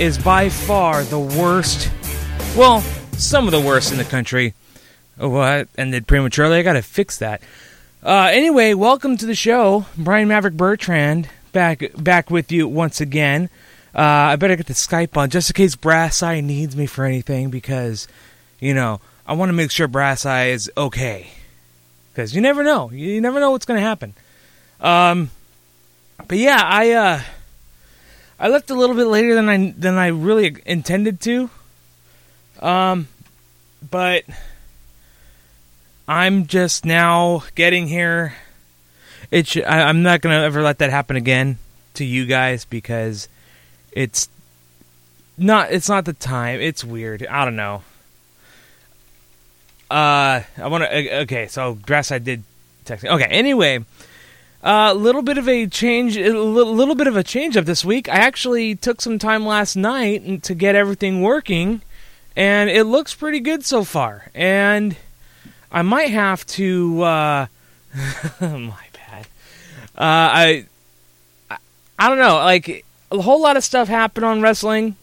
is 0.00 0.16
by 0.16 0.48
far 0.48 1.04
the 1.04 1.20
worst. 1.20 1.90
Well, 2.56 2.80
some 3.12 3.44
of 3.44 3.52
the 3.52 3.60
worst 3.60 3.92
in 3.92 3.98
the 3.98 4.04
country. 4.04 4.54
Oh, 5.18 5.28
what? 5.28 5.68
Ended 5.76 6.06
prematurely. 6.06 6.56
I 6.56 6.62
gotta 6.62 6.80
fix 6.80 7.18
that. 7.18 7.42
Uh, 8.02 8.30
anyway, 8.32 8.72
welcome 8.72 9.18
to 9.18 9.26
the 9.26 9.34
show, 9.34 9.84
Brian 9.98 10.26
Maverick 10.28 10.54
Bertrand, 10.54 11.28
back 11.52 11.82
back 11.98 12.30
with 12.30 12.50
you 12.50 12.66
once 12.66 13.02
again. 13.02 13.50
Uh, 13.94 14.00
I 14.00 14.36
better 14.36 14.56
get 14.56 14.68
the 14.68 14.72
Skype 14.72 15.18
on 15.18 15.28
just 15.28 15.50
in 15.50 15.54
case 15.54 15.76
Brass 15.76 16.22
Eye 16.22 16.40
needs 16.40 16.74
me 16.74 16.86
for 16.86 17.04
anything 17.04 17.50
because, 17.50 18.08
you 18.58 18.72
know, 18.72 19.02
I 19.26 19.34
want 19.34 19.50
to 19.50 19.54
make 19.54 19.70
sure 19.70 19.86
Brass 19.86 20.24
Eye 20.24 20.46
is 20.46 20.70
okay 20.78 21.30
because 22.10 22.34
you 22.34 22.40
never 22.40 22.64
know. 22.64 22.90
You 22.90 23.20
never 23.20 23.38
know 23.38 23.50
what's 23.50 23.66
going 23.66 23.78
to 23.78 23.86
happen. 23.86 24.14
Um, 24.80 25.30
but 26.26 26.38
yeah, 26.38 26.62
I 26.64 26.92
uh, 26.92 27.22
I 28.40 28.48
left 28.48 28.70
a 28.70 28.74
little 28.74 28.96
bit 28.96 29.06
later 29.06 29.34
than 29.34 29.50
I 29.50 29.74
than 29.76 29.98
I 29.98 30.06
really 30.06 30.56
intended 30.64 31.20
to. 31.20 31.50
Um, 32.58 33.08
but 33.88 34.24
I'm 36.08 36.46
just 36.46 36.86
now 36.86 37.44
getting 37.54 37.86
here. 37.86 38.34
It 39.30 39.46
sh- 39.46 39.58
I, 39.58 39.82
I'm 39.82 40.02
not 40.02 40.22
gonna 40.22 40.40
ever 40.40 40.62
let 40.62 40.78
that 40.78 40.88
happen 40.88 41.16
again 41.16 41.58
to 41.94 42.04
you 42.04 42.24
guys 42.24 42.64
because 42.64 43.28
it's 43.92 44.30
not 45.36 45.70
it's 45.70 45.90
not 45.90 46.06
the 46.06 46.14
time. 46.14 46.60
It's 46.60 46.82
weird. 46.82 47.26
I 47.26 47.44
don't 47.44 47.56
know. 47.56 47.82
Uh, 49.90 50.42
I 50.56 50.66
want 50.68 50.84
to. 50.84 51.20
Okay, 51.22 51.46
so 51.48 51.74
dress. 51.74 52.10
I 52.10 52.18
did 52.18 52.42
text. 52.84 53.04
Okay. 53.04 53.24
Anyway, 53.24 53.84
a 54.62 54.68
uh, 54.68 54.94
little 54.94 55.22
bit 55.22 55.38
of 55.38 55.48
a 55.48 55.66
change. 55.66 56.16
A 56.16 56.32
little, 56.32 56.94
bit 56.94 57.06
of 57.06 57.16
a 57.16 57.24
change 57.24 57.56
up 57.56 57.64
this 57.64 57.84
week. 57.84 58.08
I 58.08 58.16
actually 58.16 58.74
took 58.74 59.00
some 59.00 59.18
time 59.18 59.46
last 59.46 59.76
night 59.76 60.42
to 60.44 60.54
get 60.54 60.74
everything 60.74 61.22
working, 61.22 61.80
and 62.36 62.68
it 62.68 62.84
looks 62.84 63.14
pretty 63.14 63.40
good 63.40 63.64
so 63.64 63.84
far. 63.84 64.30
And 64.34 64.96
I 65.72 65.82
might 65.82 66.10
have 66.10 66.46
to. 66.48 67.02
Uh, 67.02 67.46
my 68.40 68.86
bad. 68.92 69.26
Uh, 69.96 69.98
I, 69.98 70.66
I. 71.50 71.56
I 71.98 72.08
don't 72.08 72.18
know. 72.18 72.36
Like 72.36 72.84
a 73.10 73.20
whole 73.20 73.40
lot 73.40 73.56
of 73.56 73.64
stuff 73.64 73.88
happened 73.88 74.24
on 74.24 74.42
wrestling. 74.42 74.96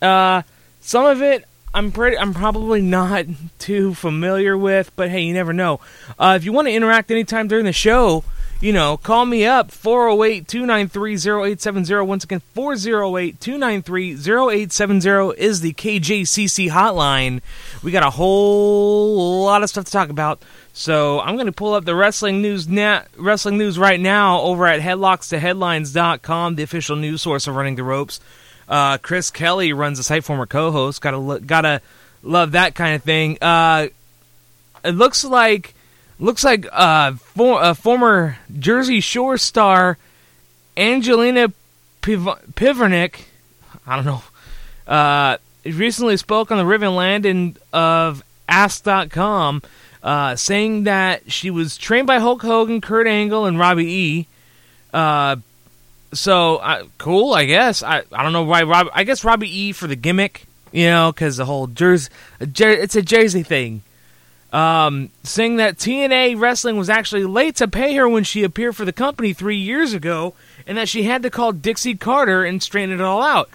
Uh, 0.00 0.42
some 0.80 1.06
of 1.06 1.22
it 1.22 1.44
I'm 1.74 1.90
pretty. 1.90 2.18
I'm 2.18 2.34
probably 2.34 2.82
not 2.82 3.26
too 3.58 3.94
familiar 3.94 4.56
with, 4.56 4.94
but 4.96 5.10
hey, 5.10 5.22
you 5.22 5.34
never 5.34 5.52
know. 5.52 5.80
Uh, 6.18 6.34
if 6.36 6.44
you 6.44 6.52
want 6.52 6.68
to 6.68 6.72
interact 6.72 7.10
anytime 7.10 7.48
during 7.48 7.64
the 7.64 7.72
show, 7.72 8.24
you 8.62 8.72
know, 8.72 8.96
call 8.96 9.26
me 9.26 9.44
up 9.44 9.72
408-293-0870. 9.72 12.06
Once 12.06 12.22
again, 12.22 12.40
408-293-0870 12.54 15.34
is 15.34 15.60
the 15.60 15.72
KJCC 15.72 16.70
hotline. 16.70 17.40
We 17.82 17.90
got 17.90 18.06
a 18.06 18.10
whole 18.10 19.44
lot 19.44 19.64
of 19.64 19.68
stuff 19.68 19.86
to 19.86 19.90
talk 19.90 20.10
about. 20.10 20.40
So 20.72 21.18
I'm 21.20 21.34
going 21.34 21.46
to 21.46 21.52
pull 21.52 21.74
up 21.74 21.84
the 21.84 21.96
wrestling 21.96 22.40
news 22.40 22.68
na- 22.68 23.02
wrestling 23.18 23.58
news 23.58 23.80
right 23.80 23.98
now 23.98 24.42
over 24.42 24.68
at 24.68 24.80
headlockstoheadlines.com, 24.80 26.54
the 26.54 26.62
official 26.62 26.94
news 26.94 27.20
source 27.20 27.48
of 27.48 27.56
Running 27.56 27.74
the 27.74 27.82
Ropes. 27.82 28.20
Uh, 28.68 28.96
Chris 28.98 29.32
Kelly 29.32 29.72
runs 29.72 29.98
the 29.98 30.04
site, 30.04 30.22
former 30.22 30.46
co-host. 30.46 31.02
Gotta 31.02 31.40
gotta 31.40 31.80
love 32.22 32.52
that 32.52 32.76
kind 32.76 32.94
of 32.94 33.02
thing. 33.02 33.38
Uh, 33.42 33.88
it 34.84 34.92
looks 34.92 35.24
like 35.24 35.74
looks 36.22 36.44
like 36.44 36.66
uh, 36.72 37.12
for, 37.12 37.62
uh, 37.62 37.74
former 37.74 38.38
Jersey 38.58 39.00
Shore 39.00 39.36
star 39.36 39.98
Angelina 40.76 41.52
Piv- 42.00 42.40
Pivarnick. 42.54 43.24
I 43.86 43.96
don't 43.96 44.04
know. 44.04 44.22
Uh, 44.86 45.36
recently 45.64 46.16
spoke 46.16 46.50
on 46.50 46.58
the 46.58 46.66
Riven 46.66 46.94
Landon 46.94 47.56
of 47.72 48.22
Ask.com, 48.48 49.62
uh, 50.02 50.36
saying 50.36 50.84
that 50.84 51.30
she 51.30 51.50
was 51.50 51.76
trained 51.76 52.06
by 52.06 52.18
Hulk 52.18 52.42
Hogan, 52.42 52.80
Kurt 52.80 53.06
Angle, 53.06 53.46
and 53.46 53.58
Robbie 53.58 53.92
E. 53.92 54.26
Uh, 54.92 55.36
so 56.12 56.56
uh, 56.56 56.84
cool, 56.98 57.34
I 57.34 57.46
guess. 57.46 57.82
I 57.82 58.02
I 58.12 58.22
don't 58.22 58.32
know 58.32 58.42
why 58.42 58.62
Rob. 58.62 58.88
I 58.92 59.04
guess 59.04 59.24
Robbie 59.24 59.48
E 59.48 59.72
for 59.72 59.86
the 59.86 59.96
gimmick, 59.96 60.44
you 60.70 60.86
know, 60.86 61.12
because 61.12 61.36
the 61.38 61.46
whole 61.46 61.66
Jersey, 61.66 62.10
it's 62.40 62.96
a 62.96 63.02
Jersey 63.02 63.42
thing. 63.42 63.82
Um, 64.52 65.08
saying 65.22 65.56
that 65.56 65.78
TNA 65.78 66.38
Wrestling 66.38 66.76
was 66.76 66.90
actually 66.90 67.24
late 67.24 67.56
to 67.56 67.66
pay 67.66 67.94
her 67.94 68.06
when 68.06 68.22
she 68.22 68.42
appeared 68.42 68.76
for 68.76 68.84
the 68.84 68.92
company 68.92 69.32
three 69.32 69.56
years 69.56 69.94
ago, 69.94 70.34
and 70.66 70.76
that 70.76 70.88
she 70.88 71.04
had 71.04 71.22
to 71.22 71.30
call 71.30 71.52
Dixie 71.52 71.94
Carter 71.94 72.44
and 72.44 72.62
straighten 72.62 72.94
it 72.94 73.00
all 73.00 73.22
out, 73.22 73.48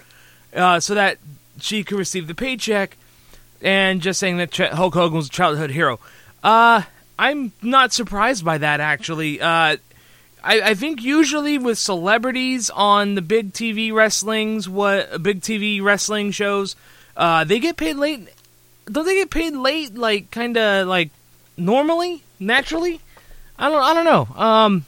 uh, 0.56 0.80
so 0.80 0.96
that 0.96 1.20
she 1.60 1.84
could 1.84 2.00
receive 2.00 2.28
the 2.28 2.36
paycheck. 2.36 2.98
And 3.62 4.02
just 4.02 4.20
saying 4.20 4.38
that 4.38 4.56
Hulk 4.56 4.94
Hogan 4.94 5.18
was 5.18 5.28
a 5.28 5.32
childhood 5.32 5.72
hero. 5.72 6.00
Uh, 6.44 6.84
I'm 7.18 7.52
not 7.62 7.94
surprised 7.94 8.46
by 8.46 8.60
that 8.60 8.80
actually. 8.80 9.42
Uh, 9.42 9.78
I, 10.44 10.62
I 10.62 10.74
think 10.76 11.04
usually 11.04 11.58
with 11.58 11.78
celebrities 11.78 12.70
on 12.70 13.16
the 13.16 13.22
big 13.22 13.54
TV 13.54 13.92
wrestlings, 13.92 14.70
what 14.70 15.22
big 15.24 15.42
TV 15.42 15.82
wrestling 15.82 16.32
shows, 16.32 16.76
uh, 17.16 17.44
they 17.44 17.60
get 17.60 17.78
paid 17.78 17.96
late. 17.96 18.30
Don't 18.92 19.06
they 19.06 19.16
get 19.16 19.30
paid 19.30 19.54
late, 19.54 19.96
like 19.96 20.32
kind 20.32 20.58
of 20.58 20.88
like 20.88 21.10
normally, 21.58 22.24
naturally? 22.40 23.02
I 23.60 23.70
don't. 23.70 23.82
I 23.82 23.94
don't 23.94 24.06
know. 24.06 24.36
Um, 24.36 24.86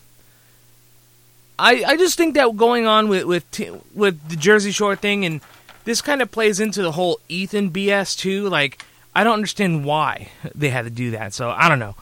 I 1.57 1.83
I 1.85 1.97
just 1.97 2.17
think 2.17 2.35
that 2.35 2.55
going 2.55 2.85
on 2.87 3.09
with 3.09 3.25
with 3.25 3.45
with 3.93 4.29
the 4.29 4.35
Jersey 4.35 4.71
Shore 4.71 4.95
thing, 4.95 5.25
and 5.25 5.41
this 5.83 6.01
kind 6.01 6.21
of 6.21 6.31
plays 6.31 6.59
into 6.59 6.81
the 6.81 6.93
whole 6.93 7.19
Ethan 7.27 7.71
BS 7.71 8.17
too. 8.17 8.47
Like 8.47 8.83
I 9.13 9.23
don't 9.23 9.33
understand 9.33 9.83
why 9.85 10.29
they 10.55 10.69
had 10.69 10.85
to 10.85 10.91
do 10.91 11.11
that. 11.11 11.33
So 11.33 11.49
I 11.49 11.67
don't 11.67 11.79
know. 11.79 11.95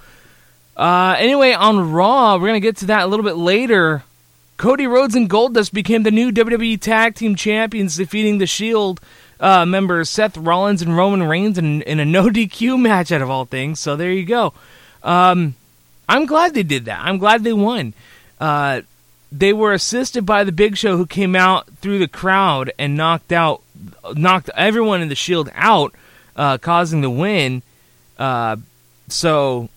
Uh, 0.75 1.16
anyway, 1.18 1.53
on 1.53 1.91
Raw, 1.91 2.38
we're 2.38 2.47
gonna 2.47 2.59
get 2.59 2.78
to 2.78 2.85
that 2.88 3.03
a 3.03 3.08
little 3.08 3.25
bit 3.25 3.38
later. 3.38 4.03
Cody 4.58 4.88
Rhodes 4.88 5.16
and 5.16 5.29
Goldust 5.29 5.72
became 5.72 6.03
the 6.03 6.12
new 6.12 6.31
WWE 6.31 6.79
Tag 6.81 7.16
Team 7.16 7.35
Champions, 7.35 7.96
defeating 7.96 8.40
the 8.40 8.47
Shield 8.47 9.00
uh, 9.39 9.65
members 9.65 10.09
Seth 10.09 10.37
Rollins 10.37 10.81
and 10.81 10.95
Roman 10.95 11.23
Reigns 11.23 11.57
in, 11.57 11.81
in, 11.83 11.99
a 11.99 12.05
no 12.05 12.23
DQ 12.29 12.79
match 12.79 13.11
out 13.11 13.21
of 13.21 13.29
all 13.29 13.45
things. 13.45 13.79
So 13.79 13.95
there 13.95 14.11
you 14.11 14.25
go. 14.25 14.53
Um, 15.03 15.55
I'm 16.09 16.25
glad 16.25 16.53
they 16.53 16.63
did 16.63 16.85
that. 16.85 16.99
I'm 17.01 17.17
glad 17.17 17.43
they 17.43 17.53
won. 17.53 17.93
Uh, 18.39 18.81
they 19.31 19.51
were 19.51 19.73
assisted 19.73 20.25
by 20.25 20.43
the 20.43 20.51
Big 20.51 20.77
Show, 20.77 20.95
who 20.97 21.05
came 21.05 21.35
out 21.35 21.67
through 21.77 21.99
the 21.99 22.07
crowd 22.07 22.71
and 22.79 22.95
knocked 22.95 23.31
out, 23.31 23.61
knocked 24.15 24.49
everyone 24.55 25.01
in 25.01 25.09
the 25.09 25.15
Shield 25.15 25.49
out, 25.53 25.93
uh, 26.35 26.57
causing 26.57 27.01
the 27.01 27.09
win. 27.09 27.61
Uh, 28.17 28.55
so 29.09 29.69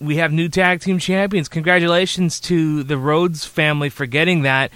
we 0.00 0.16
have 0.16 0.32
new 0.32 0.48
tag 0.48 0.80
team 0.80 0.98
champions. 0.98 1.48
Congratulations 1.48 2.40
to 2.40 2.82
the 2.82 2.96
Rhodes 2.96 3.44
family 3.44 3.88
for 3.88 4.06
getting 4.06 4.42
that. 4.42 4.70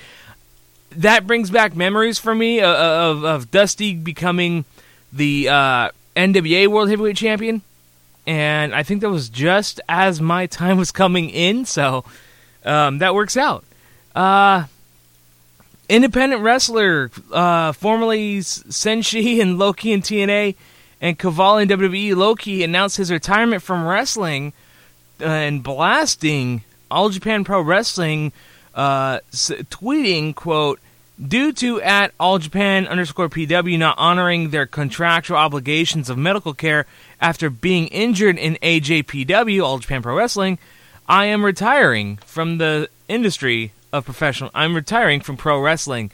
That 0.96 1.26
brings 1.26 1.50
back 1.50 1.76
memories 1.76 2.18
for 2.18 2.34
me 2.34 2.60
of, 2.60 2.74
of, 2.74 3.24
of 3.24 3.50
Dusty 3.50 3.94
becoming 3.94 4.64
the 5.12 5.48
uh, 5.48 5.90
NWA 6.16 6.66
World 6.68 6.88
Heavyweight 6.88 7.16
Champion. 7.16 7.62
And 8.26 8.74
I 8.74 8.82
think 8.82 9.00
that 9.00 9.10
was 9.10 9.28
just 9.28 9.80
as 9.88 10.20
my 10.20 10.46
time 10.46 10.78
was 10.78 10.92
coming 10.92 11.30
in, 11.30 11.64
so 11.64 12.04
um, 12.64 12.98
that 12.98 13.14
works 13.14 13.36
out. 13.36 13.64
Uh, 14.14 14.66
independent 15.88 16.42
wrestler, 16.42 17.10
uh, 17.32 17.72
formerly 17.72 18.38
Senshi 18.38 19.40
and 19.42 19.58
Low 19.58 19.72
Ki 19.72 19.92
in 19.92 20.02
TNA, 20.02 20.54
and 21.00 21.18
Kaval 21.18 21.62
in 21.62 21.68
WWE, 21.68 22.14
Low 22.14 22.34
Ki 22.34 22.62
announced 22.62 22.98
his 22.98 23.10
retirement 23.10 23.62
from 23.62 23.86
wrestling 23.86 24.52
and 25.18 25.62
blasting 25.62 26.62
All 26.90 27.08
Japan 27.08 27.44
Pro 27.44 27.60
Wrestling, 27.60 28.32
uh, 28.74 29.20
tweeting, 29.30 30.34
quote, 30.34 30.80
due 31.22 31.52
to 31.52 31.80
at 31.82 32.12
All 32.18 32.38
Japan 32.38 32.86
underscore 32.86 33.28
PW 33.28 33.78
not 33.78 33.98
honoring 33.98 34.50
their 34.50 34.66
contractual 34.66 35.36
obligations 35.36 36.08
of 36.08 36.16
medical 36.16 36.54
care 36.54 36.86
after 37.20 37.50
being 37.50 37.88
injured 37.88 38.38
in 38.38 38.56
AJPW, 38.62 39.62
All 39.62 39.78
Japan 39.78 40.02
Pro 40.02 40.14
Wrestling, 40.14 40.58
I 41.08 41.26
am 41.26 41.44
retiring 41.44 42.18
from 42.24 42.58
the 42.58 42.88
industry 43.08 43.72
of 43.92 44.04
professional. 44.04 44.50
I'm 44.54 44.74
retiring 44.74 45.20
from 45.20 45.36
pro 45.36 45.60
wrestling. 45.60 46.10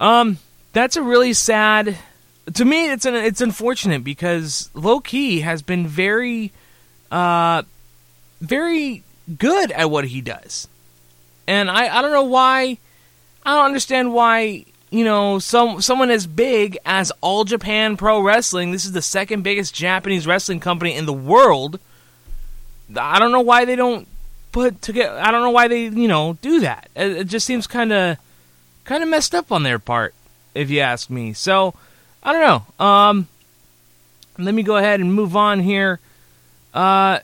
Um, 0.00 0.38
that's 0.72 0.96
a 0.96 1.02
really 1.02 1.32
sad. 1.32 1.96
To 2.54 2.64
me, 2.64 2.90
it's 2.90 3.04
an 3.04 3.14
it's 3.14 3.40
unfortunate 3.40 4.02
because 4.02 4.70
Low 4.74 5.00
Ki 5.00 5.40
has 5.40 5.62
been 5.62 5.86
very, 5.86 6.52
uh, 7.10 7.62
very 8.40 9.04
good 9.38 9.70
at 9.72 9.90
what 9.90 10.06
he 10.06 10.20
does. 10.20 10.66
And 11.48 11.70
I, 11.70 11.98
I 11.98 12.02
don't 12.02 12.12
know 12.12 12.24
why 12.24 12.76
I 13.42 13.56
don't 13.56 13.64
understand 13.64 14.12
why, 14.12 14.66
you 14.90 15.02
know, 15.02 15.38
some 15.38 15.80
someone 15.80 16.10
as 16.10 16.26
big 16.26 16.76
as 16.84 17.10
All 17.22 17.44
Japan 17.44 17.96
Pro 17.96 18.20
Wrestling, 18.20 18.70
this 18.70 18.84
is 18.84 18.92
the 18.92 19.00
second 19.00 19.42
biggest 19.42 19.74
Japanese 19.74 20.26
wrestling 20.26 20.60
company 20.60 20.94
in 20.94 21.06
the 21.06 21.12
world. 21.12 21.80
I 22.94 23.18
don't 23.18 23.32
know 23.32 23.40
why 23.40 23.64
they 23.64 23.76
don't 23.76 24.06
put 24.52 24.82
together 24.82 25.18
I 25.18 25.30
don't 25.30 25.40
know 25.40 25.50
why 25.50 25.68
they, 25.68 25.84
you 25.84 26.06
know, 26.06 26.36
do 26.42 26.60
that. 26.60 26.90
It, 26.94 27.12
it 27.12 27.24
just 27.28 27.46
seems 27.46 27.66
kind 27.66 27.94
of 27.94 28.18
kind 28.84 29.02
of 29.02 29.08
messed 29.08 29.34
up 29.34 29.50
on 29.50 29.62
their 29.62 29.78
part. 29.78 30.14
if 30.54 30.68
you 30.68 30.80
ask 30.80 31.08
me. 31.08 31.32
So 31.32 31.72
I 32.22 32.32
don't 32.34 32.42
know. 32.78 32.84
Um, 32.84 33.28
let 34.36 34.52
me 34.54 34.62
go 34.62 34.76
ahead 34.76 35.00
and 35.00 35.14
move 35.14 35.34
on 35.34 35.60
here. 35.60 35.98
Uh, 36.74 37.20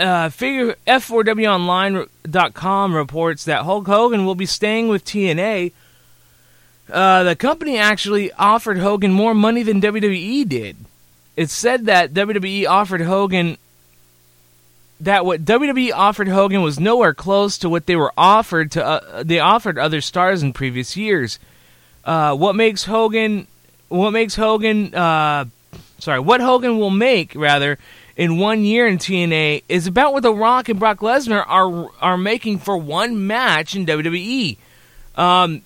uh, 0.00 0.30
figure 0.30 0.76
F4WOnline.com 0.86 2.96
reports 2.96 3.44
that 3.44 3.64
Hulk 3.64 3.86
Hogan 3.86 4.24
will 4.24 4.34
be 4.34 4.46
staying 4.46 4.88
with 4.88 5.04
TNA. 5.04 5.72
Uh, 6.90 7.22
the 7.22 7.36
company 7.36 7.78
actually 7.78 8.32
offered 8.32 8.78
Hogan 8.78 9.12
more 9.12 9.34
money 9.34 9.62
than 9.62 9.80
WWE 9.80 10.48
did. 10.48 10.76
It 11.36 11.50
said 11.50 11.86
that 11.86 12.12
WWE 12.12 12.66
offered 12.66 13.02
Hogan 13.02 13.56
that 15.00 15.24
what 15.24 15.44
WWE 15.44 15.92
offered 15.94 16.28
Hogan 16.28 16.62
was 16.62 16.78
nowhere 16.78 17.14
close 17.14 17.56
to 17.58 17.70
what 17.70 17.86
they 17.86 17.96
were 17.96 18.12
offered 18.18 18.72
to 18.72 18.84
uh, 18.84 19.22
they 19.22 19.40
offered 19.40 19.78
other 19.78 20.00
stars 20.00 20.42
in 20.42 20.52
previous 20.52 20.96
years. 20.96 21.38
Uh, 22.04 22.36
what 22.36 22.54
makes 22.54 22.84
Hogan 22.84 23.46
what 23.88 24.10
makes 24.10 24.34
Hogan 24.34 24.94
uh, 24.94 25.46
sorry 25.98 26.20
what 26.20 26.40
Hogan 26.40 26.78
will 26.78 26.90
make 26.90 27.34
rather 27.34 27.78
in 28.20 28.36
one 28.36 28.62
year 28.66 28.86
in 28.86 28.98
TNA 28.98 29.62
is 29.66 29.86
about 29.86 30.12
what 30.12 30.22
The 30.22 30.34
Rock 30.34 30.68
and 30.68 30.78
Brock 30.78 30.98
Lesnar 30.98 31.42
are 31.48 31.88
are 32.02 32.18
making 32.18 32.58
for 32.58 32.76
one 32.76 33.26
match 33.26 33.74
in 33.74 33.86
WWE. 33.86 34.58
Um, 35.16 35.62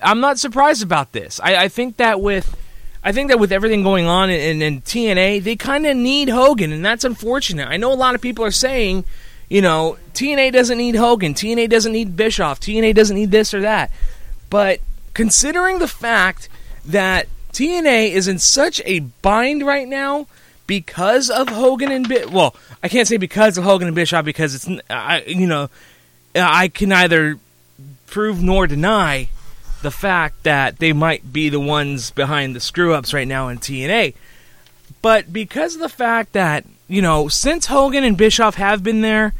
I'm 0.00 0.20
not 0.20 0.38
surprised 0.38 0.84
about 0.84 1.10
this. 1.10 1.40
I, 1.42 1.64
I 1.64 1.68
think 1.68 1.96
that 1.96 2.20
with 2.20 2.56
I 3.02 3.10
think 3.10 3.30
that 3.30 3.40
with 3.40 3.50
everything 3.50 3.82
going 3.82 4.06
on 4.06 4.30
in, 4.30 4.62
in 4.62 4.82
TNA, 4.82 5.42
they 5.42 5.56
kind 5.56 5.84
of 5.84 5.96
need 5.96 6.28
Hogan, 6.28 6.70
and 6.70 6.84
that's 6.84 7.02
unfortunate. 7.02 7.66
I 7.66 7.76
know 7.76 7.92
a 7.92 7.94
lot 7.94 8.14
of 8.14 8.20
people 8.20 8.44
are 8.44 8.52
saying, 8.52 9.04
you 9.48 9.60
know, 9.60 9.98
TNA 10.14 10.52
doesn't 10.52 10.78
need 10.78 10.94
Hogan, 10.94 11.34
TNA 11.34 11.68
doesn't 11.68 11.92
need 11.92 12.16
Bischoff, 12.16 12.60
TNA 12.60 12.94
doesn't 12.94 13.16
need 13.16 13.32
this 13.32 13.52
or 13.52 13.62
that. 13.62 13.90
But 14.48 14.78
considering 15.12 15.80
the 15.80 15.88
fact 15.88 16.48
that 16.84 17.26
TNA 17.52 18.12
is 18.12 18.28
in 18.28 18.38
such 18.38 18.80
a 18.84 19.00
bind 19.00 19.66
right 19.66 19.88
now 19.88 20.28
because 20.68 21.30
of 21.30 21.48
Hogan 21.48 21.90
and 21.90 22.06
Bischoff, 22.06 22.30
well, 22.30 22.54
I 22.80 22.88
can't 22.88 23.08
say 23.08 23.16
because 23.16 23.58
of 23.58 23.64
Hogan 23.64 23.88
and 23.88 23.96
Bischoff 23.96 24.24
because 24.24 24.54
it's, 24.54 24.68
I, 24.88 25.24
you 25.26 25.48
know, 25.48 25.70
I 26.36 26.68
can 26.68 26.90
neither 26.90 27.38
prove 28.06 28.40
nor 28.40 28.68
deny 28.68 29.30
the 29.82 29.90
fact 29.90 30.44
that 30.44 30.78
they 30.78 30.92
might 30.92 31.32
be 31.32 31.48
the 31.48 31.58
ones 31.58 32.10
behind 32.10 32.54
the 32.54 32.60
screw 32.60 32.94
ups 32.94 33.12
right 33.14 33.26
now 33.26 33.48
in 33.48 33.58
TNA. 33.58 34.14
But 35.00 35.32
because 35.32 35.74
of 35.74 35.80
the 35.80 35.88
fact 35.88 36.34
that, 36.34 36.64
you 36.86 37.00
know, 37.00 37.28
since 37.28 37.66
Hogan 37.66 38.04
and 38.04 38.16
Bischoff 38.16 38.56
have 38.56 38.82
been 38.82 39.00
there, 39.00 39.34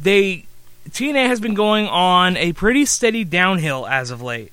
they 0.00 0.44
TNA 0.90 1.26
has 1.26 1.38
been 1.38 1.54
going 1.54 1.86
on 1.86 2.36
a 2.36 2.52
pretty 2.52 2.84
steady 2.84 3.22
downhill 3.22 3.86
as 3.86 4.10
of 4.10 4.22
late. 4.22 4.52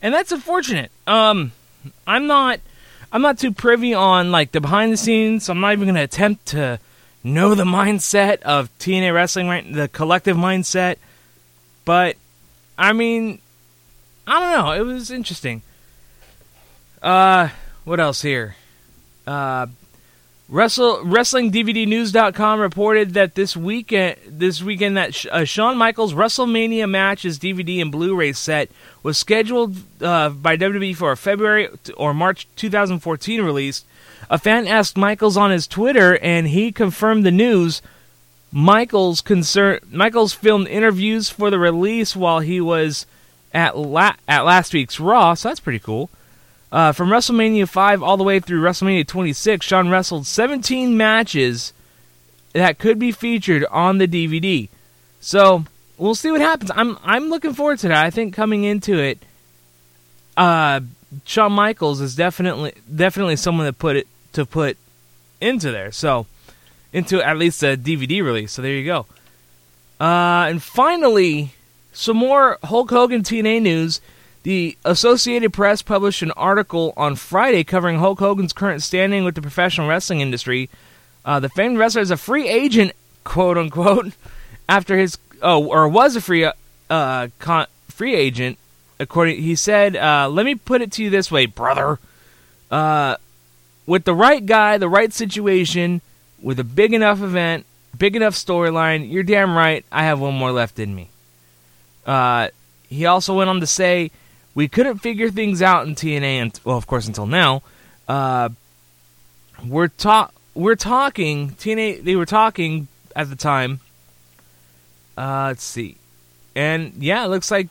And 0.00 0.14
that's 0.14 0.32
unfortunate. 0.32 0.90
Um 1.06 1.52
I'm 2.06 2.26
not 2.26 2.60
I'm 3.12 3.20
not 3.20 3.38
too 3.38 3.52
privy 3.52 3.92
on 3.92 4.32
like 4.32 4.52
the 4.52 4.60
behind 4.60 4.92
the 4.92 4.96
scenes. 4.96 5.50
I'm 5.50 5.60
not 5.60 5.72
even 5.72 5.84
going 5.84 5.96
to 5.96 6.02
attempt 6.02 6.46
to 6.46 6.80
know 7.22 7.54
the 7.54 7.64
mindset 7.64 8.40
of 8.42 8.70
TNA 8.78 9.14
wrestling 9.14 9.48
right 9.48 9.70
the 9.70 9.88
collective 9.88 10.36
mindset. 10.36 10.96
But 11.84 12.16
I 12.78 12.94
mean, 12.94 13.40
I 14.26 14.40
don't 14.40 14.64
know. 14.64 14.72
It 14.72 14.86
was 14.86 15.10
interesting. 15.10 15.62
Uh, 17.02 17.50
what 17.84 18.00
else 18.00 18.22
here? 18.22 18.56
Uh, 19.26 19.66
Wrestle 20.52 20.98
WrestlingDVDNews.com 20.98 22.60
reported 22.60 23.14
that 23.14 23.34
this 23.34 23.56
weekend, 23.56 24.18
this 24.28 24.62
weekend, 24.62 24.98
that 24.98 25.24
uh, 25.32 25.44
Shawn 25.46 25.78
Michaels 25.78 26.12
WrestleMania 26.12 26.86
matches 26.90 27.38
DVD 27.38 27.80
and 27.80 27.90
Blu-ray 27.90 28.34
set 28.34 28.70
was 29.02 29.16
scheduled 29.16 29.78
uh, 30.02 30.28
by 30.28 30.58
WWE 30.58 30.94
for 30.94 31.10
a 31.10 31.16
February 31.16 31.70
or 31.96 32.12
March 32.12 32.46
2014 32.56 33.40
release. 33.40 33.86
A 34.28 34.36
fan 34.36 34.66
asked 34.66 34.94
Michaels 34.94 35.38
on 35.38 35.50
his 35.50 35.66
Twitter, 35.66 36.18
and 36.18 36.48
he 36.48 36.70
confirmed 36.70 37.24
the 37.24 37.30
news. 37.30 37.80
Michaels 38.52 39.22
concern 39.22 39.80
Michaels 39.90 40.34
filmed 40.34 40.68
interviews 40.68 41.30
for 41.30 41.48
the 41.48 41.58
release 41.58 42.14
while 42.14 42.40
he 42.40 42.60
was 42.60 43.06
at 43.54 43.78
la- 43.78 44.16
at 44.28 44.44
last 44.44 44.74
week's 44.74 45.00
Raw, 45.00 45.32
so 45.32 45.48
that's 45.48 45.60
pretty 45.60 45.78
cool. 45.78 46.10
Uh, 46.72 46.90
from 46.90 47.10
WrestleMania 47.10 47.68
5 47.68 48.02
all 48.02 48.16
the 48.16 48.24
way 48.24 48.40
through 48.40 48.62
WrestleMania 48.62 49.06
26, 49.06 49.64
Shawn 49.64 49.90
wrestled 49.90 50.26
17 50.26 50.96
matches 50.96 51.74
that 52.54 52.78
could 52.78 52.98
be 52.98 53.12
featured 53.12 53.66
on 53.66 53.98
the 53.98 54.08
DVD. 54.08 54.70
So 55.20 55.66
we'll 55.98 56.14
see 56.14 56.30
what 56.30 56.40
happens. 56.40 56.70
I'm 56.74 56.98
I'm 57.04 57.28
looking 57.28 57.52
forward 57.52 57.78
to 57.80 57.88
that. 57.88 58.04
I 58.04 58.08
think 58.08 58.34
coming 58.34 58.64
into 58.64 58.98
it, 58.98 59.18
uh, 60.36 60.80
Shawn 61.24 61.52
Michaels 61.52 62.00
is 62.00 62.16
definitely 62.16 62.72
definitely 62.94 63.36
someone 63.36 63.66
to 63.66 63.72
put 63.74 63.96
it 63.96 64.08
to 64.32 64.46
put 64.46 64.78
into 65.42 65.70
there. 65.70 65.92
So 65.92 66.26
into 66.92 67.22
at 67.22 67.36
least 67.36 67.62
a 67.62 67.76
DVD 67.76 68.24
release. 68.24 68.52
So 68.52 68.62
there 68.62 68.72
you 68.72 68.84
go. 68.84 69.06
Uh, 70.00 70.46
and 70.48 70.62
finally, 70.62 71.52
some 71.92 72.16
more 72.16 72.58
Hulk 72.64 72.90
Hogan 72.90 73.22
TNA 73.22 73.60
news. 73.62 74.00
The 74.42 74.76
Associated 74.84 75.52
Press 75.52 75.82
published 75.82 76.22
an 76.22 76.32
article 76.32 76.92
on 76.96 77.14
Friday 77.14 77.62
covering 77.62 77.98
Hulk 77.98 78.18
Hogan's 78.18 78.52
current 78.52 78.82
standing 78.82 79.24
with 79.24 79.36
the 79.36 79.42
professional 79.42 79.88
wrestling 79.88 80.20
industry. 80.20 80.68
Uh, 81.24 81.38
the 81.38 81.48
famed 81.48 81.78
wrestler 81.78 82.02
is 82.02 82.10
a 82.10 82.16
free 82.16 82.48
agent, 82.48 82.92
quote 83.22 83.56
unquote, 83.56 84.12
after 84.68 84.98
his 84.98 85.16
oh, 85.42 85.64
or 85.64 85.88
was 85.88 86.16
a 86.16 86.20
free 86.20 86.50
uh, 86.90 87.28
con, 87.38 87.66
free 87.88 88.14
agent. 88.14 88.58
According, 88.98 89.40
he 89.42 89.54
said, 89.54 89.96
uh, 89.96 90.28
"Let 90.28 90.44
me 90.44 90.56
put 90.56 90.82
it 90.82 90.90
to 90.92 91.04
you 91.04 91.10
this 91.10 91.30
way, 91.30 91.46
brother. 91.46 92.00
Uh, 92.68 93.16
with 93.86 94.04
the 94.04 94.14
right 94.14 94.44
guy, 94.44 94.76
the 94.78 94.88
right 94.88 95.12
situation, 95.12 96.00
with 96.40 96.58
a 96.58 96.64
big 96.64 96.92
enough 96.92 97.20
event, 97.20 97.64
big 97.96 98.16
enough 98.16 98.34
storyline, 98.34 99.10
you're 99.10 99.22
damn 99.22 99.56
right. 99.56 99.84
I 99.92 100.02
have 100.02 100.18
one 100.18 100.34
more 100.34 100.50
left 100.50 100.80
in 100.80 100.94
me." 100.96 101.10
Uh, 102.04 102.48
he 102.88 103.06
also 103.06 103.36
went 103.36 103.48
on 103.48 103.60
to 103.60 103.66
say, 103.66 104.10
"We 104.54 104.68
couldn't 104.68 104.98
figure 104.98 105.30
things 105.30 105.62
out 105.62 105.86
in 105.86 105.94
TNA, 105.94 106.42
and 106.42 106.60
well, 106.64 106.76
of 106.76 106.86
course, 106.86 107.06
until 107.06 107.26
now. 107.26 107.62
Uh, 108.08 108.50
we're 109.66 109.88
talk 109.88 110.34
we're 110.54 110.76
talking 110.76 111.50
TNA. 111.50 112.04
They 112.04 112.16
were 112.16 112.26
talking 112.26 112.88
at 113.14 113.30
the 113.30 113.36
time. 113.36 113.80
Uh, 115.16 115.46
let's 115.48 115.64
see, 115.64 115.96
and 116.54 116.94
yeah, 116.98 117.24
it 117.24 117.28
looks 117.28 117.50
like 117.50 117.68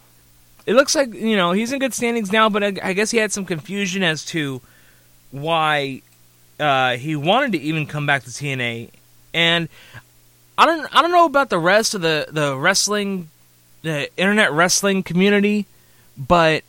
it 0.66 0.74
looks 0.74 0.96
like 0.96 1.14
you 1.14 1.36
know 1.36 1.52
he's 1.52 1.72
in 1.72 1.80
good 1.80 1.94
standings 1.94 2.32
now, 2.32 2.50
but 2.50 2.64
I, 2.64 2.74
I 2.84 2.94
guess 2.94 3.12
he 3.12 3.18
had 3.18 3.32
some 3.32 3.46
confusion 3.46 4.04
as 4.04 4.24
to 4.26 4.62
why 5.32 6.02
uh, 6.60 6.98
he 6.98 7.16
wanted 7.16 7.54
to 7.54 7.60
even 7.60 7.88
come 7.88 8.06
back 8.06 8.24
to 8.24 8.30
TNA, 8.30 8.90
and 9.34 9.68
I 10.58 10.66
don't 10.66 10.96
I 10.96 11.02
don't 11.02 11.12
know 11.12 11.26
about 11.26 11.50
the 11.50 11.60
rest 11.60 11.94
of 11.96 12.02
the 12.02 12.28
the 12.32 12.58
wrestling 12.58 13.30
the 13.82 14.10
internet 14.18 14.52
wrestling 14.52 15.04
community, 15.04 15.66
but 16.18 16.64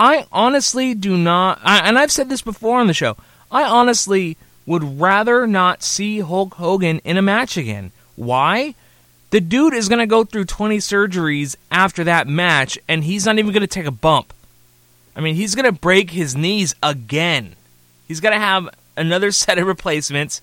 I 0.00 0.24
honestly 0.32 0.94
do 0.94 1.18
not. 1.18 1.60
I, 1.62 1.86
and 1.86 1.98
I've 1.98 2.10
said 2.10 2.30
this 2.30 2.40
before 2.40 2.80
on 2.80 2.86
the 2.86 2.94
show. 2.94 3.18
I 3.52 3.64
honestly 3.64 4.38
would 4.64 4.98
rather 4.98 5.46
not 5.46 5.82
see 5.82 6.20
Hulk 6.20 6.54
Hogan 6.54 7.00
in 7.04 7.18
a 7.18 7.22
match 7.22 7.58
again. 7.58 7.92
Why? 8.16 8.74
The 9.28 9.42
dude 9.42 9.74
is 9.74 9.90
going 9.90 9.98
to 9.98 10.06
go 10.06 10.24
through 10.24 10.46
20 10.46 10.78
surgeries 10.78 11.54
after 11.70 12.02
that 12.04 12.26
match, 12.26 12.78
and 12.88 13.04
he's 13.04 13.26
not 13.26 13.38
even 13.38 13.52
going 13.52 13.60
to 13.60 13.66
take 13.66 13.84
a 13.84 13.90
bump. 13.90 14.32
I 15.14 15.20
mean, 15.20 15.34
he's 15.34 15.54
going 15.54 15.66
to 15.66 15.80
break 15.80 16.12
his 16.12 16.34
knees 16.34 16.74
again. 16.82 17.54
He's 18.08 18.20
going 18.20 18.32
to 18.32 18.40
have 18.40 18.70
another 18.96 19.30
set 19.32 19.58
of 19.58 19.66
replacements 19.66 20.40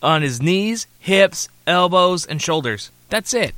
on 0.00 0.22
his 0.22 0.40
knees, 0.40 0.86
hips, 1.00 1.48
elbows, 1.66 2.26
and 2.26 2.40
shoulders. 2.40 2.92
That's 3.08 3.34
it. 3.34 3.56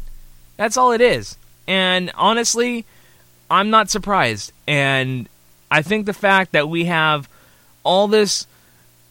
That's 0.57 0.79
all 0.79 0.93
it 0.93 1.03
is. 1.03 1.37
And 1.69 2.11
honestly, 2.15 2.87
I'm 3.51 3.69
not 3.69 3.91
surprised. 3.91 4.51
And 4.67 5.29
I 5.73 5.81
think 5.81 6.05
the 6.05 6.13
fact 6.13 6.53
that 6.53 6.69
we 6.69 6.85
have 6.85 7.31
all 7.83 8.07
this, 8.07 8.47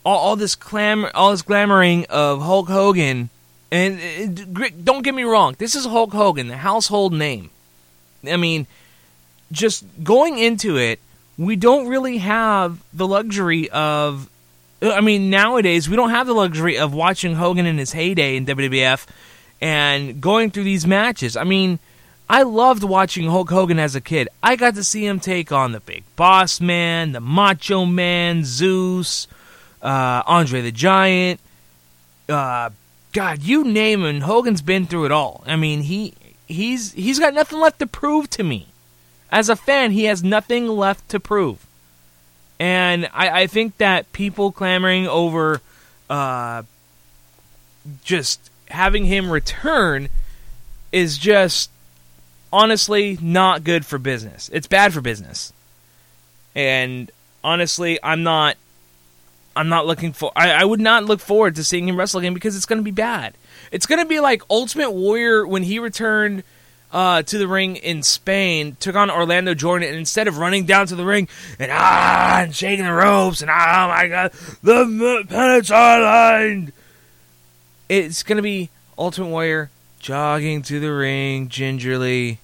all, 0.06 0.18
all 0.18 0.36
this 0.36 0.54
clam, 0.54 1.08
all 1.16 1.32
this 1.32 1.42
glamoring 1.42 2.06
of 2.06 2.44
Hulk 2.44 2.68
Hogan, 2.68 3.32
and 3.72 4.54
don't 4.86 5.02
get 5.02 5.16
me 5.16 5.24
wrong, 5.24 5.56
this 5.58 5.74
is 5.74 5.86
Hulk 5.86 6.14
Hogan, 6.14 6.50
the 6.50 6.58
household 6.58 7.14
name. 7.14 7.50
I 8.30 8.38
mean, 8.38 8.68
just 9.52 9.84
going 10.04 10.38
into 10.38 10.78
it, 10.78 11.00
we 11.36 11.56
don't 11.56 11.88
really 11.88 12.20
have 12.20 12.78
the 12.94 13.08
luxury 13.08 13.68
of. 13.72 14.30
I 14.84 15.02
mean, 15.02 15.32
nowadays 15.32 15.90
we 15.90 15.96
don't 15.96 16.12
have 16.12 16.28
the 16.28 16.34
luxury 16.34 16.78
of 16.78 16.94
watching 16.94 17.36
Hogan 17.36 17.66
in 17.66 17.80
his 17.80 17.92
heyday 17.92 18.36
in 18.36 18.46
WWF 18.46 19.08
and 19.62 20.22
going 20.22 20.52
through 20.52 20.64
these 20.66 20.86
matches. 20.86 21.36
I 21.36 21.44
mean, 21.44 21.80
I 22.32 22.44
loved 22.44 22.86
watching 22.86 23.28
Hulk 23.28 23.50
Hogan 23.50 23.78
as 23.78 23.94
a 23.94 24.00
kid. 24.00 24.30
I 24.42 24.56
got 24.56 24.76
to 24.76 24.86
see 24.86 25.06
him 25.06 25.20
take 25.20 25.52
on 25.52 25.74
the 25.74 25.82
Big 25.82 26.06
Boss 26.16 26.62
Man, 26.62 27.12
the 27.12 27.20
Macho 27.20 27.86
Man, 27.86 28.46
Zeus, 28.46 29.28
uh, 29.82 30.24
Andre 30.26 30.62
the 30.62 30.72
Giant. 30.72 31.42
Uh, 32.30 32.70
God, 33.12 33.42
you 33.42 33.66
name 33.66 34.06
him. 34.06 34.22
Hogan's 34.22 34.62
been 34.62 34.86
through 34.86 35.08
it 35.08 35.12
all. 35.12 35.44
I 35.46 35.58
mean, 35.58 35.82
he 35.82 36.14
he's 36.48 36.94
he's 36.94 37.20
got 37.20 37.34
nothing 37.34 37.60
left 37.60 37.80
to 37.80 37.86
prove 37.86 38.30
to 38.30 38.44
me. 38.44 38.70
As 39.30 39.50
a 39.50 39.58
fan, 39.58 39.92
he 39.92 40.06
has 40.06 40.24
nothing 40.24 40.70
left 40.70 41.10
to 41.10 41.20
prove. 41.20 41.68
And 42.62 43.10
I, 43.14 43.42
I 43.42 43.48
think 43.48 43.76
that 43.80 44.14
people 44.14 44.54
clamoring 44.54 45.06
over 45.06 45.60
uh, 46.10 46.64
just 48.06 48.50
having 48.70 49.04
him 49.04 49.30
return 49.30 50.08
is 50.94 51.18
just 51.18 51.71
honestly 52.52 53.18
not 53.22 53.64
good 53.64 53.86
for 53.86 53.98
business. 53.98 54.50
It's 54.54 54.68
bad 54.68 54.94
for 54.94 55.02
business. 55.02 55.54
And 56.56 57.12
honestly, 57.44 58.00
I'm 58.04 58.24
not 58.24 58.58
I'm 59.56 59.70
not 59.70 59.86
looking 59.86 60.14
for 60.14 60.32
I, 60.36 60.52
I 60.52 60.66
would 60.66 60.80
not 60.80 61.06
look 61.06 61.20
forward 61.20 61.56
to 61.56 61.64
seeing 61.64 61.88
him 61.88 61.98
wrestle 61.98 62.20
again 62.20 62.34
because 62.34 62.56
it's 62.56 62.66
gonna 62.66 62.82
be 62.82 62.92
bad. 62.92 63.36
It's 63.72 63.86
gonna 63.86 64.06
be 64.06 64.20
like 64.20 64.44
Ultimate 64.50 64.92
Warrior 64.92 65.46
when 65.48 65.64
he 65.64 65.80
returned 65.80 66.44
uh, 66.92 67.24
to 67.24 67.38
the 67.38 67.48
ring 67.48 67.78
in 67.78 68.04
Spain, 68.04 68.76
took 68.82 68.96
on 68.96 69.10
Orlando 69.10 69.54
Jordan, 69.54 69.88
and 69.88 69.98
instead 69.98 70.28
of 70.28 70.38
running 70.38 70.66
down 70.66 70.88
to 70.88 70.96
the 70.96 71.06
ring 71.06 71.30
and 71.58 71.72
ah 71.74 72.42
and 72.42 72.56
shaking 72.56 72.86
the 72.86 72.92
ropes 72.94 73.42
and 73.42 73.50
oh 73.50 73.54
my 73.54 74.08
god, 74.08 74.32
the 74.62 75.26
pennants 75.30 75.72
are 75.72 76.02
lined, 76.02 76.74
it's 77.88 78.24
gonna 78.24 78.42
be 78.42 78.70
Ultimate 78.98 79.30
Warrior 79.30 79.70
jogging 80.02 80.62
to 80.64 80.80
the 80.80 80.92
ring 80.92 81.48
gingerly 81.48 82.40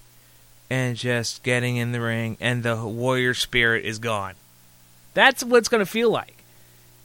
and 0.69 0.95
just 0.95 1.43
getting 1.43 1.77
in 1.77 1.91
the 1.91 2.01
ring, 2.01 2.37
and 2.39 2.63
the 2.63 2.75
warrior 2.75 3.33
spirit 3.33 3.85
is 3.85 3.99
gone. 3.99 4.35
That's 5.13 5.43
what 5.43 5.57
it's 5.57 5.69
gonna 5.69 5.85
feel 5.85 6.09
like. 6.09 6.43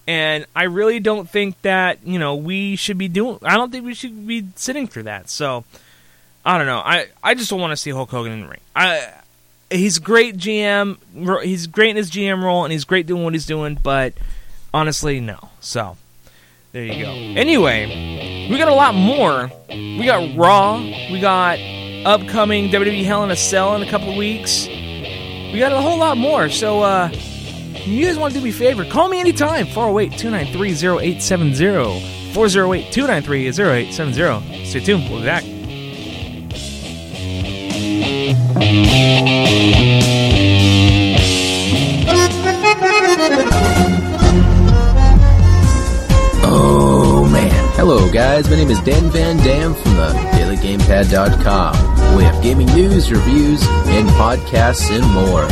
And 0.07 0.47
I 0.55 0.65
really 0.65 1.01
don't 1.01 1.29
think 1.29 1.61
that 1.63 1.99
you 2.05 2.19
know 2.19 2.35
we 2.35 2.77
should 2.77 2.99
be 2.99 3.09
doing. 3.09 3.39
I 3.43 3.57
don't 3.57 3.71
think 3.71 3.85
we 3.85 3.95
should 3.95 4.27
be 4.27 4.47
sitting 4.57 4.87
through 4.87 5.05
that. 5.05 5.31
So 5.31 5.65
I 6.45 6.59
don't 6.59 6.67
know. 6.67 6.81
I, 6.85 7.07
I 7.23 7.35
just 7.35 7.51
don't 7.51 7.61
want 7.61 7.71
to 7.71 7.77
see 7.77 7.91
Hulk 7.91 8.11
Hogan 8.11 8.33
in 8.33 8.41
the 8.43 8.49
ring. 8.49 8.61
I 8.75 9.13
he's 9.71 9.99
great 9.99 10.37
GM. 10.37 10.99
He's 11.43 11.67
great 11.67 11.91
in 11.91 11.97
his 11.97 12.11
GM 12.11 12.43
role, 12.43 12.65
and 12.65 12.73
he's 12.73 12.85
great 12.85 13.07
doing 13.07 13.25
what 13.25 13.33
he's 13.33 13.47
doing. 13.47 13.79
But 13.81 14.15
honestly, 14.75 15.21
no. 15.21 15.51
So 15.61 15.97
there 16.73 16.85
you 16.85 17.05
go. 17.05 17.11
Anyway, 17.11 18.49
we 18.50 18.59
got 18.59 18.69
a 18.69 18.75
lot 18.75 18.95
more. 18.95 19.50
We 19.69 20.05
got 20.05 20.37
Raw. 20.37 20.79
We 20.79 21.21
got 21.21 21.59
upcoming 22.05 22.71
WWE 22.71 23.05
Hell 23.05 23.25
in 23.25 23.31
a 23.31 23.37
Cell 23.37 23.76
in 23.76 23.83
a 23.83 23.91
couple 23.91 24.11
of 24.11 24.17
weeks. 24.17 24.67
We 24.67 25.59
got 25.59 25.73
a 25.73 25.81
whole 25.81 25.99
lot 25.99 26.17
more. 26.17 26.49
So 26.49 26.81
uh, 26.81 27.11
you 27.85 28.07
guys 28.07 28.19
want 28.19 28.33
to 28.33 28.38
do 28.41 28.45
me 28.45 28.50
a 28.50 28.52
favor? 28.55 28.85
Call 28.85 29.09
me 29.09 29.21
anytime. 29.21 29.67
408 29.67 30.19
293 30.19 30.71
0870. 30.73 32.33
408 32.33 32.93
293 32.93 33.49
0870. 33.49 34.64
Stay 34.67 34.81
tuned. 34.81 35.11
We'll 35.11 35.21
be 35.21 35.26
back. 35.26 35.45
Oh 43.45 43.69
Hello 47.85 48.09
guys, 48.09 48.49
my 48.49 48.55
name 48.55 48.71
is 48.71 48.79
Dan 48.83 49.11
Van 49.11 49.37
Dam 49.39 49.75
from 49.75 49.97
the 49.97 50.07
DailyGamePad.com. 50.37 52.17
We 52.17 52.23
have 52.23 52.41
gaming 52.41 52.69
news, 52.69 53.11
reviews, 53.11 53.61
and 53.67 54.09
podcasts 54.11 54.89
and 54.93 55.05
more. 55.12 55.49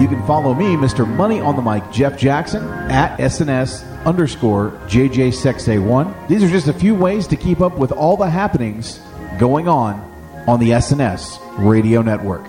You 0.00 0.06
can 0.06 0.24
follow 0.28 0.54
me, 0.54 0.76
Mr. 0.76 1.08
Money 1.08 1.40
on 1.40 1.56
the 1.56 1.62
Mic, 1.62 1.90
Jeff 1.90 2.16
Jackson, 2.16 2.62
at 2.88 3.18
SNS 3.18 3.84
underscore 4.04 4.70
JJSexA1. 4.86 6.28
These 6.28 6.44
are 6.44 6.48
just 6.48 6.68
a 6.68 6.72
few 6.72 6.94
ways 6.94 7.26
to 7.26 7.36
keep 7.36 7.60
up 7.60 7.78
with 7.78 7.90
all 7.90 8.16
the 8.16 8.30
happenings 8.30 9.00
going 9.40 9.66
on 9.66 10.00
on 10.46 10.60
the 10.60 10.70
SNS 10.70 11.40
radio 11.58 12.00
network. 12.00 12.46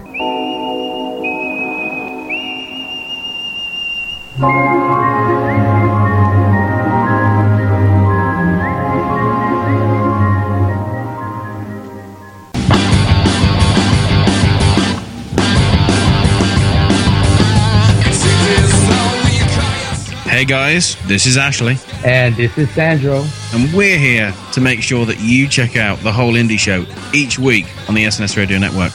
Hey 20.39 20.45
guys, 20.45 20.95
this 21.05 21.25
is 21.25 21.35
Ashley, 21.35 21.77
And 22.05 22.33
this 22.33 22.57
is 22.57 22.69
Sandro. 22.71 23.25
and 23.53 23.73
we're 23.73 23.97
here 23.97 24.33
to 24.53 24.61
make 24.61 24.81
sure 24.81 25.05
that 25.05 25.19
you 25.19 25.49
check 25.49 25.75
out 25.75 25.99
the 25.99 26.13
whole 26.13 26.35
indie 26.35 26.57
show 26.57 26.85
each 27.13 27.37
week 27.37 27.65
on 27.89 27.93
the 27.93 28.05
SNS 28.05 28.37
Radio 28.37 28.57
Network. 28.57 28.93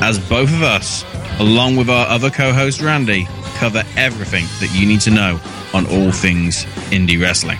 As 0.00 0.20
both 0.28 0.48
of 0.48 0.62
us, 0.62 1.04
along 1.40 1.74
with 1.74 1.90
our 1.90 2.06
other 2.06 2.30
co 2.30 2.52
host 2.52 2.80
Randy, 2.80 3.26
cover 3.56 3.82
everything 3.96 4.44
that 4.60 4.72
you 4.78 4.86
need 4.86 5.00
to 5.00 5.10
know 5.10 5.40
on 5.74 5.86
all 5.86 6.12
things 6.12 6.64
indie 6.92 7.20
wrestling. 7.20 7.58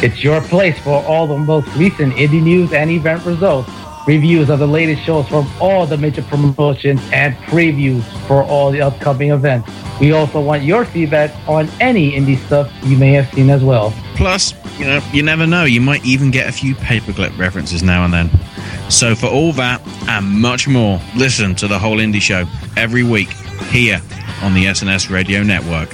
It's 0.00 0.22
your 0.22 0.40
place 0.40 0.78
for 0.78 1.02
all 1.02 1.26
the 1.26 1.36
most 1.36 1.66
recent 1.74 2.14
indie 2.14 2.40
news 2.40 2.72
and 2.72 2.88
event 2.88 3.26
results, 3.26 3.68
reviews 4.06 4.50
of 4.50 4.58
the 4.58 4.66
latest 4.66 5.02
shows 5.02 5.26
from 5.28 5.50
all 5.60 5.86
the 5.86 5.96
major 5.96 6.22
promotions, 6.22 7.00
and 7.12 7.34
previews 7.36 8.02
for 8.26 8.42
all 8.42 8.70
the 8.70 8.82
upcoming 8.82 9.30
events. 9.30 9.70
We 10.00 10.12
also 10.12 10.40
want 10.40 10.62
your 10.62 10.84
feedback 10.84 11.30
on 11.48 11.68
any 11.80 12.12
indie 12.12 12.38
stuff 12.46 12.70
you 12.84 12.96
may 12.96 13.12
have 13.12 13.32
seen 13.32 13.50
as 13.50 13.62
well. 13.62 13.92
Plus, 14.16 14.54
you 14.78 14.84
know, 14.86 15.00
you 15.12 15.22
never 15.22 15.46
know, 15.46 15.64
you 15.64 15.80
might 15.80 16.04
even 16.04 16.30
get 16.30 16.48
a 16.48 16.52
few 16.52 16.74
paperclip 16.74 17.36
references 17.38 17.82
now 17.82 18.04
and 18.04 18.12
then. 18.12 18.30
So, 18.90 19.14
for 19.14 19.26
all 19.26 19.52
that 19.54 19.80
and 20.08 20.26
much 20.26 20.68
more, 20.68 21.00
listen 21.16 21.54
to 21.56 21.68
the 21.68 21.78
whole 21.78 21.98
indie 21.98 22.20
show 22.20 22.44
every 22.76 23.02
week 23.02 23.32
here 23.70 24.00
on 24.42 24.52
the 24.52 24.66
SNS 24.66 25.10
Radio 25.10 25.42
Network. 25.42 25.90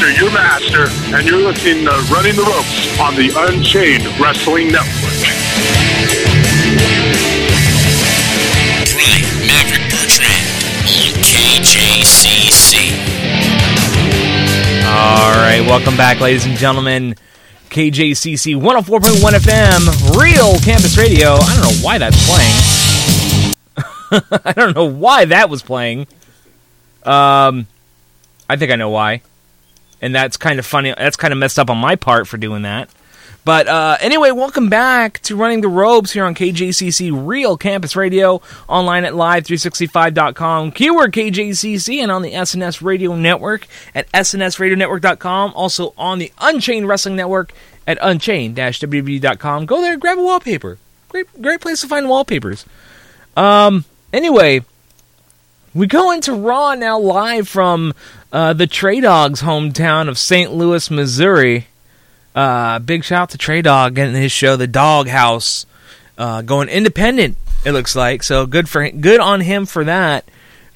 Master, 0.00 0.24
your 0.24 0.32
master, 0.32 0.86
and 1.14 1.28
you're 1.28 1.40
listening 1.40 1.84
to 1.84 1.90
Running 2.10 2.34
the 2.34 2.42
Ropes 2.42 2.98
on 2.98 3.14
the 3.16 3.30
Unchained 3.36 4.06
Wrestling 4.18 4.68
Network. 4.68 5.12
Brian 8.96 9.28
Maverick 9.44 9.84
Bertrand 9.92 10.48
on 10.88 11.12
KJCC. 11.20 12.96
All 14.86 15.32
right, 15.32 15.60
welcome 15.66 15.98
back, 15.98 16.18
ladies 16.18 16.46
and 16.46 16.56
gentlemen. 16.56 17.14
KJCC 17.68 18.56
104.1 18.56 19.32
FM, 19.34 20.18
Real 20.18 20.58
Campus 20.60 20.96
Radio. 20.96 21.34
I 21.34 21.56
don't 21.56 21.62
know 21.62 21.84
why 21.84 21.98
that's 21.98 22.16
playing. 22.26 24.24
I 24.46 24.52
don't 24.52 24.74
know 24.74 24.90
why 24.90 25.26
that 25.26 25.50
was 25.50 25.62
playing. 25.62 26.06
Um, 27.02 27.66
I 28.48 28.56
think 28.56 28.72
I 28.72 28.76
know 28.76 28.88
why, 28.88 29.20
and 30.00 30.14
that's 30.14 30.36
kind 30.36 30.58
of 30.58 30.66
funny. 30.66 30.94
That's 30.96 31.16
kind 31.16 31.32
of 31.32 31.38
messed 31.38 31.58
up 31.58 31.70
on 31.70 31.78
my 31.78 31.96
part 31.96 32.28
for 32.28 32.36
doing 32.36 32.62
that. 32.62 32.90
But 33.44 33.68
uh, 33.68 33.96
anyway, 34.00 34.32
welcome 34.32 34.68
back 34.68 35.20
to 35.20 35.34
Running 35.34 35.62
the 35.62 35.68
Ropes 35.68 36.12
here 36.12 36.26
on 36.26 36.34
KJCC 36.34 37.26
Real 37.26 37.56
Campus 37.56 37.96
Radio, 37.96 38.42
online 38.68 39.04
at 39.04 39.14
live365.com, 39.14 40.72
keyword 40.72 41.12
KJCC, 41.12 41.98
and 41.98 42.12
on 42.12 42.20
the 42.20 42.32
SNS 42.32 42.82
Radio 42.82 43.16
Network 43.16 43.66
at 43.94 44.10
snsradionetwork.com. 44.12 45.54
Also 45.54 45.94
on 45.96 46.18
the 46.18 46.32
Unchained 46.38 46.86
Wrestling 46.86 47.16
Network 47.16 47.52
at 47.86 47.98
unchained-wwe.com. 48.02 49.66
Go 49.66 49.80
there 49.80 49.96
grab 49.96 50.18
a 50.18 50.22
wallpaper. 50.22 50.78
Great, 51.08 51.42
great 51.42 51.60
place 51.60 51.80
to 51.80 51.88
find 51.88 52.08
wallpapers. 52.08 52.66
Um, 53.36 53.86
anyway, 54.12 54.60
we 55.74 55.86
go 55.86 56.10
into 56.12 56.34
Raw 56.34 56.74
now 56.74 56.98
live 56.98 57.48
from 57.48 57.94
uh, 58.32 58.52
the 58.52 58.66
Trey 58.66 59.00
Dogs' 59.00 59.42
hometown 59.42 60.08
of 60.08 60.18
St. 60.18 60.52
Louis, 60.52 60.90
Missouri. 60.90 61.66
Uh, 62.34 62.78
big 62.78 63.04
shout 63.04 63.22
out 63.22 63.30
to 63.30 63.38
Trey 63.38 63.62
Dog 63.62 63.94
getting 63.94 64.14
his 64.14 64.32
show, 64.32 64.56
The 64.56 64.66
Dog 64.66 65.08
House, 65.08 65.66
uh, 66.16 66.42
going 66.42 66.68
independent. 66.68 67.36
It 67.64 67.72
looks 67.72 67.96
like 67.96 68.22
so 68.22 68.46
good 68.46 68.68
for 68.68 68.88
good 68.90 69.20
on 69.20 69.40
him 69.40 69.66
for 69.66 69.84
that. 69.84 70.24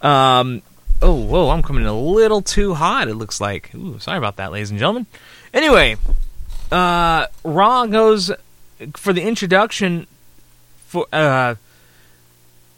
Um, 0.03 0.63
oh, 1.01 1.15
whoa, 1.15 1.51
I'm 1.51 1.63
coming 1.63 1.83
in 1.83 1.89
a 1.89 1.99
little 1.99 2.43
too 2.43 2.75
hot. 2.75 3.09
It 3.09 3.15
looks 3.15 3.41
like. 3.41 3.75
Ooh, 3.75 3.99
sorry 3.99 4.19
about 4.19 4.37
that, 4.37 4.53
ladies 4.53 4.71
and 4.71 4.79
gentlemen. 4.79 5.07
Anyway, 5.53 5.97
uh, 6.73 7.27
Raw 7.45 7.87
goes 7.87 8.33
for 8.97 9.13
the 9.13 9.23
introduction. 9.23 10.07
For 10.89 11.07
uh, 11.13 11.55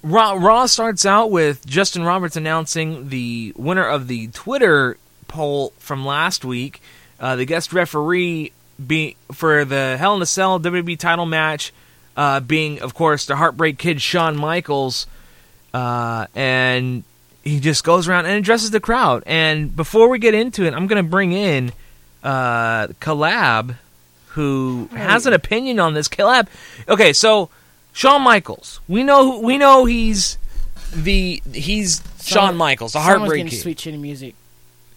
Raw, 0.06 0.34
Raw 0.34 0.66
starts 0.66 1.04
out 1.04 1.32
with 1.32 1.66
Justin 1.66 2.04
Roberts 2.04 2.36
announcing 2.36 3.08
the 3.08 3.52
winner 3.56 3.84
of 3.84 4.06
the 4.06 4.28
Twitter 4.28 4.98
poll 5.26 5.72
from 5.78 6.06
last 6.06 6.44
week. 6.44 6.80
Uh, 7.18 7.34
the 7.34 7.44
guest 7.44 7.72
referee 7.72 8.52
be 8.84 9.16
for 9.32 9.64
the 9.64 9.96
Hell 9.96 10.14
in 10.14 10.22
a 10.22 10.26
Cell 10.26 10.60
WWE 10.60 10.96
title 10.96 11.26
match, 11.26 11.72
uh, 12.16 12.38
being 12.38 12.80
of 12.82 12.94
course 12.94 13.26
the 13.26 13.34
Heartbreak 13.34 13.78
Kid 13.78 14.00
Shawn 14.00 14.36
Michaels, 14.36 15.08
uh, 15.74 16.28
and 16.36 17.02
he 17.42 17.58
just 17.58 17.82
goes 17.82 18.06
around 18.06 18.26
and 18.26 18.36
addresses 18.36 18.70
the 18.70 18.78
crowd. 18.78 19.24
And 19.26 19.74
before 19.74 20.08
we 20.08 20.20
get 20.20 20.34
into 20.34 20.66
it, 20.66 20.72
I'm 20.72 20.86
going 20.86 21.04
to 21.04 21.10
bring 21.10 21.32
in 21.32 21.72
uh, 22.22 22.88
Caleb, 23.00 23.74
who 24.28 24.88
has 24.92 25.26
an 25.26 25.32
opinion 25.32 25.80
on 25.80 25.94
this. 25.94 26.06
Caleb, 26.06 26.48
okay, 26.88 27.12
so 27.12 27.50
Shawn 27.96 28.20
Michaels, 28.20 28.80
we 28.88 29.02
know 29.02 29.38
we 29.38 29.56
know 29.56 29.86
he's 29.86 30.36
the 30.94 31.42
he's 31.50 32.02
Shawn 32.22 32.54
Michaels, 32.54 32.92
the 32.92 32.98
Someone's 32.98 33.20
Heartbreak 33.20 33.38
getting 33.38 33.50
Kid. 33.50 33.62
sweet 33.62 33.78
chin 33.78 34.02
music. 34.02 34.34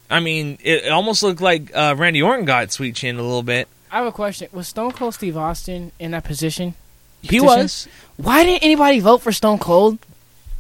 I 0.10 0.20
mean, 0.20 0.58
it, 0.62 0.84
it 0.84 0.92
almost 0.92 1.24
looked 1.24 1.40
like 1.40 1.74
uh, 1.74 1.96
Randy 1.98 2.22
Orton 2.22 2.44
got 2.44 2.74
sweet 2.74 2.96
chin 2.96 3.16
a 3.16 3.22
little 3.22 3.42
bit. 3.42 3.70
I 3.90 4.00
have 4.00 4.08
a 4.08 4.12
question. 4.12 4.50
Was 4.52 4.68
Stone 4.68 4.92
Cold 4.92 5.14
Steve 5.14 5.38
Austin 5.38 5.94
in 5.98 6.12
that 6.12 6.26
position? 6.26 6.76
He 7.22 7.40
Position? 7.40 7.46
was 7.48 7.88
Why 8.18 8.44
didn't 8.44 8.64
anybody 8.64 9.00
vote 9.00 9.22
for 9.22 9.32
Stone 9.32 9.60
Cold? 9.60 9.98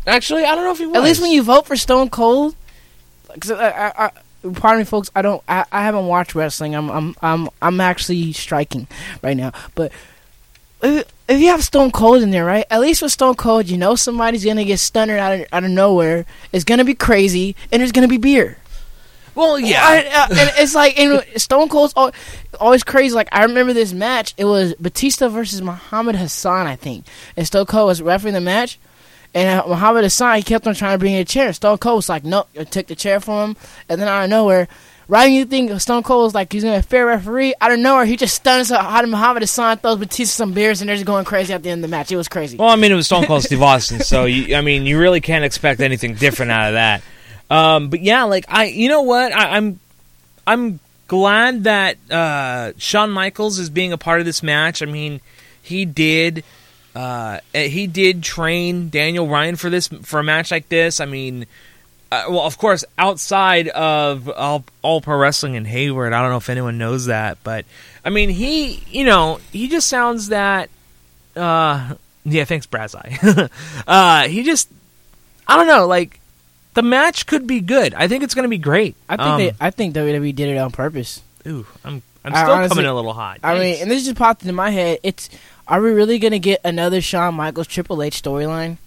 actually. 0.08 0.46
I 0.46 0.55
don't 0.55 0.63
know 0.63 0.72
if 0.72 0.77
he 0.77 0.86
was. 0.86 0.96
At 0.96 1.03
least 1.03 1.22
when 1.22 1.31
you 1.31 1.43
vote 1.43 1.67
for 1.67 1.75
Stone 1.75 2.10
Cold, 2.10 2.55
because 3.34 3.51
I, 3.51 3.55
uh, 3.55 3.60
I, 3.60 3.88
uh, 3.88 3.91
I, 3.98 4.48
uh, 4.48 4.53
pardon 4.53 4.79
me, 4.79 4.86
folks, 4.86 5.12
I 5.13 5.22
don't, 5.22 5.43
I, 5.50 5.65
I 5.74 5.84
haven't 5.84 6.08
watched 6.08 6.36
wrestling. 6.36 6.74
I'm, 6.74 6.89
I'm, 6.89 7.15
I'm, 7.22 7.50
I'm 7.62 7.81
actually 7.81 8.31
striking 8.31 8.88
right 9.22 9.36
now. 9.36 9.51
But 9.75 9.91
if, 11.29 11.39
you 11.39 11.48
have 11.48 11.63
Stone 11.63 11.91
Cold 11.91 12.21
in 12.21 12.31
there, 12.31 12.45
right? 12.45 12.65
At 12.69 12.81
least 12.81 13.01
with 13.01 13.12
Stone 13.12 13.36
Cold, 13.36 13.69
you 13.69 13.77
know 13.77 13.95
somebody's 13.95 14.43
gonna 14.43 14.65
get 14.65 14.80
stunned 14.80 15.12
out 15.12 15.39
of, 15.39 15.47
out 15.51 15.63
of 15.63 15.69
nowhere. 15.71 16.25
It's 16.51 16.63
gonna 16.63 16.86
be 16.86 16.95
crazy, 16.95 17.56
and 17.71 17.80
there's 17.80 17.91
gonna 17.91 18.08
be 18.08 18.17
beer. 18.17 18.58
Well, 19.36 19.58
yeah. 19.58 19.82
I, 19.82 19.95
I, 19.97 20.27
and 20.32 20.51
it's 20.58 20.75
like 20.75 20.99
and 20.99 21.23
Stone 21.39 21.69
Cold's 21.69 21.93
al- 21.95 22.12
always 22.60 22.84
crazy. 22.84 23.15
Like 23.15 23.30
I 23.32 23.43
remember 23.43 23.73
this 23.73 23.93
match. 23.93 24.34
It 24.38 24.45
was 24.45 24.73
Batista 24.75 25.30
versus 25.30 25.62
Muhammad 25.62 26.15
Hassan, 26.15 26.67
I 26.67 26.75
think. 26.75 27.06
And 27.38 27.47
Stone 27.47 27.67
Cold 27.67 27.88
was 27.88 28.01
refereeing 28.01 28.34
the 28.34 28.41
match. 28.41 28.80
And 29.34 29.60
uh, 29.60 29.67
Muhammad 29.67 30.04
Hassan, 30.04 30.38
he 30.38 30.43
kept 30.43 30.65
on 30.65 30.73
trying 30.73 30.95
to 30.95 30.99
bring 30.99 31.13
in 31.13 31.21
a 31.21 31.25
chair. 31.25 31.54
Stone 31.54 31.77
Cold 31.77 31.97
was 31.97 32.10
like, 32.10 32.23
nope, 32.23 32.49
I 32.60 32.63
took 32.63 32.88
the 32.88 32.95
chair 32.95 33.19
from 33.19 33.51
him. 33.51 33.58
And 33.88 34.01
then 34.01 34.08
out 34.08 34.23
of 34.23 34.30
nowhere, 34.30 34.67
right 35.10 35.26
when 35.26 35.34
you 35.34 35.45
think 35.45 35.82
Stone 35.82 36.04
Cold 36.04 36.24
was 36.24 36.36
like, 36.36 36.54
he's 36.54 36.63
to 36.63 36.69
be 36.69 36.76
a 36.76 36.82
fair 36.82 37.08
referee, 37.08 37.56
out 37.60 37.72
of 37.72 37.80
nowhere, 37.80 38.06
he 38.06 38.15
just 38.15 38.36
stuns 38.36 38.72
uh, 38.72 39.02
Muhammad 39.08 39.41
Hassan, 39.41 39.78
throws 39.80 39.98
Batista 39.98 40.38
some 40.38 40.54
beers, 40.54 40.82
and 40.82 40.88
they're 40.88 40.95
just 40.95 41.06
going 41.06 41.26
crazy 41.26 41.52
at 41.52 41.63
the 41.63 41.72
end 41.72 41.84
of 41.84 41.89
the 41.89 41.91
match. 41.91 42.12
It 42.12 42.15
was 42.15 42.28
crazy. 42.28 42.58
well, 42.58 42.69
I 42.69 42.76
mean, 42.76 42.91
it 42.91 42.95
was 42.95 43.08
Stone 43.08 43.26
Cold 43.26 43.43
Steve 43.43 43.62
Austin, 43.62 44.02
so 44.02 44.26
you, 44.26 44.56
I 44.56 44.62
mean, 44.62 44.86
you 44.86 45.00
really 45.00 45.19
can't 45.19 45.43
expect 45.43 45.82
anything 45.82 46.13
different 46.13 46.52
out 46.52 46.67
of 46.67 46.74
that. 46.74 47.02
Um, 47.50 47.89
but 47.89 48.02
yeah, 48.02 48.24
like 48.24 48.45
I, 48.48 48.65
you 48.65 48.88
know 48.88 49.02
what, 49.02 49.34
I, 49.34 49.58
I'm, 49.58 49.80
I'm 50.45 50.80
glad 51.08 51.63
that 51.63 51.98
uh, 52.12 52.74
Shawn 52.78 53.10
Michaels 53.10 53.58
is 53.58 53.72
being 53.72 53.91
a 53.91 53.98
part 53.98 54.19
of 54.19 54.28
this 54.28 54.43
match. 54.43 54.84
I 54.84 54.86
mean, 54.86 55.22
he 55.60 55.86
did, 55.86 56.43
uh, 56.95 57.39
he 57.52 57.88
did 57.88 58.22
train 58.22 58.89
Daniel 58.89 59.26
Bryan 59.26 59.56
for 59.56 59.72
this 59.72 59.88
for 59.88 60.19
a 60.19 60.24
match 60.24 60.52
like 60.52 60.69
this. 60.69 61.00
I 61.00 61.06
mean. 61.06 61.48
Uh, 62.12 62.26
well, 62.30 62.41
of 62.41 62.58
course, 62.58 62.84
outside 62.98 63.67
of 63.69 64.28
all, 64.30 64.65
all 64.82 65.00
pro 65.02 65.15
wrestling 65.17 65.54
in 65.56 65.65
Hayward, 65.65 66.12
I 66.12 66.22
don't 66.22 66.32
know 66.32 66.38
if 66.38 66.50
anyone 66.50 66.78
knows 66.80 67.06
that, 67.06 67.38
but 67.43 67.65
I 68.04 68.10
mean, 68.10 68.30
he, 68.30 68.82
you 68.89 69.06
know, 69.06 69.39
he 69.52 69.67
just 69.67 69.88
sounds 69.88 70.30
that 70.30 70.69
uh 71.36 71.93
yeah 72.26 72.43
thanks 72.43 72.65
Brazai. 72.65 73.50
uh 73.88 74.28
he 74.28 74.41
just 74.43 74.67
i 75.48 75.56
don't 75.56 75.67
know 75.67 75.86
like 75.88 76.19
the 76.74 76.82
match 76.82 77.28
could 77.28 77.45
be 77.45 77.60
good 77.62 77.93
i 77.93 78.08
think 78.08 78.24
it's 78.24 78.34
gonna 78.34 78.48
be 78.50 78.58
great 78.58 78.95
I 79.08 79.15
think 79.15 79.28
Um, 79.30 79.38
they, 79.38 79.52
I 79.62 79.69
think 79.69 79.95
WWE 79.95 80.36
did 80.36 80.50
it 80.50 80.58
on 80.58 80.72
purpose. 80.72 81.22
ooh 81.48 81.65
i'm 81.86 82.02
i'm 82.26 82.34
still 82.34 82.52
honestly- 82.52 82.76
coming 82.78 82.86
a 82.89 82.95
little 82.95 83.13
hot 83.13 83.39
I 83.43 83.58
mean, 83.60 83.78
and 83.82 83.89
this 83.91 84.04
just 84.06 84.17
popped 84.17 84.41
into 84.41 84.54
my 84.54 84.72
head. 84.72 85.00
It's 85.04 85.30
are 85.67 85.80
we 85.82 85.91
really 85.91 86.17
gonna 86.17 86.39
get 86.39 86.62
another 86.65 87.00
Shawn 87.00 87.36
Michaels 87.36 87.67
Triple 87.67 88.02
H 88.02 88.22
storyline? 88.22 88.78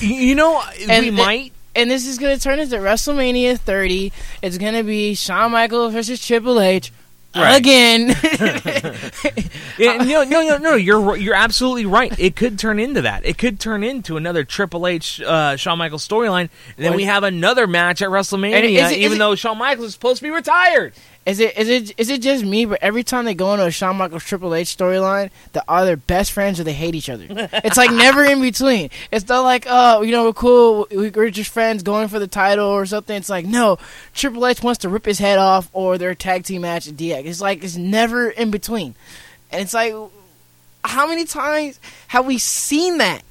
you 0.00 0.34
know 0.34 0.60
we 0.88 1.10
might 1.12 1.52
And 1.76 1.90
this 1.90 2.06
is 2.06 2.18
gonna 2.18 2.38
turn 2.38 2.58
into 2.60 2.76
WrestleMania 2.76 3.58
30. 3.58 4.12
It's 4.42 4.58
gonna 4.58 4.84
be 4.84 5.14
Shawn 5.14 5.52
Michaels 5.52 5.92
versus 5.92 6.24
Triple 6.24 6.60
H 6.60 6.92
Right. 7.36 7.56
again. 7.58 8.08
yeah, 9.78 9.96
no, 9.96 10.22
no, 10.22 10.42
no, 10.46 10.56
no. 10.58 10.74
You're 10.76 11.16
you're 11.16 11.34
absolutely 11.34 11.84
right. 11.86 12.16
It 12.18 12.36
could 12.36 12.58
turn 12.60 12.78
into 12.78 13.02
that. 13.02 13.26
It 13.26 13.38
could 13.38 13.58
turn 13.58 13.82
into 13.82 14.16
another 14.16 14.44
Triple 14.44 14.86
H, 14.86 15.20
uh, 15.20 15.56
Shawn 15.56 15.78
Michaels 15.78 16.06
storyline, 16.06 16.48
and 16.76 16.84
then 16.86 16.94
we 16.94 17.04
have 17.04 17.24
another 17.24 17.66
match 17.66 18.02
at 18.02 18.08
WrestleMania. 18.08 18.62
It- 18.92 18.98
even 18.98 19.14
it- 19.14 19.18
though 19.18 19.34
Shawn 19.34 19.58
Michaels 19.58 19.88
is 19.88 19.92
supposed 19.94 20.18
to 20.18 20.22
be 20.22 20.30
retired. 20.30 20.94
Is 21.26 21.40
it 21.40 21.56
is 21.56 21.68
it 21.68 21.94
is 21.98 22.10
it 22.10 22.20
just 22.20 22.44
me? 22.44 22.64
But 22.66 22.80
every 22.82 23.02
time 23.02 23.24
they 23.24 23.34
go 23.34 23.54
into 23.54 23.64
a 23.66 23.70
Shawn 23.70 23.96
Michaels 23.96 24.24
Triple 24.24 24.54
H 24.54 24.76
storyline, 24.76 25.30
the 25.52 25.64
either 25.68 25.96
best 25.96 26.32
friends 26.32 26.60
or 26.60 26.64
they 26.64 26.72
hate 26.74 26.94
each 26.94 27.08
other. 27.08 27.26
it's 27.30 27.76
like 27.78 27.90
never 27.90 28.24
in 28.24 28.42
between. 28.42 28.90
It's 29.10 29.26
not 29.28 29.40
like 29.40 29.66
oh 29.68 30.02
you 30.02 30.12
know 30.12 30.24
we're 30.24 30.32
cool, 30.34 30.86
we- 30.90 31.10
we're 31.10 31.30
just 31.30 31.50
friends 31.50 31.82
going 31.82 32.08
for 32.08 32.18
the 32.18 32.26
title 32.26 32.66
or 32.68 32.84
something. 32.86 33.16
It's 33.16 33.30
like 33.30 33.46
no, 33.46 33.78
Triple 34.14 34.46
H 34.46 34.62
wants 34.62 34.80
to 34.80 34.88
rip 34.88 35.06
his 35.06 35.18
head 35.18 35.38
off 35.38 35.70
or 35.72 35.96
their 35.98 36.14
tag 36.14 36.44
team 36.44 36.62
match 36.62 36.86
at 36.88 36.94
DX. 36.94 37.24
It's 37.24 37.40
like 37.40 37.64
it's 37.64 37.76
never 37.76 38.28
in 38.28 38.50
between, 38.50 38.94
and 39.50 39.62
it's 39.62 39.72
like 39.74 39.94
how 40.84 41.06
many 41.06 41.24
times 41.24 41.80
have 42.08 42.26
we 42.26 42.36
seen 42.36 42.98
that? 42.98 43.22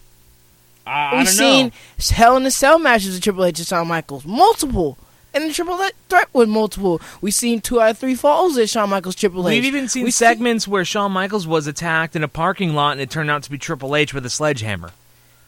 I, 0.88 1.18
We've 1.20 1.30
seen 1.30 1.68
know. 1.68 1.72
Hell 2.16 2.36
in 2.38 2.44
the 2.44 2.52
Cell 2.52 2.80
matches 2.80 3.14
with 3.14 3.24
Triple 3.24 3.46
H 3.46 3.60
and 3.60 3.68
Shawn 3.68 3.88
Michaels, 3.88 4.26
multiple, 4.26 4.98
and 5.34 5.50
the 5.50 5.54
Triple 5.54 5.78
threat 6.10 6.28
with 6.34 6.50
multiple. 6.50 7.02
We've 7.22 7.34
seen 7.34 7.62
two 7.62 7.82
out 7.82 7.92
of 7.92 7.98
three 7.98 8.16
falls 8.16 8.58
at 8.58 8.70
Shawn 8.70 8.90
Michaels 8.90 9.16
Triple 9.16 9.48
H. 9.48 9.56
We've 9.56 9.66
even 9.66 9.88
seen 9.88 10.04
We've 10.06 10.14
segments 10.14 10.68
where 10.68 10.86
Shawn 10.86 11.12
Michaels 11.12 11.48
was 11.48 11.68
attacked 11.68 12.16
in 12.16 12.24
a 12.24 12.28
parking 12.28 12.74
lot, 12.74 12.94
and 12.94 13.02
it 13.02 13.10
turned 13.10 13.32
out 13.32 13.44
to 13.44 13.52
be 13.52 13.58
Triple 13.58 13.96
H 13.96 14.14
with 14.14 14.26
a 14.26 14.30
sledgehammer. 14.30 14.92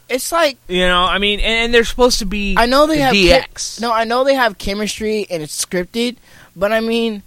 It's 0.08 0.32
like 0.32 0.58
You 0.68 0.88
know, 0.88 1.04
I 1.04 1.18
mean, 1.18 1.40
and, 1.40 1.66
and 1.66 1.74
they're 1.74 1.84
supposed 1.84 2.20
to 2.20 2.26
be. 2.26 2.56
I 2.58 2.66
know 2.68 2.86
they 2.88 3.00
have 3.00 3.14
DX. 3.14 3.82
no, 3.82 3.92
I 3.92 4.04
know 4.04 4.24
they 4.24 4.36
have 4.36 4.58
chemistry 4.58 5.26
and 5.30 5.42
it's 5.42 5.66
scripted, 5.66 6.18
but 6.56 6.72
I 6.72 6.80
mean, 6.80 7.24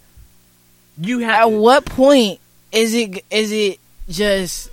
you 0.97 1.21
at 1.23 1.25
have 1.25 1.51
what 1.51 1.85
point 1.85 2.39
is 2.71 2.93
it 2.93 3.25
is 3.29 3.51
it 3.51 3.79
just 4.09 4.69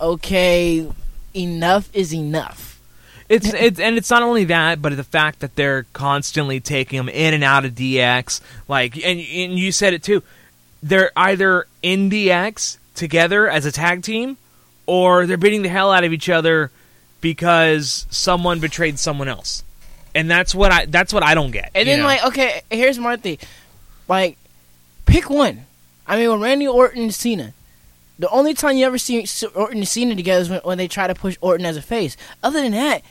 okay? 0.00 0.88
Enough 1.34 1.90
is 1.94 2.14
enough. 2.14 2.67
It's 3.28 3.52
it's 3.52 3.80
and 3.80 3.96
it's 3.96 4.10
not 4.10 4.22
only 4.22 4.44
that, 4.44 4.80
but 4.80 4.96
the 4.96 5.04
fact 5.04 5.40
that 5.40 5.54
they're 5.54 5.84
constantly 5.92 6.60
taking 6.60 6.96
them 6.96 7.08
in 7.08 7.34
and 7.34 7.44
out 7.44 7.64
of 7.64 7.72
DX. 7.72 8.40
Like, 8.66 8.96
and 8.96 9.18
and 9.18 9.58
you 9.58 9.72
said 9.72 9.94
it 9.94 10.02
too. 10.02 10.22
They're 10.82 11.10
either 11.16 11.66
in 11.82 12.10
DX 12.10 12.78
together 12.94 13.48
as 13.48 13.66
a 13.66 13.72
tag 13.72 14.02
team, 14.02 14.36
or 14.86 15.26
they're 15.26 15.36
beating 15.36 15.62
the 15.62 15.68
hell 15.68 15.92
out 15.92 16.04
of 16.04 16.12
each 16.12 16.28
other 16.28 16.70
because 17.20 18.06
someone 18.10 18.60
betrayed 18.60 18.98
someone 18.98 19.28
else. 19.28 19.64
And 20.14 20.30
that's 20.30 20.54
what 20.54 20.72
I 20.72 20.86
that's 20.86 21.12
what 21.12 21.22
I 21.22 21.34
don't 21.34 21.50
get. 21.50 21.70
And 21.74 21.88
then 21.88 22.00
know? 22.00 22.06
like, 22.06 22.24
okay, 22.26 22.62
here's 22.70 22.98
my 22.98 23.16
thing. 23.16 23.38
Like, 24.08 24.38
Pick 25.08 25.30
one. 25.30 25.64
I 26.06 26.16
mean, 26.16 26.30
when 26.30 26.40
Randy 26.40 26.68
Orton 26.68 27.02
and 27.02 27.14
Cena, 27.14 27.54
the 28.18 28.28
only 28.28 28.52
time 28.52 28.76
you 28.76 28.84
ever 28.84 28.98
see 28.98 29.26
Orton 29.54 29.78
and 29.78 29.88
Cena 29.88 30.14
together 30.14 30.42
is 30.42 30.50
when, 30.50 30.60
when 30.60 30.78
they 30.78 30.86
try 30.86 31.06
to 31.06 31.14
push 31.14 31.36
Orton 31.40 31.64
as 31.64 31.78
a 31.78 31.82
face. 31.82 32.14
Other 32.42 32.60
than 32.60 32.72
that, 32.72 33.02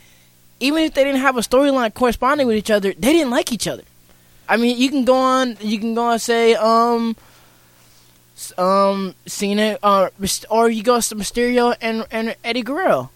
even 0.59 0.83
if 0.83 0.93
they 0.93 1.03
didn't 1.03 1.21
have 1.21 1.37
a 1.37 1.41
storyline 1.41 1.93
corresponding 1.93 2.47
with 2.47 2.55
each 2.55 2.71
other, 2.71 2.93
they 2.93 3.13
didn't 3.13 3.29
like 3.31 3.51
each 3.51 3.67
other. 3.67 3.83
I 4.49 4.57
mean, 4.57 4.77
you 4.77 4.89
can 4.89 5.03
go 5.05 5.15
on, 5.15 5.57
you 5.61 5.77
can 5.79 5.93
go 5.93 6.05
on 6.05 6.13
and 6.13 6.21
say, 6.21 6.55
um, 6.55 7.15
um, 8.57 9.15
Cena, 9.25 9.77
uh, 9.81 10.09
or 10.49 10.69
you 10.69 10.83
go 10.83 10.99
to 11.01 11.15
Mysterio 11.15 11.75
and 11.81 12.05
and 12.11 12.35
Eddie 12.43 12.61
Guerrero. 12.61 13.09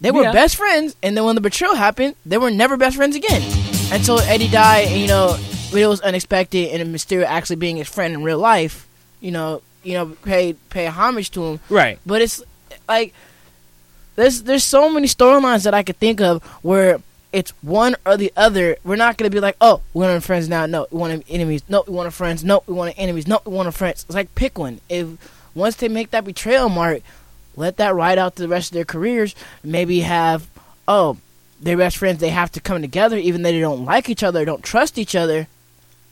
They 0.00 0.10
were 0.10 0.22
Yeah. 0.24 0.32
best 0.32 0.56
friends, 0.56 0.96
and 1.02 1.16
then 1.16 1.24
when 1.24 1.34
the 1.36 1.40
betrayal 1.40 1.76
happened, 1.76 2.16
they 2.26 2.38
were 2.38 2.50
never 2.50 2.76
best 2.76 2.96
friends 2.96 3.14
again 3.14 3.42
until 3.92 4.18
Eddie 4.20 4.48
died. 4.48 4.88
And 4.88 5.00
you 5.00 5.06
know, 5.06 5.38
it 5.74 5.86
was 5.86 6.00
unexpected, 6.00 6.68
and 6.80 6.94
Mysterio 6.94 7.24
actually 7.24 7.56
being 7.56 7.76
his 7.76 7.88
friend 7.88 8.14
in 8.14 8.22
real 8.22 8.38
life, 8.38 8.86
you 9.20 9.30
know, 9.30 9.62
you 9.84 9.92
know, 9.94 10.06
pay 10.24 10.54
pay 10.70 10.86
homage 10.86 11.30
to 11.32 11.44
him. 11.44 11.60
Right. 11.68 11.98
But 12.04 12.22
it's 12.22 12.42
like 12.88 13.14
there's 14.16 14.42
there's 14.42 14.64
so 14.64 14.90
many 14.90 15.06
storylines 15.06 15.64
that 15.64 15.74
I 15.74 15.82
could 15.82 15.96
think 15.96 16.20
of 16.20 16.42
where 16.62 16.98
it's 17.32 17.50
one 17.62 17.96
or 18.04 18.16
the 18.16 18.32
other. 18.36 18.76
We're 18.84 18.96
not 18.96 19.16
gonna 19.16 19.30
be 19.30 19.40
like, 19.40 19.56
oh, 19.60 19.80
we 19.94 20.04
want 20.04 20.22
friends 20.22 20.48
now. 20.48 20.66
No, 20.66 20.86
we 20.90 20.98
want 20.98 21.24
enemies. 21.28 21.62
No, 21.68 21.84
we 21.86 21.94
want 21.94 22.12
friends. 22.12 22.44
No, 22.44 22.62
we 22.66 22.74
want 22.74 22.94
enemies. 22.98 23.26
No, 23.26 23.40
we 23.44 23.52
want 23.52 23.72
friends. 23.74 24.04
It's 24.04 24.14
like 24.14 24.34
pick 24.34 24.58
one. 24.58 24.80
If 24.88 25.08
once 25.54 25.76
they 25.76 25.88
make 25.88 26.10
that 26.10 26.24
betrayal 26.24 26.68
mark, 26.68 27.02
let 27.56 27.76
that 27.78 27.94
ride 27.94 28.18
out 28.18 28.36
the 28.36 28.48
rest 28.48 28.70
of 28.70 28.74
their 28.74 28.84
careers. 28.84 29.34
Maybe 29.62 30.00
have 30.00 30.48
oh, 30.86 31.16
they're 31.60 31.76
best 31.76 31.96
friends. 31.96 32.20
They 32.20 32.30
have 32.30 32.52
to 32.52 32.60
come 32.60 32.82
together, 32.82 33.16
even 33.16 33.42
though 33.42 33.52
they 33.52 33.60
don't 33.60 33.84
like 33.84 34.08
each 34.08 34.22
other, 34.22 34.44
don't 34.44 34.62
trust 34.62 34.98
each 34.98 35.14
other. 35.14 35.46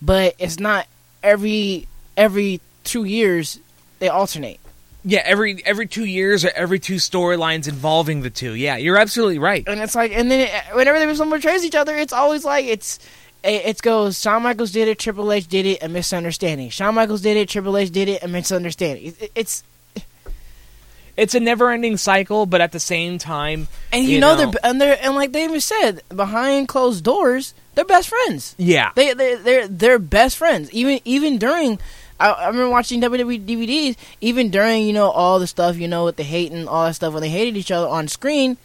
But 0.01 0.35
it's 0.39 0.59
not 0.59 0.87
every 1.23 1.87
every 2.17 2.61
two 2.85 3.05
years 3.05 3.59
they 3.99 4.09
alternate. 4.09 4.61
Yeah, 5.05 5.23
every 5.25 5.65
every 5.65 5.87
two 5.87 6.05
years 6.05 6.45
or 6.45 6.51
every 6.55 6.79
two 6.79 6.97
storylines 6.97 7.69
involving 7.69 8.21
the 8.23 8.31
two. 8.31 8.55
Yeah, 8.55 8.77
you're 8.77 8.99
absolutely 8.99 9.39
right. 9.39 9.65
and 9.67 9.81
it's 9.81 9.95
like, 9.95 10.13
and 10.13 10.31
then 10.31 10.41
it, 10.41 10.75
whenever 10.75 10.99
they 10.99 11.15
someone 11.15 11.39
betrays 11.39 11.65
each 11.65 11.75
other, 11.75 11.97
it's 11.97 12.13
always 12.13 12.45
like 12.45 12.67
it's 12.67 12.99
it, 13.43 13.65
it 13.67 13.83
goes. 13.83 14.21
Shawn 14.21 14.43
Michaels 14.43 14.73
did 14.73 14.89
it, 14.89 14.99
Triple 14.99 15.33
H 15.33 15.47
did 15.49 15.65
it, 15.65 15.83
a 15.83 15.89
misunderstanding. 15.89 16.69
Shawn 16.69 16.95
Michaels 16.95 17.23
did 17.23 17.37
it, 17.39 17.49
Triple 17.49 17.77
H 17.79 17.91
did 17.91 18.09
it, 18.09 18.23
a 18.23 18.29
misunderstanding. 18.29 19.07
It, 19.07 19.23
it- 19.23 19.33
it's 19.35 19.65
It's 21.17 21.35
a 21.35 21.41
never-ending 21.41 21.97
cycle, 21.99 22.47
but 22.47 22.61
at 22.61 22.73
the 22.73 22.81
same 22.81 23.19
time, 23.19 23.69
and 23.93 24.05
you, 24.05 24.21
know, 24.21 24.37
they're 24.37 24.51
and 24.63 24.81
they're 24.81 24.99
and 25.03 25.15
like 25.15 25.33
David 25.33 25.63
said, 25.63 26.03
behind 26.15 26.69
closed 26.69 27.05
doors, 27.05 27.53
they're 27.75 27.85
best 27.85 28.09
friends. 28.09 28.55
yeah, 28.59 28.93
They 28.95 29.13
they 29.13 29.35
they're 29.37 29.69
they're 29.69 29.99
best 29.99 30.37
friends. 30.37 30.71
Even 30.73 31.01
even 31.05 31.39
during. 31.39 31.79
I, 32.21 32.31
I 32.31 32.47
remember 32.49 32.71
watching 32.71 33.01
WWE 33.01 33.45
DVDs. 33.47 33.97
Even 34.21 34.51
during 34.51 34.87
you 34.87 34.93
know 34.93 35.11
all 35.11 35.39
the 35.39 35.47
stuff 35.47 35.79
you 35.79 35.89
know 35.89 36.05
with 36.05 36.17
the 36.17 36.23
hate 36.23 36.53
and 36.53 36.69
all 36.69 36.85
that 36.85 36.95
stuff 36.95 37.13
when 37.13 37.23
they 37.23 37.31
hated 37.31 37.57
each 37.57 37.71
other 37.71 37.89
on 37.89 38.07
screen, 38.09 38.57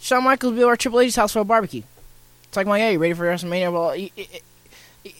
Shawn 0.00 0.24
Michaels 0.24 0.52
would 0.52 0.58
be 0.58 0.64
over 0.64 0.72
at 0.72 0.80
Triple 0.80 1.00
H's 1.00 1.16
house 1.16 1.32
for 1.32 1.40
a 1.40 1.44
barbecue. 1.44 1.82
It's 2.44 2.56
like, 2.56 2.66
my 2.66 2.78
hey, 2.78 2.92
you 2.92 2.98
ready 2.98 3.14
for 3.14 3.24
WrestleMania? 3.24 3.72
Well, 3.72 3.90
it, 3.90 4.12
it, 4.16 4.42
it, 5.04 5.14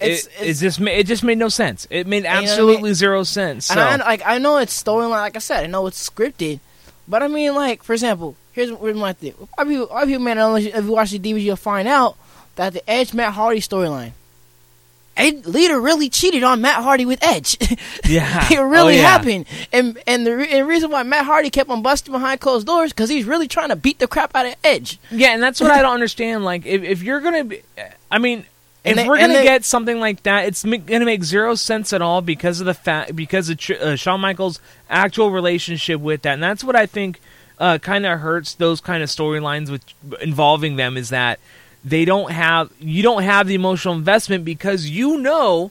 it's, 0.00 0.26
it, 0.26 0.32
it's 0.40 0.60
it 0.62 0.64
just 0.64 0.80
ma- 0.80 0.90
it 0.90 1.06
just 1.06 1.24
made 1.24 1.38
no 1.38 1.48
sense. 1.48 1.86
It 1.90 2.06
made 2.06 2.22
know 2.22 2.30
I 2.30 2.40
mean? 2.40 2.48
absolutely 2.48 2.94
zero 2.94 3.22
sense. 3.24 3.66
So. 3.66 3.78
and 3.78 4.02
I, 4.02 4.06
like 4.06 4.22
I 4.24 4.38
know 4.38 4.58
it's 4.58 4.82
storyline. 4.82 5.10
Like 5.10 5.36
I 5.36 5.40
said, 5.40 5.64
I 5.64 5.66
know 5.66 5.86
it's 5.86 6.08
scripted, 6.08 6.60
but 7.08 7.22
I 7.22 7.28
mean, 7.28 7.54
like 7.54 7.82
for 7.82 7.92
example, 7.92 8.36
here's 8.52 8.70
here's 8.70 8.96
my 8.96 9.12
thing. 9.12 9.34
Of 9.58 9.68
people, 9.68 9.90
a 9.90 10.06
people, 10.06 10.22
man, 10.22 10.38
unless 10.38 10.64
you, 10.64 10.70
if 10.72 10.84
you 10.84 10.92
watch 10.92 11.10
the 11.10 11.18
DVD, 11.18 11.42
you'll 11.42 11.56
find 11.56 11.88
out 11.88 12.16
that 12.56 12.72
the 12.72 12.88
Edge 12.88 13.12
Matt 13.12 13.34
Hardy 13.34 13.60
storyline. 13.60 14.12
Ed 15.16 15.46
Leader 15.46 15.80
really 15.80 16.08
cheated 16.08 16.42
on 16.42 16.60
Matt 16.60 16.82
Hardy 16.82 17.06
with 17.06 17.22
Edge. 17.22 17.56
yeah, 18.04 18.46
it 18.52 18.58
really 18.58 18.94
Oh, 18.94 18.96
yeah. 18.96 19.02
happened, 19.02 19.46
and 19.72 19.98
and 20.06 20.26
the, 20.26 20.36
re- 20.36 20.48
and 20.50 20.60
the 20.60 20.64
reason 20.64 20.90
why 20.90 21.02
Matt 21.04 21.24
Hardy 21.24 21.50
kept 21.50 21.70
on 21.70 21.82
busting 21.82 22.12
behind 22.12 22.40
closed 22.40 22.66
doors 22.66 22.92
because 22.92 23.08
he's 23.10 23.24
really 23.24 23.46
trying 23.48 23.68
to 23.68 23.76
beat 23.76 23.98
the 24.00 24.06
crap 24.08 24.34
out 24.34 24.46
of 24.46 24.54
Edge. 24.64 24.98
Yeah, 25.10 25.28
and 25.34 25.42
that's 25.42 25.60
what 25.60 25.70
I 25.70 25.82
don't 25.82 25.94
understand. 25.94 26.44
Like, 26.44 26.66
if, 26.66 26.82
if 26.82 27.02
you're 27.02 27.20
gonna, 27.20 27.44
be, 27.44 27.62
I 28.10 28.18
mean, 28.18 28.44
if 28.84 28.96
they- 28.96 29.06
we're 29.08 29.18
gonna 29.18 29.34
they- 29.34 29.44
get 29.44 29.64
something 29.64 30.00
like 30.00 30.24
that, 30.24 30.46
it's 30.46 30.64
m- 30.64 30.84
gonna 30.84 31.04
make 31.04 31.22
zero 31.24 31.54
sense 31.54 31.92
at 31.92 32.02
all 32.02 32.20
because 32.20 32.58
of 32.60 32.66
the 32.66 32.74
fact 32.74 33.14
because 33.14 33.48
of 33.48 33.58
Tr- 33.58 33.74
uh, 33.80 33.96
Shawn 33.96 34.20
Michaels' 34.20 34.58
actual 34.90 35.30
relationship 35.30 36.00
with 36.00 36.22
that, 36.22 36.34
and 36.34 36.42
that's 36.42 36.64
what 36.64 36.74
I 36.76 36.86
think 36.86 37.20
uh, 37.60 37.78
kind 37.78 38.04
of 38.04 38.18
hurts 38.18 38.54
those 38.54 38.80
kind 38.80 39.00
of 39.02 39.08
storylines 39.08 39.70
with 39.70 39.82
involving 40.20 40.74
them 40.74 40.96
is 40.96 41.10
that 41.10 41.38
they 41.84 42.04
don't 42.04 42.30
have 42.30 42.70
you 42.80 43.02
don't 43.02 43.22
have 43.22 43.46
the 43.46 43.54
emotional 43.54 43.94
investment 43.94 44.44
because 44.44 44.88
you 44.88 45.18
know 45.18 45.70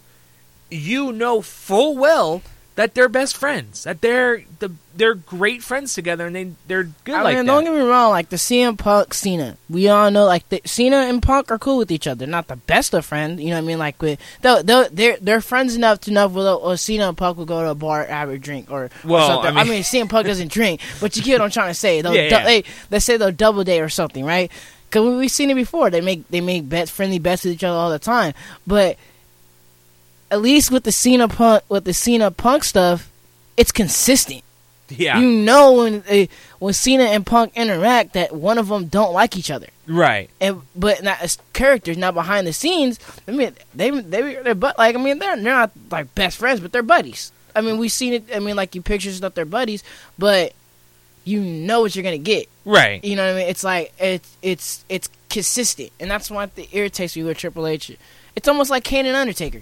you 0.70 1.12
know 1.12 1.42
full 1.42 1.96
well 1.98 2.42
that 2.76 2.96
they're 2.96 3.10
best 3.10 3.38
friends 3.38 3.84
that 3.84 4.02
they're 4.02 4.44
the 4.60 4.72
they're 4.96 5.14
great 5.16 5.62
friends 5.64 5.94
together 5.94 6.28
and 6.28 6.36
they 6.36 6.52
they're 6.68 6.84
good 7.04 7.16
I 7.16 7.22
like 7.22 7.36
mean, 7.38 7.46
that. 7.46 7.52
don't 7.52 7.64
get 7.64 7.74
me 7.74 7.80
wrong. 7.80 8.12
Like 8.12 8.30
the 8.30 8.36
CM 8.36 8.78
Punk 8.78 9.14
Cena, 9.16 9.58
we 9.70 9.88
all 9.90 10.12
know 10.12 10.26
like 10.26 10.48
the, 10.50 10.62
Cena 10.66 10.98
and 10.98 11.20
Punk 11.22 11.50
are 11.52 11.58
cool 11.58 11.78
with 11.80 11.92
each 11.92 12.06
other. 12.06 12.28
Not 12.28 12.48
the 12.48 12.56
best 12.58 12.94
of 12.94 13.04
friends, 13.06 13.42
you 13.42 13.50
know 13.50 13.56
what 13.56 13.64
I 13.64 13.66
mean? 13.66 13.80
Like 13.80 14.00
with 14.02 14.20
they'll, 14.42 14.62
they'll, 14.64 14.88
they're 14.92 15.18
they're 15.20 15.42
friends 15.42 15.76
enough 15.76 16.02
to 16.02 16.12
enough 16.12 16.34
they'll- 16.34 16.46
or 16.62 16.74
oh, 16.74 16.76
Cena 16.76 17.08
and 17.10 17.18
Punk 17.18 17.38
will 17.40 17.46
go 17.46 17.64
to 17.64 17.72
a 17.72 17.76
bar 17.76 18.06
have 18.06 18.30
a 18.30 18.38
drink 18.38 18.70
or, 18.70 18.86
or 18.86 18.90
Well, 19.04 19.28
something. 19.28 19.58
I 19.58 19.62
I 19.62 19.64
mean- 19.64 19.74
mean, 19.74 19.84
CM 19.84 20.10
Punk 20.10 20.28
doesn't 20.28 20.52
drink, 20.52 20.80
but 21.02 21.16
you 21.18 21.24
get 21.24 21.40
what 21.40 21.46
I'm 21.46 21.52
trying 21.52 21.70
to 21.72 21.80
say. 21.80 22.02
They'll, 22.04 22.14
Yeah, 22.16 22.22
yeah. 22.30 22.44
They 22.46 22.64
let's 22.92 23.06
say 23.06 23.18
they'll 23.18 23.32
double 23.32 23.64
date 23.64 23.82
or 23.82 23.90
something, 23.90 24.24
right? 24.26 24.52
Because 24.94 25.18
we've 25.18 25.32
seen 25.32 25.50
it 25.50 25.56
before. 25.56 25.90
They 25.90 26.02
make 26.02 26.28
they 26.30 26.40
make 26.40 26.70
bets, 26.70 26.92
friendly 26.92 27.18
bets 27.18 27.44
with 27.44 27.54
each 27.54 27.64
other 27.64 27.76
all 27.76 27.90
the 27.90 27.98
time, 27.98 28.36
but 28.68 28.96
at 30.30 30.40
least 30.40 30.70
with 30.70 30.84
the 30.84 30.92
Cena 30.92 31.28
Punk 31.28 31.64
with 31.68 31.84
the 31.84 31.96
Cena 31.96 32.30
Punk 32.30 32.64
stuff, 32.64 33.12
it's 33.58 33.72
consistent. 33.72 34.44
yeah 34.90 35.20
You 35.20 35.28
know 35.28 35.74
when 35.74 36.04
uh, 36.08 36.28
when 36.60 36.74
Cena 36.76 37.06
and 37.06 37.26
Punk 37.26 37.54
interact 37.56 38.14
that 38.14 38.36
one 38.36 38.60
of 38.60 38.68
them 38.68 38.86
don't 38.86 39.14
like 39.14 39.36
each 39.36 39.50
other, 39.50 39.68
right 39.88 40.30
and 40.40 40.62
but 40.76 41.02
not 41.02 41.20
as 41.24 41.40
characters, 41.54 41.98
not 41.98 42.14
behind 42.14 42.46
the 42.46 42.54
scenes. 42.54 43.00
I 43.28 43.32
mean, 43.32 43.56
they 43.74 43.90
they 43.90 44.36
they're 44.36 44.54
but 44.54 44.78
like 44.78 44.96
I 44.96 45.00
mean 45.00 45.18
they're 45.18 45.36
they're 45.36 45.44
not 45.44 45.72
like 45.90 46.14
best 46.14 46.38
friends, 46.38 46.60
but 46.60 46.72
they're 46.72 46.84
buddies. 46.84 47.32
I 47.56 47.62
mean, 47.62 47.80
we've 47.80 47.92
seen 47.92 48.14
it. 48.14 48.26
I 48.36 48.38
mean, 48.38 48.56
like 48.56 48.76
you 48.76 48.84
pictures 48.84 49.22
that 49.22 49.34
they're 49.34 49.46
buddies, 49.46 49.84
but 50.20 50.54
you 51.24 51.42
know 51.42 51.82
what 51.82 51.96
you're 51.96 52.04
gonna 52.04 52.18
get. 52.18 52.48
right 52.66 53.04
You 53.04 53.16
know 53.16 53.26
what 53.26 53.36
I 53.36 53.40
mean? 53.40 53.50
It's 53.50 53.64
like 53.64 53.94
it's 54.00 54.38
it's 54.42 54.86
it's 54.90 55.10
consistent, 55.30 55.92
and 56.00 56.10
that's 56.12 56.30
why 56.30 56.44
it 56.56 56.70
irritates 56.72 57.16
me 57.16 57.24
with 57.24 57.38
Triple 57.38 57.66
H. 57.68 57.92
It's 58.36 58.48
almost 58.48 58.70
like 58.70 58.84
Kane 58.84 59.06
and 59.06 59.16
Undertaker, 59.16 59.62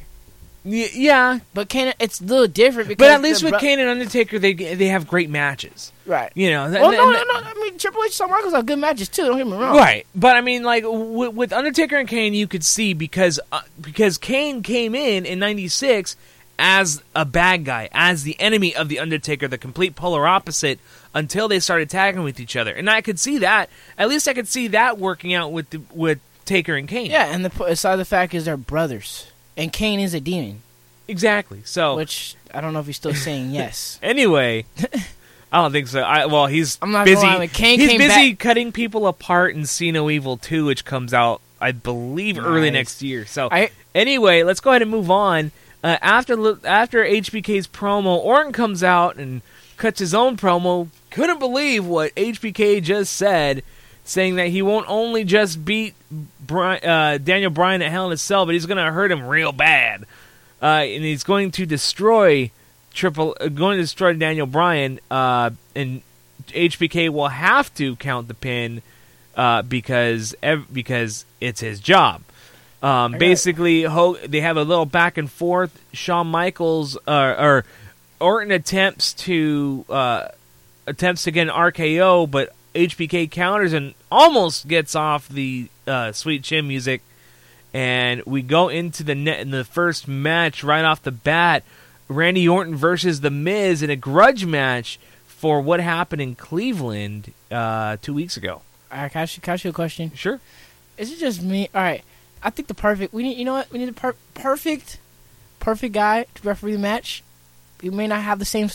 Y- 0.64 0.90
yeah, 0.94 1.40
but 1.54 1.70
Kane 1.70 1.94
it's 2.00 2.22
a 2.22 2.24
little 2.24 2.48
different 2.48 2.88
because 2.88 3.06
but 3.08 3.12
at 3.12 3.22
least 3.22 3.42
with 3.44 3.52
bro- 3.52 3.60
Kane 3.60 3.80
and 3.80 3.90
Undertaker, 3.90 4.38
they 4.40 4.54
they 4.54 4.88
have 4.88 5.08
great 5.08 5.30
matches. 5.30 5.92
right? 6.06 6.32
You 6.36 6.52
know, 6.52 6.70
Well, 6.70 6.92
no, 6.92 7.06
no, 7.12 7.24
no. 7.24 7.34
I 7.34 7.54
mean, 7.56 7.78
Triple 7.80 8.02
H 8.04 8.08
and 8.10 8.14
Shawn 8.14 8.30
Michaels 8.30 8.54
have 8.54 8.66
good 8.68 8.78
matches 8.80 9.10
too. 9.10 9.26
Don't 9.26 9.38
get 9.38 9.48
me 9.48 9.54
wrong. 9.54 9.76
right. 9.76 10.06
But 10.14 10.36
I 10.38 10.42
mean, 10.42 10.64
like 10.64 10.84
with, 10.86 11.34
with 11.34 11.52
Undertaker 11.54 11.98
and 11.98 12.08
Kane, 12.08 12.34
you 12.36 12.48
could 12.48 12.64
see 12.64 12.94
because 12.94 13.40
uh, 13.52 13.62
because 13.82 14.18
Kane 14.20 14.62
came 14.62 14.94
in 14.94 15.26
in 15.26 15.40
'96 15.40 16.16
as 16.60 17.02
a 17.16 17.26
bad 17.26 17.66
guy, 17.66 17.90
as 17.92 18.22
the 18.24 18.40
enemy 18.40 18.76
of 18.76 18.88
the 18.88 19.00
Undertaker, 19.00 19.48
the 19.48 19.58
complete 19.58 19.96
polar 19.96 20.28
opposite. 20.28 20.80
Until 21.14 21.48
they 21.50 21.60
started 21.60 21.90
tagging 21.90 22.24
with 22.24 22.40
each 22.40 22.56
other, 22.56 22.74
and 22.74 22.90
I 22.90 23.02
could 23.02 23.20
see 23.20 23.38
that. 23.40 23.70
At 23.98 24.08
least 24.08 24.28
I 24.30 24.34
could 24.34 24.48
see 24.48 24.68
that 24.70 24.98
working 24.98 25.34
out 25.34 25.52
with 25.52 25.70
the, 25.72 25.82
with 25.94 26.20
Taker 26.46 26.76
and 26.78 26.88
Kane. 26.88 27.12
Yeah, 27.12 27.26
and 27.34 27.44
the 27.44 27.64
aside 27.66 27.98
the 27.98 28.06
fact 28.06 28.34
is 28.34 28.46
they're 28.46 28.56
brothers, 28.56 29.30
and 29.58 29.74
Kane 29.74 30.00
is 30.00 30.14
a 30.14 30.22
demon, 30.22 30.62
exactly. 31.10 31.62
So 31.66 31.98
which 31.98 32.36
I 32.54 32.62
don't 32.62 32.72
know 32.72 32.80
if 32.80 32.86
he's 32.86 32.96
still 32.96 33.14
saying 33.14 33.52
yes. 33.52 34.00
Anyway, 34.02 34.64
I 35.52 35.62
don't 35.62 35.74
think 35.74 35.88
so. 35.88 36.00
I, 36.00 36.28
well, 36.28 36.48
he's 36.48 36.78
I'm 36.82 36.92
not 36.94 37.06
busy. 37.06 37.28
lie, 37.28 37.48
Kane 37.48 37.80
he's 37.80 37.98
busy 37.98 38.32
back- 38.32 38.40
cutting 38.40 38.72
people 38.72 39.06
apart 39.06 39.54
in 39.54 39.66
See 39.66 39.92
No 39.92 40.10
Evil 40.10 40.38
2, 40.38 40.64
which 40.66 40.86
comes 40.86 41.14
out, 41.14 41.42
I 41.60 41.74
believe, 41.74 42.40
early 42.40 42.72
next 42.72 43.02
year. 43.02 43.26
So 43.26 43.50
I 43.52 43.72
anyway, 43.94 44.44
let's 44.44 44.62
go 44.62 44.70
ahead 44.70 44.82
and 44.82 44.90
move 44.92 45.12
on. 45.12 45.52
Uh, 45.84 45.98
after 46.02 46.36
after 46.66 47.04
HBK's 47.04 47.68
promo, 47.68 48.18
Orton 48.18 48.54
comes 48.54 48.82
out 48.82 49.18
and 49.18 49.42
cuts 49.82 50.00
his 50.00 50.14
own 50.14 50.38
promo. 50.38 50.88
Couldn't 51.10 51.40
believe 51.40 51.86
what 51.86 52.14
HBK 52.16 52.82
just 52.84 53.14
said, 53.14 53.64
saying 54.06 54.36
that 54.36 54.48
he 54.50 54.62
won't 54.62 54.86
only 54.88 55.24
just 55.24 55.66
beat 55.66 55.96
Bri- 56.40 56.80
uh, 56.82 57.18
Daniel 57.18 57.50
Bryan 57.52 57.82
at 57.82 57.92
Hell 57.92 58.06
in 58.06 58.14
a 58.14 58.18
Cell, 58.18 58.46
but 58.46 58.54
he's 58.54 58.68
going 58.68 58.78
to 58.78 58.92
hurt 58.92 59.12
him 59.12 59.24
real 59.26 59.52
bad, 59.52 60.06
uh, 60.62 60.66
and 60.66 61.04
he's 61.04 61.24
going 61.24 61.50
to 61.52 61.66
destroy 61.66 62.52
Triple, 62.94 63.36
uh, 63.42 63.48
going 63.48 63.78
to 63.78 63.84
destroy 63.84 64.14
Daniel 64.14 64.46
Bryan, 64.46 65.00
uh, 65.10 65.50
and 65.76 66.02
HBK 66.50 67.10
will 67.10 67.30
have 67.30 67.74
to 67.76 67.96
count 67.96 68.28
the 68.28 68.34
pin 68.36 68.82
uh, 69.36 69.64
because 69.64 70.36
ev- 70.44 70.72
because 70.72 71.26
it's 71.40 71.60
his 71.62 71.80
job. 71.80 72.22
Um, 72.84 73.14
basically, 73.14 73.84
Ho- 73.84 74.18
they 74.18 74.42
have 74.42 74.58
a 74.58 74.64
little 74.64 74.86
back 74.86 75.18
and 75.18 75.30
forth. 75.32 75.82
Shawn 75.94 76.28
Michaels 76.28 76.98
uh, 77.08 77.36
or 77.40 77.66
Orton 78.22 78.52
attempts 78.52 79.14
to 79.14 79.86
uh, 79.90 80.28
attempts 80.88 81.24
to 81.24 81.32
get 81.32 81.48
an 81.48 81.54
RKO, 81.54 82.30
but 82.30 82.54
HBK 82.76 83.30
counters 83.30 83.74
and 83.74 83.94
almost 84.12 84.68
gets 84.68 84.96
off 84.96 85.28
the 85.28 85.68
uh, 85.88 86.12
Sweet 86.12 86.44
Chin 86.44 86.68
music. 86.68 87.02
and 87.74 88.22
we 88.26 88.42
go 88.42 88.70
into 88.70 89.04
the 89.04 89.16
net 89.16 89.40
in 89.40 89.52
the 89.52 89.64
first 89.64 90.08
match 90.08 90.64
right 90.64 90.86
off 90.86 91.02
the 91.04 91.12
bat. 91.12 91.64
Randy 92.08 92.48
Orton 92.48 92.76
versus 92.76 93.22
The 93.22 93.30
Miz 93.32 93.82
in 93.82 93.90
a 93.90 93.96
grudge 93.96 94.46
match 94.46 95.00
for 95.26 95.62
what 95.62 95.80
happened 95.80 96.22
in 96.22 96.36
Cleveland 96.36 97.34
uh, 97.50 97.96
two 98.02 98.14
weeks 98.14 98.36
ago. 98.36 98.62
All 98.92 99.02
right, 99.02 99.12
can 99.12 99.20
I, 99.20 99.22
ask 99.24 99.38
you, 99.38 99.42
can 99.42 99.52
I 99.52 99.54
ask 99.54 99.64
you 99.64 99.70
a 99.70 99.74
question? 99.74 100.12
Sure. 100.14 100.42
Is 100.98 101.12
it 101.14 101.20
just 101.20 101.42
me? 101.42 101.70
All 101.74 101.82
right, 101.82 102.04
I 102.44 102.50
think 102.50 102.68
the 102.68 102.74
perfect. 102.74 103.14
We 103.14 103.24
need. 103.24 103.38
You 103.38 103.46
know 103.46 103.54
what? 103.54 103.72
We 103.72 103.80
need 103.80 103.88
a 103.90 103.94
per- 103.94 104.16
perfect, 104.34 104.98
perfect 105.60 105.94
guy 105.94 106.26
to 106.36 106.48
referee 106.48 106.74
the 106.74 106.80
match. 106.80 107.24
He 107.82 107.90
may 107.90 108.08
not 108.08 108.22
have 108.22 108.40
the 108.40 108.46
same 108.46 108.70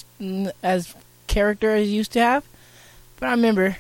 as 0.63 0.95
character 1.27 1.75
as 1.75 1.89
you 1.89 1.97
used 1.97 2.13
to 2.13 2.21
have, 2.21 2.45
but 3.19 3.29
I 3.29 3.31
remember. 3.33 3.77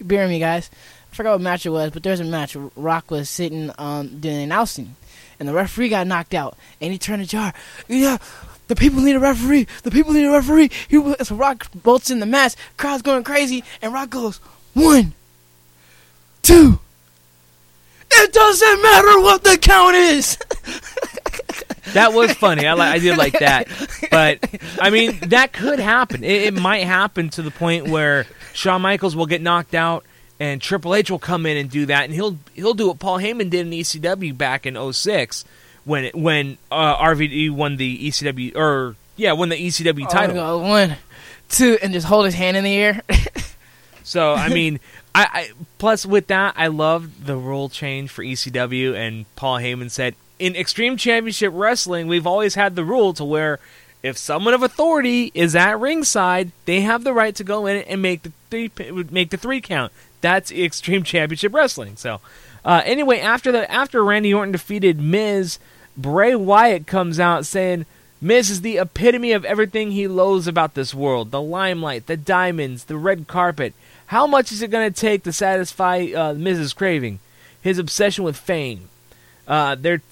Bear 0.00 0.26
me, 0.28 0.38
guys. 0.38 0.70
I 1.12 1.14
forgot 1.14 1.32
what 1.32 1.40
match 1.42 1.66
it 1.66 1.70
was, 1.70 1.90
but 1.90 2.02
there's 2.02 2.20
a 2.20 2.24
match. 2.24 2.56
Rock 2.74 3.10
was 3.10 3.28
sitting 3.28 3.70
um 3.78 4.20
doing 4.20 4.42
announcing, 4.42 4.96
and 5.38 5.48
the 5.48 5.52
referee 5.52 5.90
got 5.90 6.06
knocked 6.06 6.34
out, 6.34 6.56
and 6.80 6.92
he 6.92 6.98
turned 6.98 7.22
the 7.22 7.26
jar. 7.26 7.52
Yeah. 7.88 8.18
The 8.68 8.76
people 8.76 9.02
need 9.02 9.16
a 9.16 9.20
referee. 9.20 9.66
The 9.82 9.90
people 9.90 10.12
need 10.12 10.26
a 10.26 10.30
referee. 10.30 10.70
He 10.86 10.96
was, 10.96 11.16
so 11.26 11.34
Rock 11.34 11.66
bolts 11.74 12.08
in 12.08 12.20
the 12.20 12.26
match. 12.26 12.54
Crowd's 12.76 13.02
going 13.02 13.24
crazy, 13.24 13.64
and 13.82 13.92
Rock 13.92 14.10
goes 14.10 14.36
one, 14.74 15.12
two. 16.42 16.78
It 18.12 18.32
doesn't 18.32 18.82
matter 18.82 19.20
what 19.20 19.42
the 19.42 19.58
count 19.58 19.96
is. 19.96 20.38
That 21.94 22.12
was 22.12 22.32
funny. 22.32 22.66
I, 22.66 22.74
li- 22.74 22.80
I 22.80 22.98
did 22.98 23.16
like 23.18 23.38
that. 23.38 23.68
But, 24.10 24.38
I 24.80 24.90
mean, 24.90 25.18
that 25.28 25.52
could 25.52 25.78
happen. 25.78 26.24
It, 26.24 26.42
it 26.42 26.54
might 26.54 26.84
happen 26.84 27.28
to 27.30 27.42
the 27.42 27.50
point 27.50 27.88
where 27.88 28.26
Shawn 28.52 28.82
Michaels 28.82 29.14
will 29.16 29.26
get 29.26 29.40
knocked 29.42 29.74
out 29.74 30.04
and 30.38 30.60
Triple 30.60 30.94
H 30.94 31.10
will 31.10 31.18
come 31.18 31.46
in 31.46 31.56
and 31.56 31.70
do 31.70 31.86
that. 31.86 32.04
And 32.04 32.14
he'll 32.14 32.38
he'll 32.54 32.74
do 32.74 32.88
what 32.88 32.98
Paul 32.98 33.18
Heyman 33.18 33.50
did 33.50 33.66
in 33.66 33.70
ECW 33.72 34.36
back 34.36 34.66
in 34.66 34.92
06 34.92 35.44
when, 35.84 36.04
it, 36.06 36.14
when 36.14 36.58
uh, 36.70 36.96
RVD 36.96 37.50
won 37.50 37.76
the 37.76 38.08
ECW, 38.08 38.56
or, 38.56 38.96
yeah, 39.16 39.32
won 39.32 39.48
the 39.48 39.56
ECW 39.56 40.04
Oh, 40.06 40.10
title. 40.10 40.60
one, 40.60 40.96
two, 41.48 41.78
and 41.82 41.92
just 41.92 42.06
hold 42.06 42.24
his 42.26 42.34
hand 42.34 42.56
in 42.56 42.64
the 42.64 42.74
air. 42.74 43.02
So 44.02 44.32
I 44.32 44.48
mean, 44.48 44.80
I, 45.14 45.22
I 45.32 45.50
plus 45.78 46.04
with 46.04 46.28
that, 46.28 46.54
I 46.56 46.66
love 46.66 47.26
the 47.26 47.36
rule 47.36 47.68
change 47.68 48.10
for 48.10 48.24
ECW, 48.24 48.96
and 48.96 49.24
Paul 49.36 49.58
Heyman 49.58 49.88
said 49.88 50.16
in 50.40 50.56
Extreme 50.56 50.96
Championship 50.96 51.52
Wrestling, 51.54 52.08
we've 52.08 52.26
always 52.26 52.54
had 52.54 52.74
the 52.74 52.84
rule 52.84 53.12
to 53.14 53.24
where 53.24 53.60
if 54.02 54.16
someone 54.16 54.54
of 54.54 54.62
authority 54.62 55.30
is 55.34 55.54
at 55.54 55.78
ringside, 55.78 56.50
they 56.64 56.80
have 56.80 57.04
the 57.04 57.12
right 57.12 57.34
to 57.36 57.44
go 57.44 57.66
in 57.66 57.82
and 57.82 58.00
make 58.00 58.22
the 58.22 58.32
three 58.48 58.70
make 59.10 59.30
the 59.30 59.36
three 59.36 59.60
count. 59.60 59.92
That's 60.22 60.50
Extreme 60.50 61.04
Championship 61.04 61.52
Wrestling. 61.52 61.96
So 61.96 62.20
uh, 62.64 62.82
anyway, 62.84 63.20
after 63.20 63.52
the 63.52 63.70
after 63.70 64.02
Randy 64.02 64.32
Orton 64.32 64.52
defeated 64.52 64.98
Miz, 64.98 65.58
Bray 65.96 66.34
Wyatt 66.34 66.86
comes 66.86 67.20
out 67.20 67.46
saying. 67.46 67.86
Miz 68.22 68.50
is 68.50 68.60
the 68.60 68.76
epitome 68.76 69.32
of 69.32 69.46
everything 69.46 69.92
he 69.92 70.06
loathes 70.06 70.46
about 70.46 70.74
this 70.74 70.92
world 70.92 71.30
the 71.30 71.40
limelight, 71.40 72.06
the 72.06 72.18
diamonds, 72.18 72.84
the 72.84 72.98
red 72.98 73.26
carpet. 73.26 73.72
How 74.08 74.26
much 74.26 74.52
is 74.52 74.60
it 74.60 74.70
going 74.70 74.92
to 74.92 75.00
take 75.00 75.22
to 75.22 75.32
satisfy 75.32 76.08
uh, 76.14 76.34
Miz's 76.34 76.74
craving? 76.74 77.18
His 77.62 77.78
obsession 77.78 78.22
with 78.22 78.36
fame. 78.36 78.90
Uh, 79.48 79.74
they're 79.74 80.02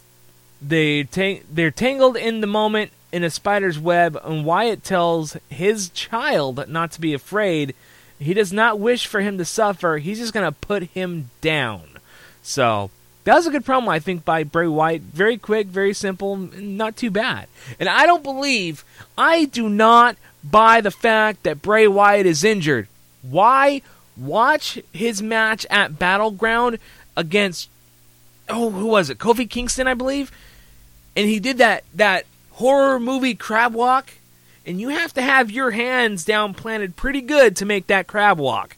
they 0.61 1.03
they're 1.51 1.71
tangled 1.71 2.17
in 2.17 2.41
the 2.41 2.47
moment 2.47 2.93
in 3.13 3.25
a 3.25 3.31
spider's 3.31 3.79
web, 3.79 4.21
and 4.25 4.45
Wyatt 4.45 4.85
tells 4.85 5.37
his 5.49 5.89
child 5.91 6.69
not 6.69 6.93
to 6.93 7.01
be 7.01 7.15
afraid. 7.15 7.75
He 8.19 8.35
does 8.35 8.53
not 8.53 8.81
wish 8.81 9.07
for 9.07 9.21
him 9.21 9.39
to 9.39 9.45
suffer. 9.45 9.99
He's 9.99 10.19
just 10.19 10.35
going 10.35 10.47
to 10.47 10.53
put 10.53 10.83
him 10.85 11.31
down. 11.41 11.99
So 12.43 12.91
that 13.25 13.35
was 13.35 13.47
a 13.47 13.51
good 13.51 13.65
promo, 13.65 13.89
I 13.89 13.99
think, 13.99 14.25
by 14.25 14.43
Bray 14.43 14.67
Wyatt. 14.67 15.03
Very 15.03 15.39
quick, 15.39 15.69
very 15.69 15.95
simple, 15.95 16.37
not 16.37 16.97
too 16.97 17.11
bad. 17.11 17.47
And 17.79 17.89
I 17.89 18.07
don't 18.07 18.23
believe, 18.23 18.85
I 19.17 19.45
do 19.45 19.69
not 19.69 20.17
buy 20.43 20.81
the 20.81 20.91
fact 20.91 21.43
that 21.45 21.63
Bray 21.63 21.87
Wyatt 21.87 22.27
is 22.27 22.43
injured. 22.43 22.89
Why? 23.23 23.83
Watch 24.17 24.81
his 24.93 25.23
match 25.23 25.65
at 25.71 25.99
Battleground 25.99 26.79
against, 27.17 27.71
oh, 28.49 28.71
who 28.71 28.87
was 28.87 29.11
it? 29.11 29.19
Kofi 29.19 29.49
Kingston, 29.49 29.87
I 29.87 29.95
believe. 29.95 30.33
And 31.19 31.29
he 31.29 31.41
did 31.41 31.59
that 31.59 31.83
that 31.95 32.27
horror 32.53 33.01
movie 33.01 33.35
crab 33.35 33.75
walk. 33.75 34.13
And 34.65 34.81
you 34.81 34.91
have 34.91 35.13
to 35.15 35.23
have 35.23 35.51
your 35.51 35.71
hands 35.71 36.25
down 36.25 36.55
planted 36.55 36.95
pretty 36.95 37.23
good 37.23 37.57
to 37.57 37.65
make 37.65 37.87
that 37.89 38.07
crab 38.07 38.39
walk. 38.39 38.77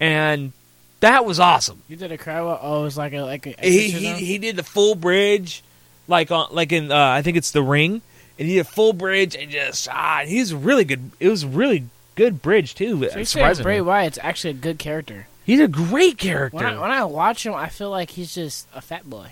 And 0.00 0.52
that 1.00 1.24
was 1.24 1.38
awesome. 1.40 1.82
you 1.88 1.96
did 1.96 2.12
a 2.12 2.18
crowd. 2.18 2.44
walk? 2.44 2.60
Oh, 2.62 2.80
it 2.80 2.84
was 2.84 2.98
like 2.98 3.12
a 3.14 3.22
like 3.22 3.46
a. 3.46 3.54
He, 3.62 3.90
he 3.90 4.12
he 4.14 4.38
did 4.38 4.56
the 4.56 4.62
full 4.62 4.94
bridge, 4.94 5.62
like 6.08 6.30
on 6.30 6.48
like 6.50 6.72
in 6.72 6.92
uh, 6.92 6.96
I 6.96 7.22
think 7.22 7.36
it's 7.36 7.52
the 7.52 7.62
ring, 7.62 8.02
and 8.38 8.48
he 8.48 8.56
did 8.56 8.60
a 8.60 8.64
full 8.64 8.92
bridge 8.92 9.34
and 9.34 9.50
just 9.50 9.88
ah, 9.90 10.22
he's 10.26 10.52
really 10.52 10.84
good. 10.84 11.10
It 11.20 11.28
was 11.28 11.46
really 11.46 11.84
good 12.16 12.42
bridge 12.42 12.74
too. 12.74 13.08
So 13.08 13.18
you 13.18 13.24
say. 13.24 13.62
Bray 13.62 13.80
Wyatt's 13.80 14.18
actually 14.20 14.50
a 14.50 14.54
good 14.54 14.78
character. 14.78 15.26
he's 15.44 15.60
a 15.60 15.68
great 15.68 16.18
character, 16.18 16.56
When 16.56 16.66
I, 16.66 16.78
when 16.78 16.90
I 16.90 17.04
watch 17.04 17.46
him, 17.46 17.54
I 17.54 17.68
feel 17.68 17.90
like 17.90 18.10
he's 18.10 18.34
just 18.34 18.66
a 18.74 18.80
fat 18.82 19.08
boy. 19.08 19.28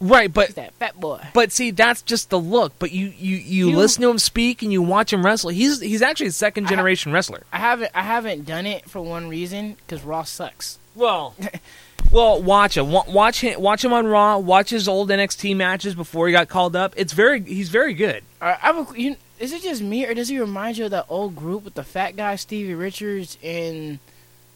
Right? 0.00 0.32
But 0.32 0.46
He's 0.48 0.54
that 0.56 0.74
fat 0.74 0.98
boy. 0.98 1.20
but 1.34 1.52
see, 1.52 1.70
that's 1.70 2.02
just 2.02 2.30
the 2.30 2.38
look. 2.40 2.72
But 2.78 2.92
you 2.92 3.06
you 3.16 3.36
you 3.36 3.68
You- 3.70 3.76
listen 3.76 4.02
to 4.02 4.10
him 4.10 4.18
speak 4.18 4.62
and 4.62 4.72
you 4.72 4.82
watch 4.82 5.12
him 5.12 5.24
wrestle. 5.24 5.50
He's 5.50 5.80
he's 5.80 6.02
actually 6.02 6.26
a 6.28 6.32
second 6.32 6.66
I- 6.66 6.70
generation 6.70 7.12
wrestler. 7.12 7.42
I 7.52 7.58
haven't 7.58 7.90
I 7.94 8.02
haven't 8.02 8.46
done 8.46 8.66
it 8.66 8.88
for 8.88 9.00
one 9.00 9.28
reason 9.28 9.76
because 9.86 10.02
Raw 10.04 10.22
sucks. 10.24 10.78
Well, 10.94 11.34
well, 12.12 12.42
watch 12.42 12.76
him. 12.76 12.90
Wa- 12.90 13.04
Watch 13.08 13.40
him. 13.42 13.60
Watch 13.60 13.84
him 13.84 13.92
on 13.92 14.06
Raw. 14.06 14.38
Watch 14.38 14.70
his 14.70 14.88
old 14.88 15.08
NXT 15.10 15.54
matches 15.56 15.94
before 15.94 16.26
he 16.26 16.32
got 16.32 16.48
called 16.48 16.74
up. 16.74 16.92
It's 16.96 17.12
very. 17.12 17.40
He's 17.42 17.68
very 17.68 17.94
good. 17.94 18.22
I, 18.40 18.52
I 18.52 18.56
have 18.72 18.90
a, 18.90 19.00
you, 19.00 19.16
is 19.38 19.52
it 19.52 19.62
just 19.62 19.82
me 19.82 20.04
or 20.06 20.14
does 20.14 20.28
he 20.28 20.38
remind 20.40 20.78
you 20.78 20.86
of 20.86 20.90
that 20.90 21.06
old 21.08 21.36
group 21.36 21.64
with 21.64 21.74
the 21.74 21.84
fat 21.84 22.16
guy 22.16 22.36
Stevie 22.36 22.74
Richards 22.74 23.38
and 23.42 23.98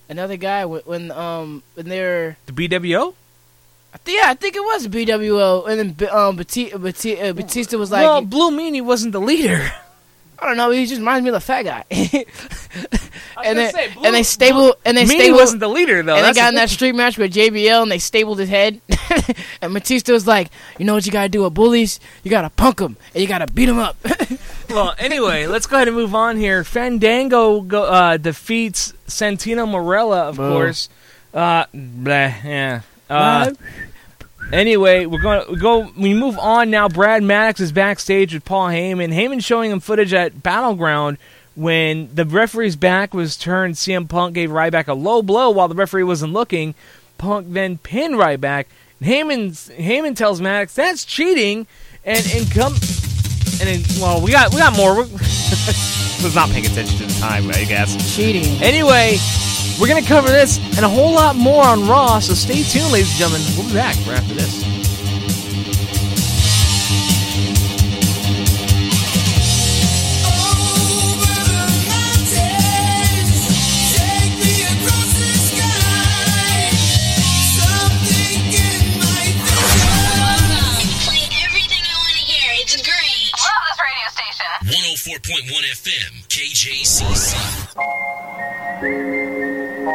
another 0.08 0.36
guy 0.36 0.64
wh- 0.64 0.86
when 0.86 1.10
um 1.12 1.62
when 1.74 1.88
they're 1.88 2.36
The 2.46 2.52
BWO. 2.52 3.14
I 3.94 3.98
thi- 3.98 4.16
yeah 4.16 4.24
I 4.26 4.34
think 4.34 4.56
it 4.56 4.60
was 4.60 4.88
BWO 4.88 5.68
and 5.68 5.94
then 5.94 6.08
um 6.10 6.36
Batista, 6.36 6.76
Batista, 6.78 7.28
uh, 7.28 7.32
Batista 7.32 7.78
was 7.78 7.90
like 7.92 8.02
well, 8.02 8.22
Blue 8.22 8.50
Meanie 8.50 8.82
wasn't 8.82 9.12
the 9.12 9.20
leader. 9.20 9.70
I 10.38 10.46
don't 10.48 10.56
know 10.56 10.70
he 10.72 10.84
just 10.84 10.98
reminds 10.98 11.22
me 11.22 11.30
of 11.30 11.34
the 11.34 11.40
fat 11.40 11.62
guy 11.62 11.84
and 11.90 12.24
gonna 13.36 13.54
then 13.54 13.72
say, 13.72 13.92
Blue- 13.94 14.04
and 14.04 14.14
they 14.14 14.22
stable 14.24 14.74
and 14.84 14.96
they 14.96 15.04
Meanie 15.04 15.08
stable 15.20 15.38
wasn't 15.38 15.60
the 15.60 15.68
leader 15.68 16.02
though. 16.02 16.16
and 16.16 16.24
they 16.26 16.32
got 16.38 16.48
in 16.50 16.56
that 16.56 16.70
street 16.70 16.94
match 16.94 17.16
with 17.16 17.32
JBL 17.32 17.82
and 17.82 17.90
they 17.90 17.98
stabled 17.98 18.38
his 18.40 18.48
head. 18.48 18.80
and 19.62 19.72
Batista 19.72 20.12
was 20.12 20.26
like, 20.26 20.48
you 20.78 20.84
know 20.84 20.94
what 20.94 21.06
you 21.06 21.12
gotta 21.12 21.28
do 21.28 21.44
with 21.44 21.54
bullies? 21.54 22.00
You 22.24 22.30
gotta 22.30 22.50
punk 22.50 22.78
them 22.78 22.96
and 23.14 23.22
you 23.22 23.28
gotta 23.28 23.46
beat 23.46 23.66
them 23.66 23.78
up. 23.78 23.96
well, 24.70 24.94
anyway, 24.98 25.46
let's 25.46 25.66
go 25.66 25.76
ahead 25.76 25.88
and 25.88 25.96
move 25.96 26.14
on 26.14 26.36
here. 26.36 26.64
Fandango 26.64 27.60
go, 27.60 27.84
uh, 27.84 28.16
defeats 28.16 28.92
Santino 29.06 29.66
Marella, 29.68 30.28
of 30.30 30.36
Boo. 30.36 30.50
course. 30.52 30.88
Uh, 31.32 31.64
bleh, 31.74 32.44
yeah. 32.44 32.80
Uh, 33.14 33.54
anyway, 34.52 35.06
we're 35.06 35.20
going 35.20 35.46
to 35.46 35.56
go. 35.56 35.90
We 35.96 36.14
move 36.14 36.38
on 36.38 36.70
now. 36.70 36.88
Brad 36.88 37.22
Maddox 37.22 37.60
is 37.60 37.72
backstage 37.72 38.34
with 38.34 38.44
Paul 38.44 38.68
Heyman. 38.68 39.12
Heyman 39.12 39.42
showing 39.44 39.70
him 39.70 39.80
footage 39.80 40.12
at 40.12 40.42
Battleground 40.42 41.18
when 41.54 42.14
the 42.14 42.24
referee's 42.24 42.76
back 42.76 43.14
was 43.14 43.36
turned. 43.36 43.74
CM 43.74 44.08
Punk 44.08 44.34
gave 44.34 44.50
Ryback 44.50 44.88
a 44.88 44.94
low 44.94 45.22
blow 45.22 45.50
while 45.50 45.68
the 45.68 45.74
referee 45.74 46.04
wasn't 46.04 46.32
looking. 46.32 46.74
Punk 47.18 47.48
then 47.50 47.78
pinned 47.78 48.14
Ryback. 48.14 48.66
And 49.00 49.08
Heyman's, 49.08 49.70
Heyman 49.70 50.16
tells 50.16 50.40
Maddox 50.40 50.74
that's 50.74 51.04
cheating, 51.04 51.66
and 52.04 52.26
and 52.34 52.50
come 52.50 52.74
and 53.60 53.68
then 53.68 53.82
well 54.00 54.20
we 54.22 54.30
got 54.30 54.52
we 54.52 54.58
got 54.58 54.76
more. 54.76 55.06
Was 56.24 56.34
not 56.34 56.48
paying 56.48 56.64
attention 56.64 56.96
to 56.98 57.04
the 57.06 57.20
time, 57.20 57.50
I 57.50 57.64
guess. 57.64 58.16
Cheating. 58.16 58.62
Anyway, 58.62 59.18
we're 59.80 59.88
gonna 59.88 60.02
cover 60.02 60.28
this 60.28 60.58
and 60.76 60.84
a 60.84 60.88
whole 60.88 61.12
lot 61.14 61.36
more 61.36 61.64
on 61.64 61.86
Raw, 61.88 62.18
so 62.20 62.34
stay 62.34 62.62
tuned, 62.62 62.92
ladies 62.92 63.10
and 63.10 63.18
gentlemen. 63.18 63.42
We'll 63.56 63.66
be 63.68 63.74
back 63.74 63.96
right 64.06 64.18
after 64.18 64.34
this. 64.34 64.62
Playing 81.04 81.34
everything 81.44 81.82
I 81.82 81.94
want 81.98 82.14
to 82.14 82.24
hear. 82.24 82.50
It's 82.62 82.76
great. 82.76 83.32
Love 83.34 83.64
this 83.68 83.78
radio 83.82 84.08
station. 84.14 84.50
104.1 84.70 85.64
FM, 85.74 86.12
KJCC. 86.28 87.34
Are 89.86 89.92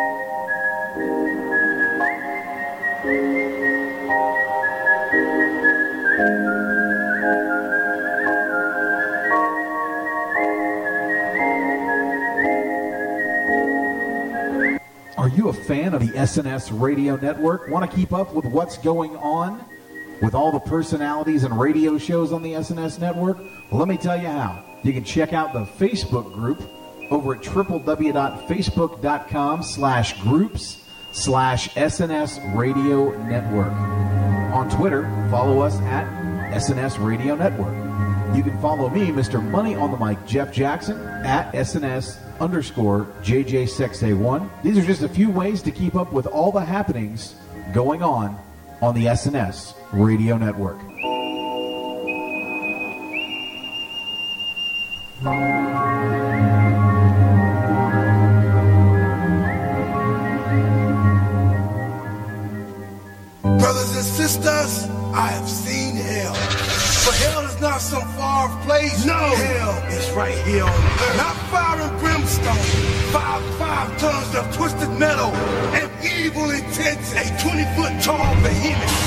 you 15.28 15.50
a 15.50 15.54
fan 15.54 15.94
of 15.96 16.02
the 16.02 16.14
SNS 16.16 16.80
Radio 16.80 17.16
Network? 17.16 17.70
Want 17.70 17.90
to 17.90 17.98
keep 17.98 18.14
up 18.14 18.36
with 18.36 18.46
what's 18.46 18.78
going 18.78 19.16
on? 19.18 19.66
with 20.22 20.36
all 20.36 20.52
the 20.52 20.60
personalities 20.60 21.46
and 21.46 21.58
radio 21.58 21.98
shows 21.98 22.34
on 22.34 22.44
the 22.44 22.52
SNS 22.52 23.00
network? 23.00 23.38
Well, 23.72 23.80
let 23.80 23.88
me 23.88 23.96
tell 23.96 24.20
you 24.20 24.28
how. 24.28 24.66
You 24.84 24.92
can 24.92 25.06
check 25.06 25.32
out 25.32 25.54
the 25.54 25.64
Facebook 25.64 26.34
group 26.34 26.62
over 27.12 27.36
at 27.36 27.42
www.facebook.com 27.42 29.64
slash 29.64 30.22
groups 30.22 30.78
slash 31.12 31.70
SNS 31.70 32.56
Radio 32.56 33.12
Network. 33.24 33.74
On 34.54 34.70
Twitter, 34.70 35.04
follow 35.30 35.60
us 35.62 35.76
at 35.82 36.08
SNS 36.54 37.04
Radio 37.04 37.36
Network. 37.36 37.76
You 38.36 38.44
can 38.44 38.60
follow 38.62 38.90
me, 38.90 39.08
Mr. 39.08 39.44
Money 39.44 39.74
on 39.76 39.92
the 39.92 39.98
Mic, 39.98 40.24
Jeff 40.26 40.54
Jackson, 40.54 41.00
at 41.26 41.52
SNS 41.54 42.20
underscore 42.40 43.08
JJ6A1. 43.24 44.48
These 44.64 44.78
are 44.78 44.86
just 44.86 45.02
a 45.02 45.10
few 45.10 45.32
ways 45.32 45.62
to 45.64 45.72
keep 45.72 45.96
up 45.96 46.14
with 46.14 46.28
all 46.28 46.52
the 46.52 46.64
happenings 46.64 47.36
going 47.74 48.04
on 48.04 48.40
on 48.82 48.96
the 48.96 49.06
SNS 49.06 49.74
Radio 49.92 50.38
Network. 50.38 50.80
Sisters, 64.30 64.86
I 65.12 65.28
have 65.34 65.50
seen 65.50 65.96
hell. 65.96 66.38
But 67.06 67.16
hell 67.26 67.42
is 67.50 67.60
not 67.60 67.82
some 67.82 68.06
far 68.14 68.46
off 68.46 68.54
place. 68.64 69.04
No! 69.04 69.18
Hell 69.18 69.76
is 69.90 70.06
right 70.12 70.38
here 70.46 70.64
on 70.64 70.70
earth. 70.70 71.18
Not 71.18 71.36
fire 71.50 71.82
and 71.82 71.96
brimstone. 71.98 72.66
Five, 73.10 73.42
five 73.58 73.90
tons 73.98 74.30
of 74.38 74.46
twisted 74.54 74.92
metal 75.02 75.34
and 75.74 75.90
evil 76.06 76.46
intent. 76.52 77.02
A 77.18 77.26
20 77.42 77.66
foot 77.74 77.94
tall 78.06 78.30
behemoth 78.46 78.98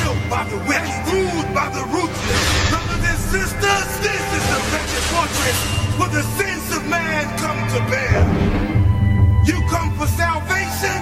built 0.00 0.20
by 0.32 0.48
the 0.48 0.56
wicked, 0.64 0.96
ruled 1.12 1.50
by 1.52 1.68
the 1.76 1.84
ruthless. 1.92 2.44
Brothers 2.72 3.04
and 3.04 3.20
sisters, 3.36 3.90
this 4.00 4.26
is 4.38 4.44
the 4.48 4.60
wretched 4.72 5.04
fortress 5.12 5.58
where 6.00 6.12
the 6.16 6.24
sins 6.40 6.66
of 6.72 6.82
man 6.88 7.28
come 7.36 7.60
to 7.76 7.80
bear. 7.92 8.20
You 9.44 9.60
come 9.68 9.92
for 9.98 10.08
salvation? 10.16 11.00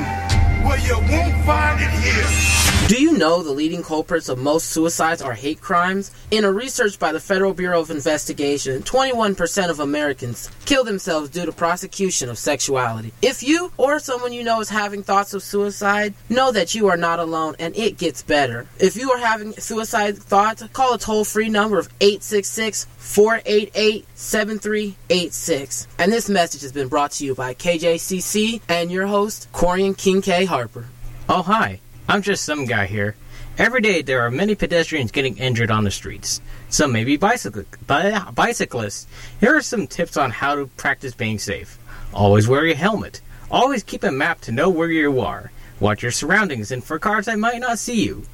Well, 0.66 0.80
you 0.82 0.98
won't 1.14 1.36
find 1.46 1.78
it 1.78 1.94
here. 2.02 2.67
Do 2.88 3.02
you 3.02 3.18
know 3.18 3.42
the 3.42 3.52
leading 3.52 3.82
culprits 3.82 4.30
of 4.30 4.38
most 4.38 4.70
suicides 4.70 5.20
are 5.20 5.34
hate 5.34 5.60
crimes? 5.60 6.10
In 6.30 6.46
a 6.46 6.50
research 6.50 6.98
by 6.98 7.12
the 7.12 7.20
Federal 7.20 7.52
Bureau 7.52 7.82
of 7.82 7.90
Investigation, 7.90 8.80
21% 8.80 9.68
of 9.68 9.78
Americans 9.78 10.50
kill 10.64 10.84
themselves 10.84 11.28
due 11.28 11.44
to 11.44 11.52
prosecution 11.52 12.30
of 12.30 12.38
sexuality. 12.38 13.12
If 13.20 13.42
you 13.42 13.72
or 13.76 13.98
someone 13.98 14.32
you 14.32 14.42
know 14.42 14.62
is 14.62 14.70
having 14.70 15.02
thoughts 15.02 15.34
of 15.34 15.42
suicide, 15.42 16.14
know 16.30 16.50
that 16.50 16.74
you 16.74 16.88
are 16.88 16.96
not 16.96 17.18
alone 17.18 17.56
and 17.58 17.76
it 17.76 17.98
gets 17.98 18.22
better. 18.22 18.66
If 18.80 18.96
you 18.96 19.12
are 19.12 19.18
having 19.18 19.52
suicide 19.52 20.16
thoughts, 20.16 20.62
call 20.72 20.94
a 20.94 20.98
toll 20.98 21.24
free 21.26 21.50
number 21.50 21.78
of 21.78 21.90
866 22.00 22.86
488 22.96 24.06
7386. 24.14 25.88
And 25.98 26.10
this 26.10 26.30
message 26.30 26.62
has 26.62 26.72
been 26.72 26.88
brought 26.88 27.10
to 27.10 27.26
you 27.26 27.34
by 27.34 27.52
KJCC 27.52 28.62
and 28.66 28.90
your 28.90 29.08
host, 29.08 29.52
Corian 29.52 29.94
King 29.94 30.22
K. 30.22 30.46
Harper. 30.46 30.86
Oh, 31.28 31.42
hi. 31.42 31.80
I'm 32.10 32.22
just 32.22 32.42
some 32.42 32.64
guy 32.64 32.86
here. 32.86 33.16
Every 33.58 33.82
day 33.82 34.00
there 34.00 34.22
are 34.22 34.30
many 34.30 34.54
pedestrians 34.54 35.12
getting 35.12 35.36
injured 35.36 35.70
on 35.70 35.84
the 35.84 35.90
streets. 35.90 36.40
Some 36.70 36.90
may 36.90 37.04
be 37.04 37.18
bicycl- 37.18 37.66
bi- 37.86 38.30
bicyclists. 38.34 39.06
Here 39.40 39.54
are 39.54 39.60
some 39.60 39.86
tips 39.86 40.16
on 40.16 40.30
how 40.30 40.54
to 40.54 40.68
practice 40.78 41.12
being 41.12 41.38
safe. 41.38 41.78
Always 42.14 42.48
wear 42.48 42.64
a 42.64 42.72
helmet. 42.72 43.20
Always 43.50 43.82
keep 43.82 44.02
a 44.04 44.10
map 44.10 44.40
to 44.42 44.52
know 44.52 44.70
where 44.70 44.90
you 44.90 45.20
are. 45.20 45.52
Watch 45.80 46.02
your 46.02 46.10
surroundings 46.10 46.70
and 46.70 46.82
for 46.82 46.98
cars 46.98 47.26
that 47.26 47.38
might 47.38 47.60
not 47.60 47.78
see 47.78 48.06
you. 48.06 48.24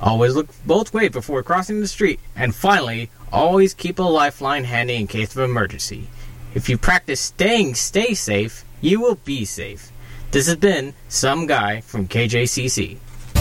Always 0.00 0.34
look 0.34 0.48
both 0.64 0.94
ways 0.94 1.10
before 1.10 1.42
crossing 1.42 1.80
the 1.80 1.86
street. 1.86 2.20
And 2.34 2.54
finally, 2.54 3.10
always 3.30 3.74
keep 3.74 3.98
a 3.98 4.02
lifeline 4.02 4.64
handy 4.64 4.94
in 4.94 5.06
case 5.06 5.36
of 5.36 5.42
emergency. 5.42 6.08
If 6.54 6.70
you 6.70 6.78
practice 6.78 7.20
staying 7.20 7.74
stay 7.74 8.14
safe, 8.14 8.64
you 8.80 9.00
will 9.00 9.16
be 9.16 9.44
safe. 9.44 9.92
This 10.30 10.46
has 10.46 10.56
been 10.56 10.94
some 11.10 11.46
guy 11.46 11.82
from 11.82 12.08
KJCC. 12.08 12.96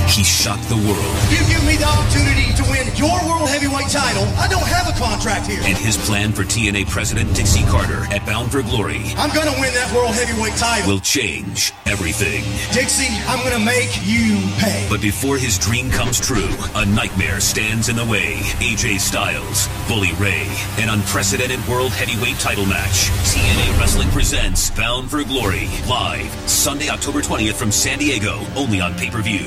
He 0.10 0.24
shocked 0.24 0.68
the 0.70 0.76
world. 0.76 1.16
You 1.30 1.38
give 1.46 1.64
me 1.66 1.76
the 1.76 1.86
opportunity 1.86 2.50
to 2.58 2.64
win 2.72 2.88
your 2.96 3.14
world 3.28 3.50
heavyweight 3.50 3.90
title. 3.90 4.24
I 4.40 4.48
don't 4.48 4.66
have 4.66 4.88
a 4.90 4.98
contract 4.98 5.46
here. 5.46 5.62
And 5.64 5.78
his 5.78 5.98
plan 5.98 6.32
for 6.32 6.44
TNA 6.44 6.90
President 6.90 7.36
Dixie 7.36 7.64
Carter 7.66 8.02
at 8.12 8.26
Bound 8.26 8.52
for 8.52 8.64
Glory 8.64 9.04
I'm 9.18 9.30
gonna 9.36 9.54
win 9.60 9.74
that 9.74 9.92
world 9.94 10.16
heavyweight 10.16 10.56
title. 10.56 10.92
will 10.94 11.00
change 11.02 11.72
everything. 11.86 12.42
Dixie, 12.74 13.14
I'm 13.28 13.44
gonna 13.44 13.64
make 13.64 13.92
you 14.04 14.40
pay. 14.58 14.88
But 14.90 15.02
before 15.02 15.38
his 15.38 15.58
dream 15.60 15.92
comes 15.92 16.20
true, 16.20 16.50
a 16.74 16.86
nightmare 16.86 17.40
stands 17.40 17.90
in 17.90 17.96
the 17.96 18.06
way. 18.06 18.38
AJ 18.60 19.00
Styles, 19.00 19.68
Bully 19.88 20.14
Ray, 20.14 20.48
an 20.80 20.90
unprecedented 20.90 21.60
world 21.68 21.92
heavyweight 21.92 22.40
title 22.40 22.66
match. 22.66 23.10
TNA 23.30 23.78
Wrestling 23.80 24.10
presents 24.10 24.72
Bound 24.72 25.12
for 25.12 25.24
Glory 25.24 25.68
live 25.88 26.32
Sunday, 26.50 26.90
October 26.90 27.22
20th 27.22 27.54
from 27.56 27.72
San 27.72 28.00
Diego, 28.00 28.40
only 28.56 28.82
on 28.82 28.96
pay 28.96 29.10
per 29.10 29.22
view. 29.22 29.46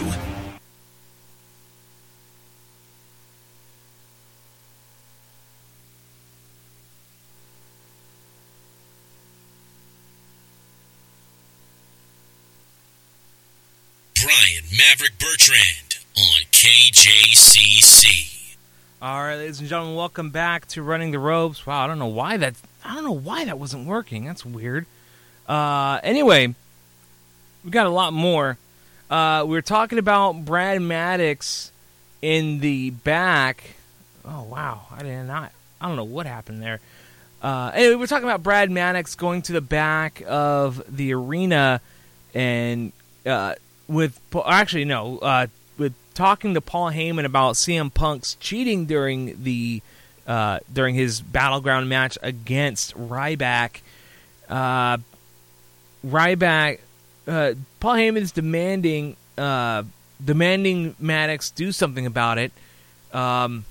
Brian 14.23 14.65
Maverick 14.91 15.19
Bertrand 15.21 15.99
on 16.17 16.41
KJCC. 16.51 18.57
All 19.01 19.23
right, 19.23 19.37
ladies 19.37 19.61
and 19.61 19.69
gentlemen, 19.69 19.95
welcome 19.95 20.31
back 20.31 20.67
to 20.69 20.83
Running 20.83 21.13
the 21.13 21.21
Ropes. 21.21 21.65
Wow, 21.65 21.85
I 21.85 21.87
don't 21.87 22.01
know 22.01 22.09
why 22.09 22.37
that 22.39 22.57
I 22.85 22.97
don't 22.97 23.05
know 23.05 23.13
why 23.13 23.45
that 23.45 23.57
wasn't 23.57 23.87
working. 23.87 24.25
That's 24.25 24.45
weird. 24.45 24.87
Uh, 25.49 26.01
anyway, 26.03 26.57
we 27.65 27.71
got 27.71 27.87
a 27.87 27.91
lot 27.91 28.13
more. 28.13 28.59
Uh, 29.09 29.45
we 29.47 29.53
were 29.53 29.63
talking 29.63 30.01
about 30.01 30.45
Brad 30.45 30.83
Maddox 30.83 31.71
in 32.21 32.59
the 32.59 32.91
back. 32.91 33.63
Oh 34.25 34.43
wow, 34.43 34.87
I 34.91 35.05
did 35.05 35.23
not. 35.23 35.53
I 35.81 35.87
don't 35.87 35.95
know 35.95 36.03
what 36.03 36.27
happened 36.27 36.65
there. 36.65 36.81
Uh, 37.41 37.71
anyway, 37.75 37.95
we're 37.95 38.09
talking 38.09 38.29
about 38.29 38.43
Brad 38.43 38.73
Maddox 38.73 39.15
going 39.15 39.43
to 39.43 39.53
the 39.53 39.61
back 39.61 40.21
of 40.27 40.83
the 40.89 41.15
arena 41.15 41.81
and 42.35 42.93
uh, 43.25 43.55
with 43.91 44.21
actually 44.47 44.85
no, 44.85 45.19
uh, 45.19 45.49
with 45.77 45.95
talking 46.15 46.55
to 46.55 46.61
Paul 46.61 46.93
Heyman 46.93 47.25
about 47.25 47.57
CM 47.57 47.93
Punk's 47.93 48.37
cheating 48.37 48.87
during 48.87 49.43
the 49.43 49.83
uh, 50.27 50.61
during 50.73 50.95
his 50.95 51.21
battleground 51.21 51.89
match 51.89 52.17
against 52.23 52.97
Ryback. 52.97 53.81
Uh, 54.49 54.99
Ryback, 56.07 56.79
uh, 57.27 57.55
Paul 57.81 57.95
Heyman 57.95 58.19
is 58.19 58.33
demanding 58.33 59.17
uh, 59.37 59.83
demanding 60.25 60.95
Maddox 61.01 61.51
do 61.51 61.73
something 61.73 62.07
about 62.07 62.39
it. 62.39 62.53
Um, 63.13 63.65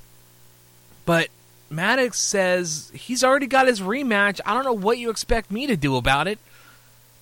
but 1.05 1.29
Maddox 1.69 2.19
says 2.19 2.91
he's 2.93 3.23
already 3.23 3.47
got 3.47 3.67
his 3.67 3.79
rematch. 3.79 4.41
I 4.45 4.53
don't 4.53 4.65
know 4.65 4.73
what 4.73 4.97
you 4.97 5.09
expect 5.09 5.49
me 5.49 5.67
to 5.67 5.77
do 5.77 5.95
about 5.95 6.27
it. 6.27 6.39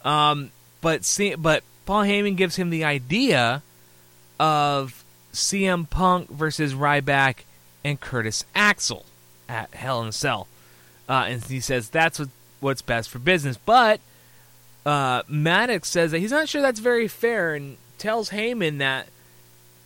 Um, 0.03 0.51
but 0.81 1.05
see, 1.05 1.35
but 1.35 1.63
Paul 1.87 2.03
Heyman 2.03 2.35
gives 2.35 2.57
him 2.57 2.69
the 2.69 2.83
idea 2.83 3.63
of 4.39 5.05
CM 5.33 5.89
Punk 5.89 6.29
versus 6.29 6.73
Ryback 6.73 7.45
and 7.83 7.99
Curtis 7.99 8.43
Axel 8.53 9.05
at 9.47 9.73
Hell 9.73 10.01
in 10.01 10.09
a 10.09 10.11
Cell, 10.11 10.47
uh, 11.07 11.25
and 11.27 11.41
he 11.43 11.61
says 11.61 11.89
that's 11.89 12.19
what, 12.19 12.29
what's 12.59 12.81
best 12.81 13.09
for 13.09 13.19
business. 13.19 13.57
But 13.57 14.01
uh, 14.85 15.23
Maddox 15.29 15.89
says 15.89 16.11
that 16.11 16.19
he's 16.19 16.31
not 16.31 16.49
sure 16.49 16.61
that's 16.61 16.81
very 16.81 17.07
fair, 17.07 17.55
and 17.55 17.77
tells 17.97 18.31
Heyman 18.31 18.79
that. 18.79 19.07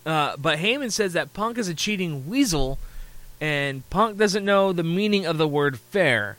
Uh, 0.04 0.36
but 0.38 0.58
Heyman 0.58 0.92
says 0.92 1.14
that 1.14 1.34
Punk 1.34 1.60
is 1.60 1.68
a 1.68 1.76
cheating 1.76 2.28
weasel, 2.28 2.80
and 3.40 3.88
Punk 3.92 4.17
doesn't 4.17 4.44
know 4.44 4.73
the 4.73 4.84
meaning 4.84 5.28
of 5.28 5.38
the 5.38 5.48
word 5.48 5.80
fair. 5.80 6.38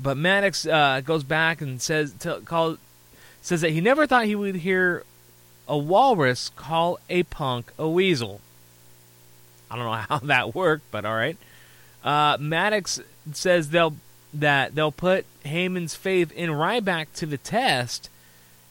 But 0.00 0.16
Maddox 0.16 0.66
uh, 0.66 1.02
goes 1.04 1.22
back 1.22 1.60
and 1.60 1.80
says 1.80 2.12
to 2.20 2.40
call 2.44 2.78
says 3.42 3.60
that 3.60 3.70
he 3.70 3.80
never 3.80 4.06
thought 4.06 4.24
he 4.24 4.34
would 4.34 4.56
hear 4.56 5.04
a 5.66 5.76
walrus 5.76 6.50
call 6.56 6.98
a 7.08 7.22
punk 7.24 7.72
a 7.78 7.88
weasel. 7.88 8.40
I 9.70 9.76
don't 9.76 9.84
know 9.84 9.92
how 10.08 10.18
that 10.18 10.54
worked, 10.54 10.90
but 10.90 11.04
all 11.04 11.14
right. 11.14 11.36
Uh, 12.02 12.36
Maddox 12.40 13.00
says 13.32 13.70
they'll 13.70 13.96
that 14.32 14.74
they'll 14.74 14.92
put 14.92 15.24
Heyman's 15.44 15.94
faith 15.94 16.30
in 16.32 16.50
Ryback 16.50 17.06
to 17.16 17.26
the 17.26 17.38
test, 17.38 18.10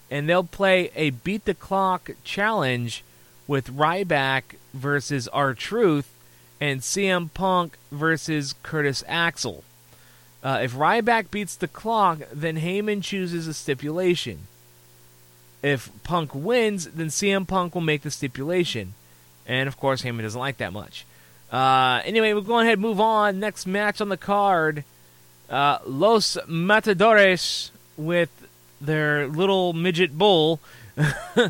and 0.10 0.30
they'll 0.30 0.44
play 0.44 0.92
a 0.96 1.12
beat 1.12 1.46
the 1.46 1.54
clock 1.54 2.12
challenge 2.24 3.04
with 3.48 3.76
Ryback 3.76 4.44
versus 4.74 5.28
R 5.30 5.54
Truth 5.54 6.14
and 6.60 6.82
CM 6.82 7.34
Punk 7.34 7.78
versus 7.92 8.56
Curtis 8.64 9.04
Axel. 9.08 9.64
Uh, 10.44 10.60
if 10.64 10.74
Ryback 10.74 11.32
beats 11.32 11.56
the 11.56 11.68
clock, 11.68 12.20
then 12.32 12.58
Heyman 12.58 13.04
chooses 13.04 13.48
a 13.48 13.54
stipulation. 13.54 14.48
If 15.68 15.90
Punk 16.04 16.34
wins, 16.34 16.86
then 16.86 17.08
CM 17.08 17.48
Punk 17.48 17.74
will 17.74 17.82
make 17.82 18.02
the 18.04 18.12
stipulation. 18.12 18.94
And 19.46 19.68
of 19.68 19.78
course, 19.78 20.02
Heyman 20.02 20.22
doesn't 20.22 20.40
like 20.40 20.58
that 20.58 20.72
much. 20.72 21.06
Uh, 21.52 22.02
anyway, 22.06 22.34
we'll 22.34 22.42
go 22.42 22.60
ahead 22.60 22.74
and 22.74 22.82
move 22.82 23.00
on. 23.00 23.40
Next 23.40 23.66
match 23.66 24.02
on 24.02 24.10
the 24.10 24.18
card 24.18 24.84
uh, 25.50 25.80
Los 25.86 26.38
Matadores 26.48 27.72
with 27.96 28.30
their 28.80 29.28
little 29.28 29.74
midget 29.74 30.18
bull, 30.18 30.60
uh, 30.98 31.50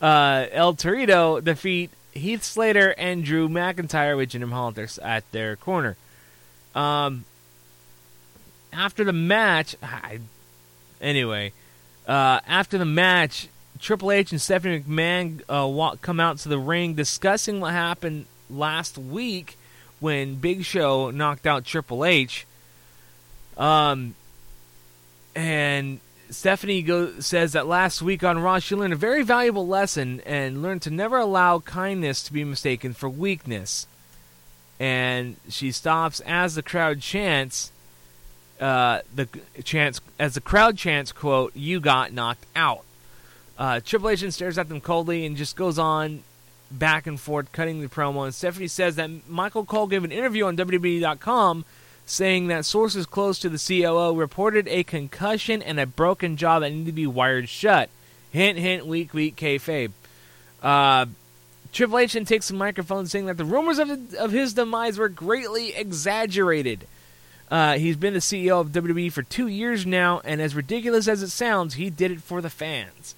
El 0.00 0.74
Torito, 0.74 1.42
defeat 1.42 1.90
Heath 2.12 2.44
Slater 2.44 2.94
and 2.98 3.24
Drew 3.24 3.48
McIntyre 3.48 4.16
with 4.16 4.30
Jinder 4.30 4.48
Mahal 4.48 4.74
at 5.02 5.30
their 5.32 5.56
corner. 5.56 5.96
Um, 6.74 7.24
after 8.72 9.04
the 9.04 9.12
match, 9.12 9.76
I, 9.82 10.20
anyway, 11.00 11.52
uh, 12.08 12.40
after 12.46 12.78
the 12.78 12.86
match, 12.86 13.48
Triple 13.78 14.10
H 14.10 14.32
and 14.32 14.40
Stephanie 14.40 14.80
McMahon 14.80 15.42
uh, 15.48 15.66
walk, 15.66 16.00
come 16.00 16.18
out 16.18 16.38
to 16.38 16.48
the 16.48 16.58
ring 16.58 16.94
discussing 16.94 17.60
what 17.60 17.72
happened 17.72 18.26
last 18.50 18.96
week 18.96 19.56
when 20.00 20.36
Big 20.36 20.64
Show 20.64 21.10
knocked 21.10 21.46
out 21.46 21.64
Triple 21.64 22.04
H. 22.04 22.46
Um, 23.56 24.14
and 25.36 26.00
Stephanie 26.30 26.82
go, 26.82 27.20
says 27.20 27.52
that 27.52 27.66
last 27.66 28.02
week 28.02 28.24
on 28.24 28.38
Raw, 28.38 28.58
she 28.58 28.74
learned 28.74 28.92
a 28.92 28.96
very 28.96 29.22
valuable 29.22 29.66
lesson 29.66 30.22
and 30.24 30.62
learned 30.62 30.82
to 30.82 30.90
never 30.90 31.18
allow 31.18 31.60
kindness 31.60 32.22
to 32.24 32.32
be 32.32 32.44
mistaken 32.44 32.94
for 32.94 33.08
weakness. 33.08 33.86
And 34.80 35.36
she 35.48 35.72
stops 35.72 36.20
as 36.20 36.54
the 36.54 36.62
crowd 36.62 37.00
chants, 37.00 37.72
uh, 38.60 39.00
the 39.14 39.28
chance 39.64 40.00
as 40.18 40.34
the 40.34 40.40
crowd 40.40 40.76
chants, 40.76 41.12
"quote 41.12 41.54
You 41.54 41.80
got 41.80 42.12
knocked 42.12 42.46
out." 42.56 42.84
Uh, 43.58 43.80
Triple 43.84 44.10
H 44.10 44.30
stares 44.32 44.56
at 44.58 44.68
them 44.68 44.80
coldly 44.80 45.26
and 45.26 45.36
just 45.36 45.56
goes 45.56 45.78
on 45.78 46.22
back 46.70 47.06
and 47.06 47.18
forth, 47.18 47.50
cutting 47.52 47.80
the 47.80 47.88
promo. 47.88 48.24
And 48.24 48.34
Stephanie 48.34 48.68
says 48.68 48.96
that 48.96 49.28
Michael 49.28 49.64
Cole 49.64 49.86
gave 49.86 50.04
an 50.04 50.12
interview 50.12 50.46
on 50.46 50.56
WWE.com 50.56 51.64
saying 52.06 52.46
that 52.46 52.64
sources 52.64 53.04
close 53.04 53.38
to 53.38 53.48
the 53.48 53.58
COO 53.58 54.14
reported 54.14 54.66
a 54.68 54.82
concussion 54.82 55.62
and 55.62 55.78
a 55.78 55.86
broken 55.86 56.36
jaw 56.36 56.58
that 56.58 56.70
needed 56.70 56.86
to 56.86 56.92
be 56.92 57.06
wired 57.06 57.48
shut. 57.48 57.90
Hint, 58.30 58.58
hint, 58.58 58.86
weak, 58.86 59.12
weak, 59.12 59.36
kayfabe. 59.36 59.90
Uh, 60.62 61.06
Triple 61.72 61.98
H 61.98 62.12
takes 62.24 62.48
the 62.48 62.54
microphone 62.54 63.06
saying 63.06 63.26
that 63.26 63.36
the 63.36 63.44
rumors 63.44 63.78
of, 63.78 64.14
of 64.14 64.32
his 64.32 64.54
demise 64.54 64.98
were 64.98 65.08
greatly 65.08 65.74
exaggerated. 65.74 66.86
Uh, 67.50 67.78
he's 67.78 67.96
been 67.96 68.14
the 68.14 68.20
CEO 68.20 68.60
of 68.60 68.68
WWE 68.68 69.10
for 69.10 69.22
two 69.22 69.46
years 69.46 69.86
now, 69.86 70.20
and 70.24 70.40
as 70.40 70.54
ridiculous 70.54 71.08
as 71.08 71.22
it 71.22 71.30
sounds, 71.30 71.74
he 71.74 71.88
did 71.88 72.10
it 72.10 72.22
for 72.22 72.40
the 72.42 72.50
fans. 72.50 73.14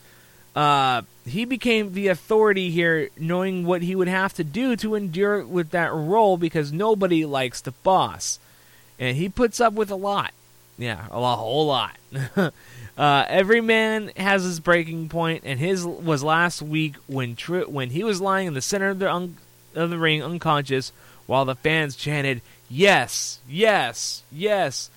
Uh, 0.55 1.03
he 1.27 1.45
became 1.45 1.93
the 1.93 2.09
authority 2.09 2.71
here, 2.71 3.09
knowing 3.19 3.65
what 3.65 3.83
he 3.83 3.95
would 3.95 4.09
have 4.09 4.33
to 4.35 4.45
do 4.45 4.77
to 4.77 4.95
endure 4.95 5.45
with 5.45 5.71
that 5.71 5.93
role 5.93 6.37
because 6.37 6.73
nobody 6.73 7.25
likes 7.25 7.61
the 7.61 7.71
boss. 7.71 8.39
And 8.99 9.17
he 9.17 9.29
puts 9.29 9.61
up 9.61 9.73
with 9.73 9.91
a 9.91 9.97
lot. 9.97 10.33
Yeah, 10.77 11.07
a, 11.11 11.21
lot, 11.21 11.35
a 11.35 11.37
whole 11.37 11.67
lot. 11.67 11.97
uh, 12.99 13.25
every 13.29 13.61
man 13.61 14.11
has 14.17 14.43
his 14.45 14.61
breaking 14.61 15.09
point, 15.09 15.43
and 15.45 15.61
his 15.61 15.85
was 15.85 16.23
last 16.23 16.63
week 16.63 16.97
when 17.07 17.37
tri- 17.37 17.65
when 17.65 17.91
he 17.91 18.03
was 18.03 18.21
lying 18.21 18.47
in 18.49 18.55
the 18.55 18.63
center 18.63 18.89
of 18.89 18.99
the, 18.99 19.13
un- 19.13 19.37
of 19.75 19.91
the 19.91 19.99
ring 19.99 20.23
unconscious 20.23 20.93
while 21.27 21.45
the 21.45 21.55
fans 21.55 21.97
chanted, 21.97 22.41
Yes, 22.71 23.41
yes, 23.49 24.23
yes. 24.31 24.89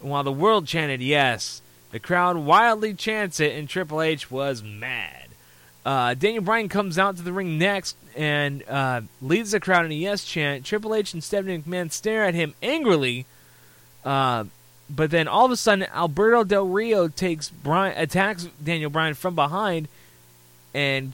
And 0.00 0.10
while 0.10 0.22
the 0.22 0.32
world 0.32 0.66
chanted, 0.66 1.02
Yes. 1.02 1.60
The 1.92 2.00
crowd 2.00 2.36
wildly 2.36 2.92
chants 2.94 3.40
it, 3.40 3.56
and 3.56 3.68
Triple 3.68 4.02
H 4.02 4.30
was 4.30 4.62
mad. 4.62 5.28
Uh, 5.84 6.14
Daniel 6.14 6.42
Bryan 6.42 6.68
comes 6.68 6.98
out 6.98 7.16
to 7.16 7.22
the 7.22 7.32
ring 7.32 7.58
next 7.58 7.96
and 8.16 8.62
uh, 8.68 9.02
leads 9.22 9.52
the 9.52 9.60
crowd 9.60 9.84
in 9.86 9.92
a 9.92 9.94
yes 9.94 10.24
chant. 10.24 10.66
Triple 10.66 10.94
H 10.94 11.14
and 11.14 11.22
Stephanie 11.22 11.58
McMahon 11.58 11.92
stare 11.92 12.24
at 12.24 12.34
him 12.34 12.54
angrily, 12.60 13.24
uh, 14.04 14.44
but 14.90 15.10
then 15.10 15.28
all 15.28 15.46
of 15.46 15.52
a 15.52 15.56
sudden, 15.56 15.86
Alberto 15.94 16.42
Del 16.44 16.66
Rio 16.66 17.08
takes 17.08 17.50
Bryan, 17.50 17.96
attacks 17.96 18.48
Daniel 18.62 18.90
Bryan 18.90 19.14
from 19.14 19.34
behind, 19.36 19.86
and 20.74 21.12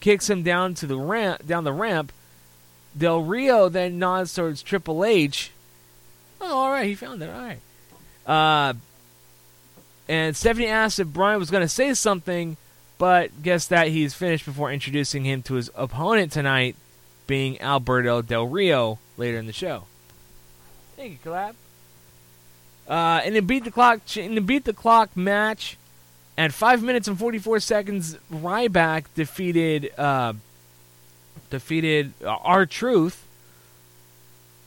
kicks 0.00 0.30
him 0.30 0.42
down 0.42 0.74
to 0.74 0.86
the 0.86 0.96
ramp, 0.96 1.44
down 1.46 1.64
the 1.64 1.72
ramp. 1.72 2.12
Del 2.96 3.22
Rio 3.22 3.68
then 3.68 3.98
nods 3.98 4.34
towards 4.34 4.62
Triple 4.62 5.04
H. 5.04 5.50
Oh, 6.40 6.56
all 6.56 6.70
right, 6.70 6.86
he 6.86 6.94
found 6.94 7.22
it. 7.22 7.30
All 7.30 7.40
right. 7.40 7.58
Uh, 8.26 8.74
and 10.08 10.36
Stephanie 10.36 10.66
asked 10.66 10.98
if 10.98 11.08
Bryan 11.08 11.38
was 11.38 11.50
going 11.50 11.62
to 11.62 11.68
say 11.68 11.94
something, 11.94 12.56
but 12.98 13.42
guess 13.42 13.66
that 13.68 13.88
he's 13.88 14.14
finished 14.14 14.44
before 14.44 14.70
introducing 14.70 15.24
him 15.24 15.42
to 15.42 15.54
his 15.54 15.70
opponent 15.74 16.32
tonight, 16.32 16.76
being 17.26 17.60
Alberto 17.60 18.22
Del 18.22 18.46
Rio 18.46 18.98
later 19.16 19.38
in 19.38 19.46
the 19.46 19.52
show. 19.52 19.84
Thank 20.96 21.12
you, 21.12 21.18
Caleb. 21.24 21.56
Uh, 22.86 23.22
in 23.24 23.32
the 23.32 23.40
beat 23.40 23.64
the 23.64 23.70
clock 23.70 24.16
in 24.16 24.34
the 24.34 24.42
beat 24.42 24.64
the 24.64 24.74
clock 24.74 25.16
match, 25.16 25.78
at 26.36 26.52
five 26.52 26.82
minutes 26.82 27.08
and 27.08 27.18
forty 27.18 27.38
four 27.38 27.58
seconds, 27.60 28.18
Ryback 28.30 29.06
defeated 29.14 29.90
uh, 29.98 30.34
defeated 31.54 32.12
R 32.24 32.66
Truth. 32.66 33.24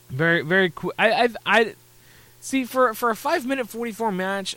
Very 0.09 0.41
very 0.41 0.71
cool. 0.73 0.93
I, 0.97 1.11
I 1.11 1.29
I 1.45 1.75
see 2.39 2.63
for 2.63 2.93
for 2.93 3.09
a 3.09 3.15
five 3.15 3.45
minute 3.45 3.69
forty 3.69 3.91
four 3.91 4.11
match 4.11 4.55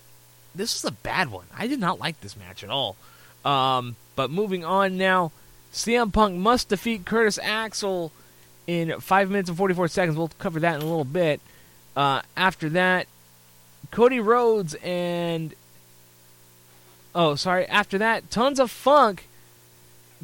this 0.55 0.75
is 0.75 0.85
a 0.85 0.91
bad 0.91 1.31
one. 1.31 1.47
I 1.57 1.67
did 1.67 1.79
not 1.79 2.01
like 2.01 2.21
this 2.21 2.37
match 2.37 2.65
at 2.65 2.71
all. 2.71 2.97
Um, 3.45 3.97
but 4.17 4.31
moving 4.31 4.65
on 4.65 4.97
now, 4.97 5.33
CM 5.73 6.13
Punk 6.13 6.37
must 6.37 6.69
defeat 6.69 7.05
Curtis 7.05 7.39
Axel 7.43 8.13
in 8.67 9.01
5 9.01 9.31
minutes 9.31 9.49
and 9.49 9.57
44 9.59 9.89
seconds. 9.89 10.19
We'll 10.19 10.31
cover 10.39 10.61
that 10.61 10.77
in 10.77 10.83
a 10.83 10.87
little 10.87 11.05
bit. 11.05 11.41
Uh, 11.97 12.23
after 12.37 12.69
that, 12.71 13.07
Cody 13.91 14.21
Rhodes 14.21 14.75
and. 14.83 15.55
Oh, 17.15 17.35
sorry. 17.35 17.67
After 17.67 17.99
that, 17.99 18.31
Tons 18.31 18.61
of 18.61 18.71
Funk 18.71 19.27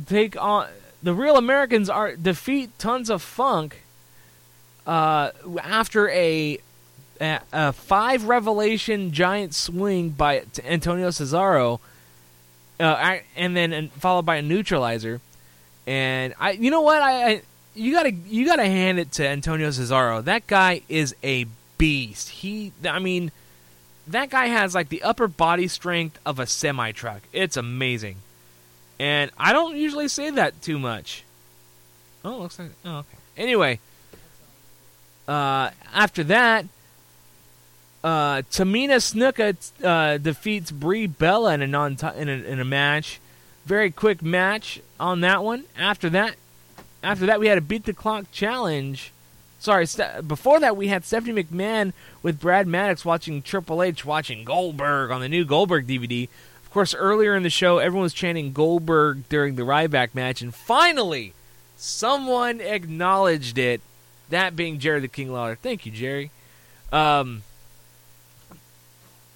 take 0.07 0.41
on. 0.41 0.69
The 1.07 1.15
Real 1.15 1.37
Americans 1.37 1.89
are 1.89 2.17
defeat 2.17 2.77
Tons 2.81 3.11
of 3.11 3.23
Funk 3.23 3.85
uh, 4.89 5.31
after 5.63 6.09
a 6.09 6.59
a, 7.21 7.41
a 7.53 7.73
five 7.73 8.25
revelation 8.25 9.13
giant 9.13 9.55
swing 9.55 10.11
by 10.11 10.43
Antonio 10.65 11.11
Cesaro, 11.11 11.79
uh, 12.81 13.19
and 13.37 13.57
then 13.57 13.73
and 13.73 13.93
followed 13.93 14.27
by 14.27 14.35
a 14.35 14.43
neutralizer. 14.43 15.21
And 15.87 16.35
I, 16.41 16.51
you 16.51 16.73
know 16.73 16.81
what, 16.81 17.01
I, 17.01 17.31
I 17.31 17.43
you 17.77 17.93
gotta 17.93 18.11
you 18.11 18.45
gotta 18.45 18.67
hand 18.67 18.99
it 18.99 19.13
to 19.13 19.29
Antonio 19.29 19.69
Cesaro. 19.69 20.25
That 20.25 20.49
guy 20.49 20.81
is 20.89 21.15
a 21.23 21.47
beast. 21.79 22.31
He, 22.31 22.73
I 22.85 22.99
mean, 22.99 23.31
that 24.09 24.29
guy 24.29 24.47
has 24.47 24.75
like 24.75 24.89
the 24.89 25.05
upper 25.05 25.29
body 25.29 25.69
strength 25.69 26.19
of 26.27 26.41
a 26.41 26.49
semi 26.49 26.91
truck. 26.91 27.23
It's 27.33 27.57
amazing, 27.57 28.17
and 28.99 29.31
I 29.39 29.53
don't 29.53 29.77
usually 29.77 30.09
say 30.09 30.31
that 30.31 30.61
too 30.63 30.79
much. 30.79 31.25
Oh, 32.25 32.39
looks 32.39 32.59
like 32.59 32.71
oh 32.85 32.99
okay. 32.99 33.19
Anyway, 33.37 33.79
uh, 35.29 35.71
after 35.95 36.25
that, 36.25 36.65
uh, 38.03 38.43
Tamina 38.51 38.97
Snuka 38.97 39.57
uh, 39.85 40.19
defeats 40.19 40.71
Brie 40.71 41.07
Bella 41.07 41.55
in 41.55 41.63
a 41.63 41.67
non 41.67 41.97
in 42.17 42.29
a, 42.29 42.33
in 42.33 42.61
a 42.61 42.65
match. 42.65 43.21
Very 43.65 43.91
quick 43.91 44.23
match 44.23 44.81
on 45.01 45.21
that 45.23 45.43
one. 45.43 45.65
After 45.77 46.09
that, 46.11 46.37
after 47.03 47.27
that 47.27 47.41
we 47.41 47.49
had 47.49 47.59
a 47.59 47.63
beat 47.63 47.85
the 47.85 47.93
clock 47.93 48.31
challenge. 48.33 49.13
Sorry, 49.59 49.87
st- 49.87 50.29
before 50.29 50.61
that 50.61 50.77
we 50.77 50.89
had 50.89 51.05
Stephanie 51.05 51.43
McMahon 51.43 51.93
with 52.23 52.41
Brad 52.41 52.67
Maddox 52.67 53.05
watching 53.05 53.43
Triple 53.43 53.83
H 53.83 54.05
watching 54.05 54.45
Goldberg 54.45 55.11
on 55.11 55.21
the 55.21 55.29
new 55.29 55.45
Goldberg 55.45 55.87
DVD. 55.87 56.29
Course, 56.77 56.95
earlier 56.95 57.35
in 57.35 57.43
the 57.43 57.49
show, 57.49 57.79
everyone 57.79 58.03
was 58.03 58.13
chanting 58.13 58.53
Goldberg 58.53 59.31
during 59.31 59.55
the 59.55 59.63
Ryback 59.63 60.15
match, 60.15 60.43
and 60.43 60.55
finally, 60.55 61.33
someone 61.79 62.61
acknowledged 62.61 63.57
it. 63.57 63.81
That 64.29 64.57
being 64.57 64.79
Jerry 64.79 65.01
the 65.01 65.09
King 65.09 65.33
Lawler. 65.33 65.55
Thank 65.55 65.87
you, 65.87 65.93
Jerry. 65.93 66.31
Um, 66.93 67.45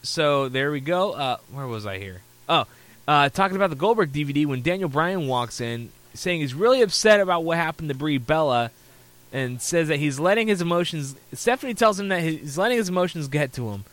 so 0.02 0.50
there 0.50 0.70
we 0.70 0.80
go. 0.80 1.12
Uh, 1.12 1.38
where 1.50 1.66
was 1.66 1.86
I 1.86 1.96
here? 1.96 2.20
Oh, 2.46 2.66
uh, 3.08 3.30
talking 3.30 3.56
about 3.56 3.70
the 3.70 3.76
Goldberg 3.76 4.12
DVD 4.12 4.44
when 4.44 4.60
Daniel 4.60 4.90
Bryan 4.90 5.26
walks 5.26 5.62
in, 5.62 5.92
saying 6.12 6.42
he's 6.42 6.52
really 6.52 6.82
upset 6.82 7.20
about 7.20 7.42
what 7.42 7.56
happened 7.56 7.88
to 7.88 7.94
Brie 7.94 8.18
Bella, 8.18 8.70
and 9.32 9.62
says 9.62 9.88
that 9.88 9.98
he's 9.98 10.20
letting 10.20 10.46
his 10.46 10.60
emotions. 10.60 11.16
Stephanie 11.32 11.72
tells 11.72 11.98
him 11.98 12.08
that 12.08 12.20
he's 12.20 12.58
letting 12.58 12.76
his 12.76 12.90
emotions 12.90 13.28
get 13.28 13.54
to 13.54 13.70
him. 13.70 13.86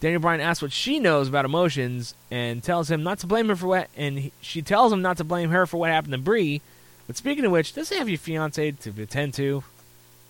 Daniel 0.00 0.20
Bryan 0.20 0.40
asks 0.40 0.62
what 0.62 0.72
she 0.72 0.98
knows 0.98 1.28
about 1.28 1.44
emotions 1.44 2.14
and 2.30 2.62
tells 2.62 2.90
him 2.90 3.02
not 3.02 3.20
to 3.20 3.26
blame 3.26 3.48
her 3.48 3.56
for 3.56 3.66
what, 3.66 3.88
and 3.96 4.18
he, 4.18 4.32
she 4.40 4.60
tells 4.60 4.92
him 4.92 5.02
not 5.02 5.16
to 5.16 5.24
blame 5.24 5.50
her 5.50 5.66
for 5.66 5.78
what 5.78 5.90
happened 5.90 6.12
to 6.12 6.18
Brie. 6.18 6.60
But 7.06 7.16
speaking 7.16 7.44
of 7.44 7.52
which, 7.52 7.72
does 7.72 7.88
he 7.88 7.96
have 7.96 8.08
your 8.08 8.18
fiance 8.18 8.70
to 8.72 9.02
attend 9.02 9.34
to? 9.34 9.64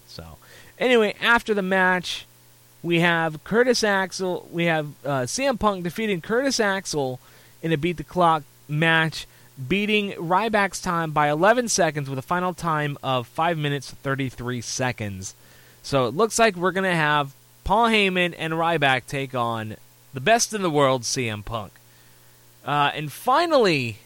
So, 0.06 0.38
anyway, 0.78 1.14
after 1.20 1.54
the 1.54 1.62
match, 1.62 2.26
we 2.82 3.00
have 3.00 3.42
Curtis 3.44 3.82
Axel. 3.82 4.48
We 4.52 4.66
have 4.66 4.88
uh, 5.04 5.22
CM 5.22 5.58
Punk 5.58 5.84
defeating 5.84 6.20
Curtis 6.20 6.60
Axel 6.60 7.18
in 7.62 7.72
a 7.72 7.78
beat 7.78 7.96
the 7.96 8.04
clock 8.04 8.42
match. 8.68 9.26
beating 9.68 10.12
Ryback's 10.12 10.80
time 10.80 11.12
by 11.12 11.30
11 11.30 11.68
seconds 11.68 12.10
with 12.10 12.18
a 12.18 12.22
final 12.22 12.52
time 12.54 12.98
of 13.02 13.26
5 13.28 13.56
minutes 13.56 13.90
33 13.90 14.60
seconds. 14.60 15.34
So 15.82 16.06
it 16.06 16.14
looks 16.14 16.38
like 16.38 16.56
we're 16.56 16.72
going 16.72 16.90
to 16.90 16.96
have 16.96 17.32
Paul 17.64 17.88
Heyman 17.88 18.34
and 18.36 18.52
Ryback 18.54 19.06
take 19.06 19.34
on 19.34 19.76
the 20.12 20.20
best 20.20 20.52
in 20.52 20.62
the 20.62 20.70
world, 20.70 21.02
CM 21.02 21.44
Punk. 21.44 21.72
Uh, 22.64 22.90
and 22.94 23.10
finally, 23.10 23.98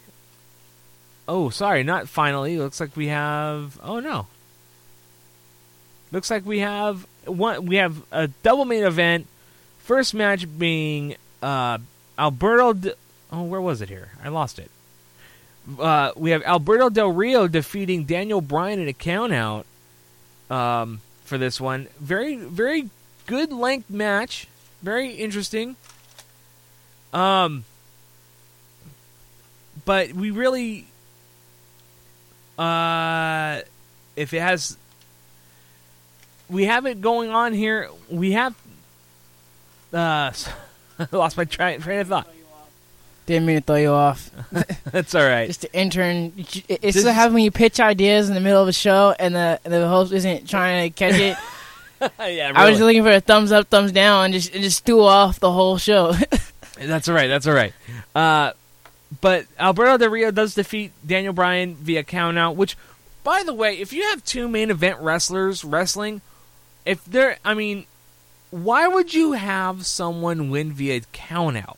oh, 1.29 1.51
sorry, 1.51 1.83
not 1.83 2.09
finally. 2.09 2.59
Looks 2.59 2.81
like 2.81 2.97
we 2.97 3.09
have. 3.09 3.79
Oh 3.83 4.01
no. 4.01 4.27
Looks 6.11 6.31
like 6.31 6.47
we 6.47 6.61
have 6.61 7.07
one. 7.27 7.67
We 7.67 7.77
have 7.77 8.03
a 8.11 8.29
double 8.29 8.65
main 8.65 8.85
event. 8.85 9.27
First 9.81 10.15
match 10.15 10.47
being 10.59 11.17
uh, 11.43 11.79
Alberto. 12.19 12.73
De, 12.73 12.95
oh, 13.31 13.43
where 13.43 13.61
was 13.61 13.83
it 13.83 13.89
here? 13.89 14.11
I 14.23 14.29
lost 14.29 14.59
it. 14.59 14.71
Uh, 15.79 16.13
we 16.17 16.31
have 16.31 16.43
Alberto 16.45 16.89
Del 16.89 17.13
Rio 17.13 17.47
defeating 17.47 18.05
Daniel 18.05 18.41
Bryan 18.41 18.81
in 18.81 18.89
a 18.89 18.93
countout 18.95 19.65
um, 20.51 21.01
for 21.25 21.37
this 21.37 21.61
one. 21.61 21.89
Very, 22.01 22.37
very 22.37 22.89
good 23.29 23.53
length 23.53 23.89
match. 23.89 24.49
Very 24.83 25.13
interesting. 25.13 25.77
Um, 27.13 27.65
but 29.85 30.13
we 30.13 30.31
really, 30.33 30.87
uh, 32.59 33.61
if 34.17 34.35
it 34.35 34.41
has, 34.41 34.77
we 36.49 36.65
have 36.65 36.87
it 36.87 37.01
going 37.01 37.31
on 37.31 37.53
here. 37.53 37.89
We 38.11 38.33
have, 38.33 38.55
uh, 39.93 40.33
I 40.33 41.07
lost 41.13 41.37
my 41.37 41.45
train, 41.45 41.81
train 41.81 42.01
of 42.01 42.09
thought. 42.09 42.29
Didn't 43.27 43.45
mean 43.45 43.57
to 43.57 43.63
throw 43.63 43.77
you 43.77 43.91
off. 43.91 44.31
That's 44.85 45.15
all 45.15 45.27
right. 45.27 45.49
Just 45.49 45.65
an 45.65 45.71
intern. 45.75 46.33
It's 46.37 46.95
just 46.95 47.07
happens 47.07 47.35
when 47.35 47.45
you 47.45 47.51
pitch 47.51 47.79
ideas 47.79 48.31
in 48.31 48.35
the 48.35 48.41
middle 48.41 48.63
of 48.63 48.69
a 48.69 48.73
show 48.73 49.15
and 49.19 49.35
the 49.35 49.61
and 49.67 49.75
the 49.75 49.87
host 49.87 50.15
isn't 50.15 50.49
trying 50.49 50.91
to 50.91 50.97
catch 50.97 51.21
it. 51.21 51.37
yeah, 52.21 52.53
I 52.55 52.71
was 52.71 52.81
looking 52.81 53.03
for 53.03 53.11
a 53.11 53.21
thumbs 53.21 53.53
up, 53.53 53.69
thumbs 53.69 53.93
down, 53.93 54.27
and 54.27 54.35
just 54.35 54.55
it 54.55 54.63
just 54.63 54.85
threw 54.85 55.03
off 55.03 55.41
the 55.41 55.51
whole 55.51 55.79
show. 55.79 56.13
That's 56.79 57.09
all 57.09 57.15
right. 57.15 57.29
That's 57.29 57.47
all 57.47 57.55
right. 57.55 57.73
Uh, 58.15 58.53
but 59.21 59.47
Alberto 59.59 59.97
Del 59.97 60.11
Rio 60.11 60.31
does 60.31 60.55
defeat 60.55 60.93
Daniel 61.07 61.33
Bryan 61.33 61.75
via 61.75 62.05
countout. 62.05 62.57
Which, 62.57 62.77
by 63.25 63.43
the 63.43 63.55
way, 63.55 63.79
if 63.79 63.93
you 63.93 64.03
have 64.11 64.25
two 64.25 64.49
main 64.49 64.71
event 64.71 65.01
wrestlers 65.01 65.65
wrestling, 65.65 66.21
if 66.85 67.05
they're, 67.05 67.39
I 67.45 67.55
mean, 67.55 67.87
why 68.51 68.87
would 68.87 69.13
you 69.13 69.33
have 69.33 69.87
someone 69.87 70.51
win 70.51 70.73
via 70.73 71.01
countout? 71.13 71.77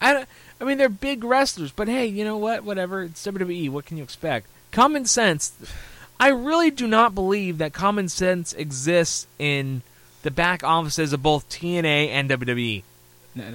I, 0.00 0.26
I 0.60 0.64
mean, 0.64 0.78
they're 0.78 0.88
big 0.88 1.22
wrestlers, 1.22 1.72
but 1.72 1.88
hey, 1.88 2.06
you 2.06 2.24
know 2.24 2.36
what? 2.36 2.64
Whatever. 2.64 3.04
It's 3.04 3.24
WWE. 3.24 3.70
What 3.70 3.86
can 3.86 3.96
you 3.96 4.02
expect? 4.02 4.46
Common 4.72 5.04
sense. 5.04 5.52
I 6.20 6.28
really 6.28 6.70
do 6.70 6.86
not 6.86 7.14
believe 7.14 7.58
that 7.58 7.72
common 7.72 8.08
sense 8.08 8.52
exists 8.52 9.26
in 9.38 9.82
the 10.22 10.30
back 10.30 10.62
offices 10.62 11.12
of 11.12 11.22
both 11.22 11.48
TNA 11.48 12.08
and 12.08 12.28
WWE. 12.30 12.82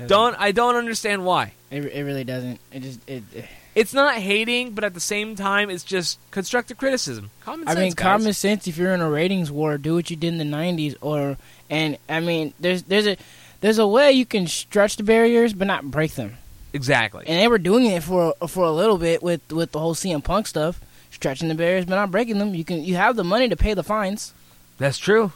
Don't 0.07 0.35
I 0.39 0.51
don't 0.51 0.75
understand 0.75 1.25
why. 1.25 1.53
It, 1.69 1.85
it 1.85 2.03
really 2.03 2.23
doesn't. 2.23 2.59
It 2.71 2.81
just 2.81 3.07
it. 3.09 3.23
it- 3.33 3.45
It's 3.75 3.93
not 3.93 4.15
hating, 4.15 4.71
but 4.71 4.85
at 4.85 4.93
the 4.93 5.01
same 5.01 5.35
time, 5.35 5.69
it's 5.69 5.83
just 5.83 6.17
constructive 6.31 6.77
criticism. 6.77 7.29
Common 7.41 7.67
sense. 7.67 7.77
I 7.77 7.81
mean, 7.81 7.89
guys. 7.91 8.03
common 8.03 8.31
sense. 8.33 8.67
If 8.69 8.77
you're 8.77 8.93
in 8.93 9.01
a 9.01 9.09
ratings 9.09 9.51
war, 9.51 9.77
do 9.77 9.95
what 9.95 10.09
you 10.09 10.15
did 10.15 10.29
in 10.29 10.37
the 10.37 10.45
'90s, 10.57 10.95
or 11.01 11.35
and 11.69 11.97
I 12.07 12.21
mean, 12.21 12.53
there's 12.57 12.83
there's 12.83 13.05
a 13.05 13.17
there's 13.59 13.77
a 13.77 13.85
way 13.85 14.13
you 14.13 14.25
can 14.25 14.47
stretch 14.47 14.95
the 14.95 15.03
barriers 15.03 15.51
but 15.53 15.67
not 15.67 15.91
break 15.91 16.13
them. 16.15 16.37
Exactly. 16.71 17.25
And 17.27 17.37
they 17.37 17.49
were 17.49 17.57
doing 17.57 17.85
it 17.85 18.01
for 18.01 18.33
for 18.47 18.63
a 18.63 18.71
little 18.71 18.97
bit 18.97 19.21
with 19.21 19.41
with 19.51 19.73
the 19.73 19.79
whole 19.79 19.93
CM 19.93 20.23
Punk 20.23 20.47
stuff, 20.47 20.79
stretching 21.15 21.47
the 21.47 21.55
barriers 21.55 21.85
but 21.85 21.95
not 21.95 22.11
breaking 22.11 22.37
them. 22.37 22.53
You 22.53 22.63
can 22.63 22.83
you 22.83 22.95
have 22.95 23.15
the 23.15 23.23
money 23.23 23.49
to 23.49 23.55
pay 23.55 23.73
the 23.73 23.83
fines. 23.83 24.33
That's 24.77 24.97
true. 24.97 25.31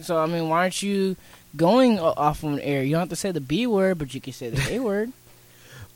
So 0.00 0.18
I 0.18 0.26
mean, 0.26 0.48
why 0.48 0.62
aren't 0.62 0.82
you 0.82 1.16
going 1.56 1.98
off 1.98 2.42
on 2.42 2.58
air? 2.60 2.82
You 2.82 2.92
don't 2.92 3.00
have 3.00 3.08
to 3.10 3.16
say 3.16 3.30
the 3.30 3.40
B 3.40 3.66
word, 3.66 3.98
but 3.98 4.14
you 4.14 4.20
can 4.20 4.32
say 4.32 4.50
the 4.50 4.74
A 4.74 4.78
word. 4.82 5.12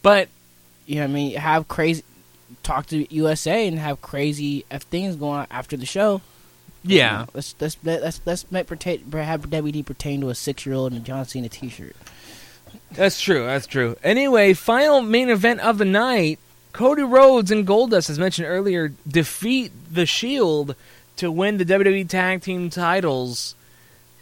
But 0.02 0.28
you 0.86 0.96
know, 0.96 1.02
what 1.02 1.10
I 1.10 1.14
mean, 1.14 1.36
have 1.36 1.68
crazy 1.68 2.04
talk 2.62 2.86
to 2.86 3.12
USA 3.12 3.66
and 3.66 3.78
have 3.78 4.00
crazy 4.02 4.64
F 4.70 4.82
things 4.82 5.16
going 5.16 5.40
on 5.40 5.46
after 5.50 5.76
the 5.76 5.86
show. 5.86 6.20
Yeah. 6.84 7.12
You 7.12 7.18
know, 7.18 7.30
let's 7.34 7.54
let's 7.60 7.76
let's 7.82 8.20
let's 8.24 8.50
make 8.50 8.66
pertain, 8.66 9.10
have 9.12 9.48
WD 9.48 9.86
pertain 9.86 10.20
to 10.20 10.30
a 10.30 10.34
six 10.34 10.66
year 10.66 10.74
old 10.74 10.92
in 10.92 10.98
a 10.98 11.00
John 11.00 11.24
Cena 11.24 11.48
t 11.48 11.68
shirt. 11.68 11.96
That's 12.92 13.20
true. 13.20 13.46
That's 13.46 13.66
true. 13.66 13.96
Anyway, 14.02 14.52
final 14.54 15.00
main 15.00 15.30
event 15.30 15.60
of 15.60 15.78
the 15.78 15.84
night: 15.84 16.38
Cody 16.72 17.02
Rhodes 17.02 17.50
and 17.50 17.66
Goldust, 17.66 18.08
as 18.08 18.18
mentioned 18.18 18.48
earlier, 18.48 18.92
defeat 19.06 19.72
the 19.90 20.06
Shield 20.06 20.74
to 21.16 21.30
win 21.30 21.58
the 21.58 21.64
WWE 21.64 22.08
Tag 22.08 22.42
Team 22.42 22.70
titles. 22.70 23.54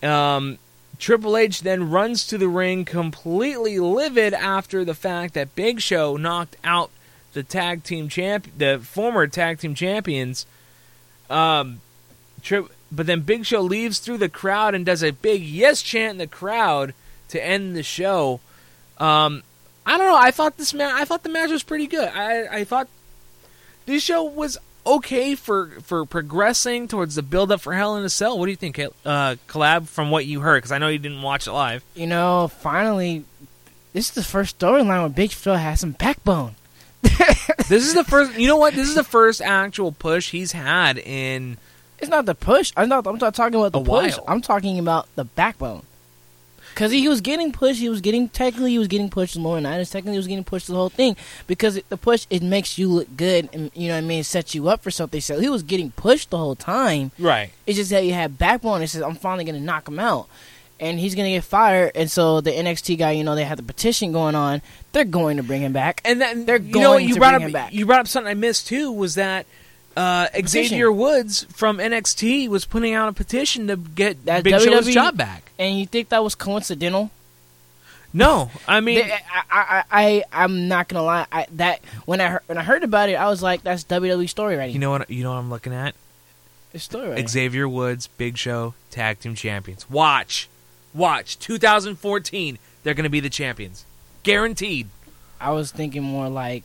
Um, 0.03 0.59
Triple 0.98 1.36
H 1.36 1.62
then 1.62 1.90
runs 1.90 2.26
to 2.26 2.36
the 2.36 2.48
ring, 2.48 2.84
completely 2.84 3.78
livid 3.78 4.34
after 4.34 4.84
the 4.84 4.94
fact 4.94 5.34
that 5.34 5.55
Big 5.55 5.80
Show 5.80 6.16
knocked 6.16 6.57
out 6.64 6.90
the 7.32 7.42
tag 7.42 7.84
team 7.84 8.09
champ, 8.09 8.48
the 8.59 8.80
former 8.82 9.26
tag 9.26 9.61
team 9.61 9.74
champions. 9.74 10.46
Um, 11.28 11.80
Tri- 12.42 12.66
but 12.90 13.07
then 13.07 13.20
Big 13.20 13.46
Show 13.46 13.61
leaves 13.61 13.98
through 13.98 14.18
the 14.18 14.28
crowd 14.28 14.74
and 14.74 14.84
does 14.84 15.03
a 15.03 15.12
big 15.12 15.42
yes 15.42 15.80
chant 15.80 16.12
in 16.12 16.18
the 16.18 16.26
crowd 16.26 16.92
to 17.28 17.44
end 17.44 17.76
the 17.76 17.82
show. 17.82 18.40
Um, 18.98 19.42
I 19.87 19.97
don't 19.99 20.07
know. 20.09 20.16
I 20.16 20.31
thought 20.31 20.57
this 20.57 20.74
ma- 20.74 20.93
I 20.95 21.05
thought 21.05 21.22
the 21.22 21.28
match 21.28 21.51
was 21.51 21.62
pretty 21.62 21.87
good. 21.87 22.09
I 22.09 22.59
I 22.61 22.64
thought 22.64 22.89
this 23.87 24.03
show 24.03 24.22
was 24.24 24.59
okay 24.87 25.35
for 25.35 25.70
for 25.83 26.05
progressing 26.05 26.89
towards 26.89 27.14
the 27.14 27.22
build 27.22 27.51
up 27.53 27.61
for 27.61 27.74
Hell 27.74 27.97
in 27.97 28.05
a 28.05 28.09
Cell. 28.09 28.39
What 28.39 28.47
do 28.47 28.51
you 28.51 28.57
think, 28.57 28.78
uh, 29.05 29.37
Caleb? 29.49 29.87
From 29.89 30.11
what 30.11 30.26
you 30.26 30.41
heard, 30.41 30.59
because 30.59 30.72
I 30.72 30.78
know 30.78 30.89
you 30.89 30.99
didn't 30.99 31.22
watch 31.22 31.47
it 31.47 31.53
live. 31.53 31.83
You 31.95 32.07
know, 32.07 32.49
finally, 32.49 33.24
this 33.93 34.09
is 34.09 34.14
the 34.14 34.22
first 34.22 34.59
storyline 34.59 35.01
where 35.01 35.09
Big 35.09 35.33
Phil 35.33 35.57
has 35.57 35.81
some 35.81 35.93
backbone. 35.93 36.55
this 37.03 37.87
is 37.87 37.95
the 37.95 38.05
first. 38.05 38.39
You 38.39 38.47
know 38.47 38.57
what? 38.57 38.74
This 38.74 38.89
is 38.89 38.95
the 38.95 39.05
first 39.05 39.41
actual 39.41 39.93
push 39.93 40.31
he's 40.31 40.53
had 40.53 40.99
in. 40.99 41.57
It's 41.99 42.11
not 42.11 42.26
the 42.26 42.35
push. 42.35 42.72
I'm 42.76 42.89
not. 42.89 43.07
I'm 43.07 43.18
not 43.18 43.35
talking 43.35 43.59
about 43.59 43.72
the 43.72 43.81
push. 43.81 44.16
while. 44.16 44.24
I'm 44.28 44.41
talking 44.41 44.78
about 44.78 45.09
the 45.16 45.24
backbone. 45.24 45.83
Because 46.75 46.93
he 46.93 47.09
was 47.09 47.21
getting 47.21 47.53
pushed. 47.53 47.81
He 47.81 47.89
was 47.89 48.01
getting 48.01 48.29
technically 48.29 48.71
he 48.71 48.79
was 48.79 48.89
getting 48.89 49.11
pushed 49.11 49.37
more 49.39 49.57
than 49.57 49.64
that. 49.64 49.87
Technically, 49.87 50.12
he 50.12 50.18
was 50.18 50.27
getting 50.27 50.45
pushed 50.45 50.66
the 50.66 50.75
whole 50.75 50.89
thing 50.89 51.16
because 51.47 51.77
it, 51.77 51.89
the 51.89 51.97
push 51.97 52.27
it 52.31 52.43
makes 52.43 52.79
you 52.79 52.89
look 52.89 53.16
good 53.16 53.49
and 53.53 53.71
you 53.75 53.89
know 53.89 53.95
what 53.95 54.05
I 54.05 54.07
mean. 54.07 54.21
It 54.21 54.25
sets 54.25 54.55
you 54.55 54.68
up 54.68 54.83
for 54.83 54.91
something. 54.91 55.21
So 55.21 55.41
he 55.41 55.49
was 55.49 55.62
getting 55.62 55.91
pushed 55.91 56.31
the 56.31 56.39
whole 56.39 56.55
time. 56.57 57.11
Right. 57.18 57.51
It's 57.66 57.77
just 57.77 57.91
that 57.91 58.05
you 58.05 58.12
had 58.12 58.39
backbone. 58.39 58.83
It 58.83 58.89
says 58.89 59.03
I'm 59.03 59.14
finally 59.16 59.45
gonna 59.45 59.61
knock 59.61 59.89
him 59.89 59.99
out, 59.99 60.29
and 60.79 60.99
he's 60.99 61.14
gonna 61.14 61.31
get 61.31 61.45
fired. 61.45 61.93
And 61.95 62.11
so 62.11 62.41
the 62.41 62.51
NXT 62.51 62.99
guy, 62.99 63.12
you 63.12 63.25
know, 63.25 63.35
they 63.35 63.45
had 63.45 63.59
the 63.59 63.62
petition 63.62 64.12
going 64.12 64.35
on. 64.35 64.62
They're 64.93 65.05
going 65.05 65.37
to 65.37 65.43
bring 65.43 65.62
him 65.62 65.73
back, 65.73 66.01
and 66.05 66.21
then 66.21 66.47
they're 66.47 66.57
You 66.57 66.73
going 66.73 66.83
know? 66.83 66.97
You 66.97 67.14
to 67.14 67.21
brought 67.21 67.31
bring 67.33 67.43
up 67.43 67.47
him 67.49 67.53
back. 67.53 67.73
you 67.73 67.87
brought 67.87 68.01
up 68.01 68.09
something 68.09 68.31
I 68.31 68.35
missed 68.35 68.66
too. 68.66 68.91
Was 68.91 69.14
that 69.16 69.47
uh. 70.01 70.28
Xavier 70.46 70.90
Woods 70.90 71.44
from 71.51 71.78
NXT 71.78 72.48
was 72.48 72.64
putting 72.64 72.94
out 72.94 73.09
a 73.09 73.12
petition 73.12 73.66
to 73.68 73.76
get 73.76 74.24
That 74.26 74.44
Big 74.44 74.55
Show's 74.61 74.86
WWE 74.86 74.92
job 74.92 75.16
back? 75.16 75.53
And 75.59 75.78
you 75.78 75.86
think 75.86 76.09
that 76.11 76.24
was 76.24 76.34
coincidental? 76.34 77.11
No, 78.12 78.51
I 78.66 78.80
mean, 78.80 79.05
I, 79.05 79.22
I, 79.51 79.84
I, 79.90 80.24
I'm 80.32 80.66
not 80.66 80.88
gonna 80.88 81.05
lie. 81.05 81.26
I, 81.30 81.46
that 81.53 81.80
when 82.07 82.20
I 82.20 82.26
heard, 82.28 82.42
when 82.46 82.59
I 82.59 82.62
heard 82.64 82.82
about 82.82 83.09
it, 83.09 83.14
I 83.14 83.28
was 83.28 83.40
like, 83.40 83.62
"That's 83.62 83.84
WWE 83.84 84.28
story 84.28 84.57
writing." 84.57 84.74
you 84.74 84.80
know 84.80 84.90
what? 84.90 85.09
You 85.09 85.22
know 85.22 85.30
what 85.30 85.38
I'm 85.38 85.48
looking 85.48 85.72
at? 85.72 85.94
It's 86.72 86.82
story 86.82 87.09
writing. 87.11 87.28
Xavier 87.28 87.68
Woods, 87.68 88.09
Big 88.09 88.36
Show, 88.36 88.74
tag 88.90 89.20
team 89.20 89.36
champions. 89.36 89.88
Watch, 89.88 90.48
watch. 90.92 91.38
2014, 91.38 92.59
they're 92.82 92.94
going 92.94 93.05
to 93.05 93.11
be 93.11 93.20
the 93.20 93.30
champions, 93.30 93.84
guaranteed. 94.24 94.88
I 95.40 95.53
was 95.53 95.70
thinking 95.70 96.03
more 96.03 96.28
like 96.28 96.64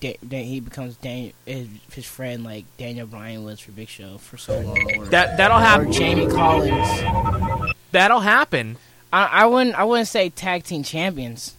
da- 0.00 0.18
da- 0.26 0.42
he 0.44 0.60
becomes 0.60 0.96
Daniel, 0.96 1.32
his, 1.46 1.66
his 1.92 2.04
friend, 2.06 2.44
like 2.44 2.64
Daniel 2.76 3.06
Bryan 3.06 3.44
was 3.44 3.60
for 3.60 3.72
Big 3.72 3.88
Show 3.88 4.18
for 4.18 4.36
so 4.36 4.58
long. 4.60 5.06
That 5.10 5.36
that'll 5.36 5.58
happen. 5.58 5.92
Jamie 5.92 6.26
Collins. 6.28 7.74
That'll 7.92 8.20
happen. 8.20 8.76
I, 9.12 9.24
I 9.24 9.46
wouldn't. 9.46 9.74
I 9.78 9.84
wouldn't 9.84 10.08
say 10.08 10.28
tag 10.30 10.64
team 10.64 10.82
champions. 10.82 11.54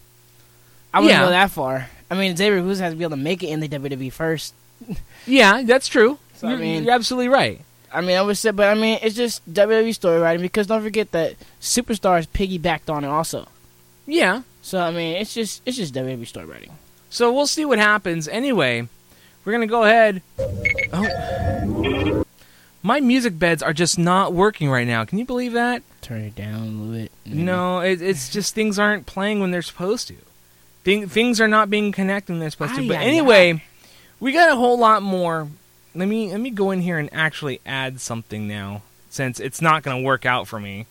I 0.94 1.00
wouldn't 1.00 1.18
Yeah. 1.20 1.26
go 1.26 1.30
that 1.32 1.52
far. 1.52 1.90
I 2.12 2.16
mean, 2.16 2.36
Xavier 2.36 2.62
Woods 2.64 2.80
has 2.80 2.94
to 2.94 2.98
be 2.98 3.04
able 3.04 3.18
to 3.18 3.22
make 3.24 3.44
it 3.44 3.48
in 3.48 3.60
the 3.60 3.70
WWE 3.70 4.12
first. 4.12 4.54
Yeah, 5.28 5.62
that's 5.64 5.88
true. 5.88 6.18
So, 6.38 6.48
I 6.48 6.56
mean- 6.56 6.84
you're 6.86 6.94
absolutely 6.94 7.28
right. 7.28 7.62
I 7.94 8.02
mean, 8.02 8.18
I 8.18 8.22
would 8.22 8.38
say, 8.38 8.52
but 8.52 8.68
I 8.70 8.74
mean, 8.80 9.00
it's 9.02 9.16
just 9.16 9.48
WWE 9.52 9.94
story 9.94 10.20
writing 10.20 10.42
because 10.42 10.66
don't 10.68 10.82
forget 10.82 11.12
that 11.12 11.36
Superstars 11.62 12.28
piggybacked 12.28 12.92
on 12.92 13.04
it 13.04 13.08
also. 13.08 13.48
Yeah. 14.08 14.44
So 14.62 14.80
I 14.80 14.92
mean, 14.92 15.18
it's 15.18 15.34
just 15.34 15.62
it's 15.66 15.76
just 15.78 15.94
WWE 15.94 16.26
story 16.28 16.46
writing. 16.46 16.72
So 17.10 17.32
we'll 17.34 17.47
see 17.47 17.66
what 17.66 17.80
happens. 17.80 18.28
Anyway, 18.28 18.88
we're 19.43 19.51
gonna 19.51 19.68
go 19.68 19.84
ahead. 19.84 20.22
Oh, 20.93 22.24
my 22.82 22.99
music 22.99 23.38
beds 23.38 23.62
are 23.62 23.74
just 23.74 23.99
not 23.99 24.34
working 24.34 24.70
right 24.70 24.88
now. 24.88 25.05
Can 25.05 25.18
you 25.18 25.26
believe 25.26 25.53
that? 25.53 25.84
Turn 26.01 26.22
it 26.22 26.36
down 26.36 26.55
a 26.55 26.66
little 26.66 26.93
bit. 26.93 27.12
No, 27.26 27.80
it, 27.80 28.01
it's 28.01 28.30
just 28.30 28.55
things 28.55 28.80
aren't 28.80 29.05
playing 29.05 29.39
when 29.39 29.51
they're 29.51 29.62
supposed 29.62 30.07
to. 30.07 30.16
Thing, 30.84 31.07
things 31.07 31.41
are 31.41 31.47
not 31.47 31.70
being 31.70 31.91
connected 31.91 32.32
when 32.34 32.39
they're 32.39 32.49
supposed 32.49 32.76
to. 32.76 32.88
But 32.88 32.97
ay, 32.97 33.03
anyway, 33.03 33.64
we 34.20 34.32
got 34.32 34.51
a 34.51 34.55
whole 34.55 34.78
lot 34.78 35.03
more. 35.03 35.49
Let 35.93 36.07
me 36.07 36.32
let 36.32 36.39
me 36.39 36.51
go 36.51 36.72
in 36.72 36.82
here 36.82 36.97
and 36.97 37.10
actually 37.12 37.60
add 37.66 37.99
something 37.99 38.47
now, 38.47 38.84
since 39.10 39.39
it's 39.39 39.62
not 39.62 39.84
going 39.84 39.97
to 39.97 40.03
work 40.05 40.26
out 40.26 40.47
for 40.47 40.60
me. 40.60 40.86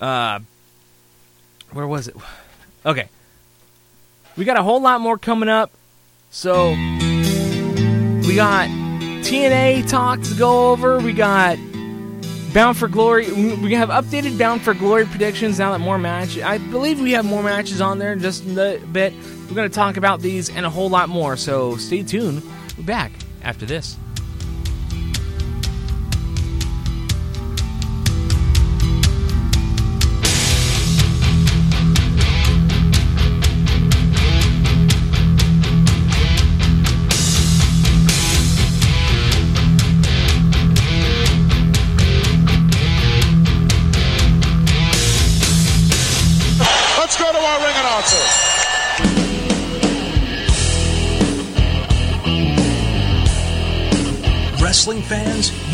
Uh, 0.00 0.40
where 1.72 1.86
was 1.86 2.08
it? 2.08 2.16
Okay, 2.86 3.08
we 4.36 4.44
got 4.44 4.56
a 4.56 4.62
whole 4.62 4.80
lot 4.80 5.00
more 5.00 5.18
coming 5.18 5.48
up. 5.48 5.70
So 6.30 6.70
we 6.70 8.34
got 8.34 8.68
TNA 9.24 9.88
talk 9.88 10.20
to 10.22 10.34
go 10.34 10.72
over. 10.72 10.98
We 10.98 11.12
got 11.12 11.58
Bound 12.52 12.76
for 12.76 12.88
Glory. 12.88 13.30
We 13.32 13.74
have 13.74 13.88
updated 13.88 14.38
Bound 14.38 14.62
for 14.62 14.74
Glory 14.74 15.06
predictions 15.06 15.58
now 15.58 15.72
that 15.72 15.78
more 15.78 15.98
matches. 15.98 16.42
I 16.42 16.58
believe 16.58 17.00
we 17.00 17.12
have 17.12 17.24
more 17.24 17.42
matches 17.42 17.80
on 17.80 17.98
there 17.98 18.12
in 18.12 18.20
just 18.20 18.44
a 18.44 18.80
bit. 18.92 19.12
We're 19.48 19.54
going 19.54 19.68
to 19.68 19.74
talk 19.74 19.96
about 19.96 20.20
these 20.20 20.50
and 20.50 20.64
a 20.64 20.70
whole 20.70 20.88
lot 20.88 21.08
more. 21.08 21.36
So 21.36 21.76
stay 21.76 22.02
tuned. 22.02 22.42
We'll 22.42 22.76
be 22.78 22.82
back 22.84 23.12
after 23.42 23.66
this. 23.66 23.96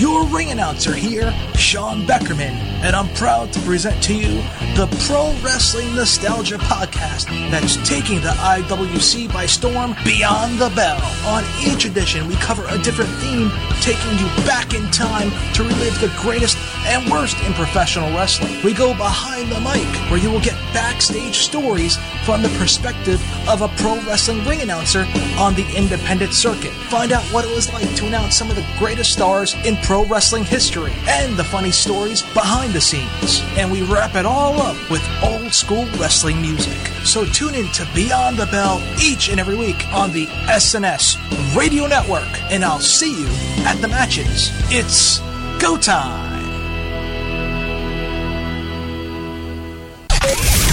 Your 0.01 0.25
ring 0.29 0.51
announcer 0.51 0.95
here, 0.95 1.31
Sean 1.55 2.07
Beckerman, 2.07 2.57
and 2.81 2.97
I'm 2.97 3.13
proud 3.17 3.53
to 3.53 3.61
present 3.61 4.03
to 4.05 4.15
you 4.15 4.41
the 4.75 4.89
Pro 5.07 5.35
Wrestling 5.45 5.95
Nostalgia 5.95 6.57
Podcast 6.57 7.27
that's 7.51 7.77
taking 7.87 8.23
the 8.23 8.31
IWC 8.31 9.31
by 9.31 9.45
storm 9.45 9.95
beyond 10.03 10.59
the 10.59 10.71
bell. 10.71 10.99
On 11.27 11.45
each 11.63 11.85
edition, 11.85 12.27
we 12.29 12.35
cover 12.37 12.65
a 12.71 12.79
different 12.79 13.11
theme, 13.21 13.51
taking 13.83 14.13
you 14.17 14.25
back 14.47 14.73
in 14.73 14.91
time 14.91 15.31
to 15.53 15.65
relive 15.65 16.01
the 16.01 16.11
greatest 16.19 16.57
and 16.87 17.07
worst 17.11 17.37
in 17.45 17.53
professional 17.53 18.09
wrestling. 18.15 18.57
We 18.65 18.73
go 18.73 18.95
behind 18.95 19.53
the 19.53 19.61
mic, 19.61 19.87
where 20.11 20.19
you 20.19 20.31
will 20.31 20.41
get 20.41 20.55
backstage 20.73 21.37
stories 21.37 21.99
from 22.25 22.41
the 22.41 22.49
perspective 22.59 23.21
of 23.49 23.63
a 23.63 23.69
pro 23.81 24.01
wrestling 24.03 24.45
ring 24.45 24.61
announcer 24.61 25.07
on 25.39 25.55
the 25.55 25.67
independent 25.77 26.33
circuit. 26.33 26.73
Find 26.91 27.13
out 27.13 27.23
what 27.33 27.45
it 27.45 27.55
was 27.55 27.73
like 27.73 27.95
to 27.97 28.07
announce 28.07 28.37
some 28.37 28.51
of 28.51 28.57
the 28.57 28.67
greatest 28.79 29.13
stars 29.13 29.55
in 29.65 29.77
pro 29.79 30.05
wrestling 30.05 30.45
history 30.45 30.93
and 31.09 31.37
the 31.37 31.45
funny 31.45 31.71
stories 31.71 32.23
behind 32.35 32.73
the 32.73 32.81
scenes. 32.81 33.43
And 33.57 33.71
we 33.71 33.83
wrap 33.83 34.15
it 34.15 34.27
all 34.27 34.61
up 34.61 34.77
with 34.91 35.03
old 35.23 35.53
school 35.53 35.87
wrestling 35.99 36.41
music. 36.41 36.79
So 37.05 37.25
tune 37.25 37.55
in 37.55 37.69
to 37.73 37.89
Beyond 37.95 38.37
the 38.37 38.47
Bell 38.47 38.83
each 39.01 39.29
and 39.31 39.41
every 39.41 39.57
week 39.57 39.87
on 39.93 40.13
the 40.13 40.27
SNS 40.27 41.17
Radio 41.57 41.87
Network, 41.87 42.29
and 42.53 42.65
I'll 42.65 42.81
see 42.81 43.21
you 43.21 43.29
at 43.65 43.81
the 43.81 43.89
matches. 43.89 44.51
It's 44.71 45.21
go 45.61 45.77
time! 45.77 46.40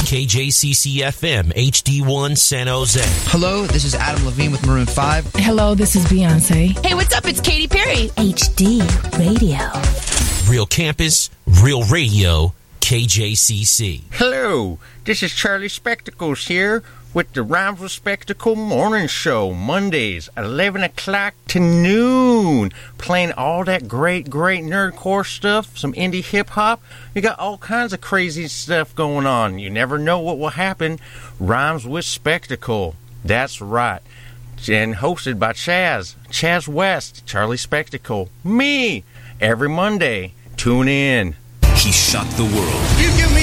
KJCC 0.07 0.99
FM 0.99 1.51
HD1 1.53 2.37
San 2.37 2.67
Jose. 2.67 3.01
Hello, 3.29 3.65
this 3.65 3.83
is 3.83 3.93
Adam 3.93 4.23
Levine 4.23 4.53
with 4.53 4.65
Maroon 4.65 4.85
5. 4.85 5.33
Hello, 5.33 5.75
this 5.75 5.97
is 5.97 6.05
Beyonce. 6.05 6.69
Hey, 6.85 6.93
what's 6.93 7.13
up? 7.13 7.25
It's 7.25 7.41
Katy 7.41 7.67
Perry. 7.67 8.07
HD 8.15 8.79
Radio. 9.19 9.59
Real 10.49 10.65
campus, 10.65 11.29
real 11.61 11.83
radio, 11.83 12.53
KJCC. 12.79 14.03
Hello, 14.13 14.79
this 15.03 15.23
is 15.23 15.33
Charlie 15.33 15.67
Spectacles 15.67 16.47
here 16.47 16.83
with 17.13 17.33
the 17.33 17.41
Rhymes 17.41 17.91
Spectacle 17.91 18.55
Morning 18.55 19.07
Show, 19.07 19.53
Mondays, 19.53 20.29
11 20.37 20.83
o'clock 20.83 21.33
to 21.47 21.59
noon. 21.59 22.71
Playing 22.97 23.31
all 23.33 23.63
that 23.63 23.87
great, 23.87 24.29
great 24.29 24.63
nerdcore 24.63 25.25
stuff, 25.25 25.77
some 25.77 25.93
indie 25.93 26.23
hip 26.23 26.49
hop. 26.49 26.81
You 27.15 27.21
got 27.21 27.39
all 27.39 27.57
kinds 27.57 27.93
of 27.93 28.01
crazy 28.01 28.47
stuff 28.47 28.95
going 28.95 29.25
on. 29.25 29.59
You 29.59 29.69
never 29.69 29.97
know 29.97 30.19
what 30.19 30.37
will 30.37 30.49
happen. 30.49 30.99
Rhymes 31.39 31.85
with 31.85 32.05
Spectacle. 32.05 32.95
That's 33.23 33.61
right. 33.61 34.01
And 34.69 34.95
hosted 34.95 35.39
by 35.39 35.53
Chaz, 35.53 36.15
Chaz 36.29 36.67
West, 36.67 37.25
Charlie 37.25 37.57
Spectacle, 37.57 38.29
me, 38.43 39.03
every 39.39 39.69
Monday. 39.69 40.33
Tune 40.55 40.87
in. 40.87 41.35
He 41.75 41.91
shocked 41.91 42.35
the 42.37 42.43
world, 42.43 43.36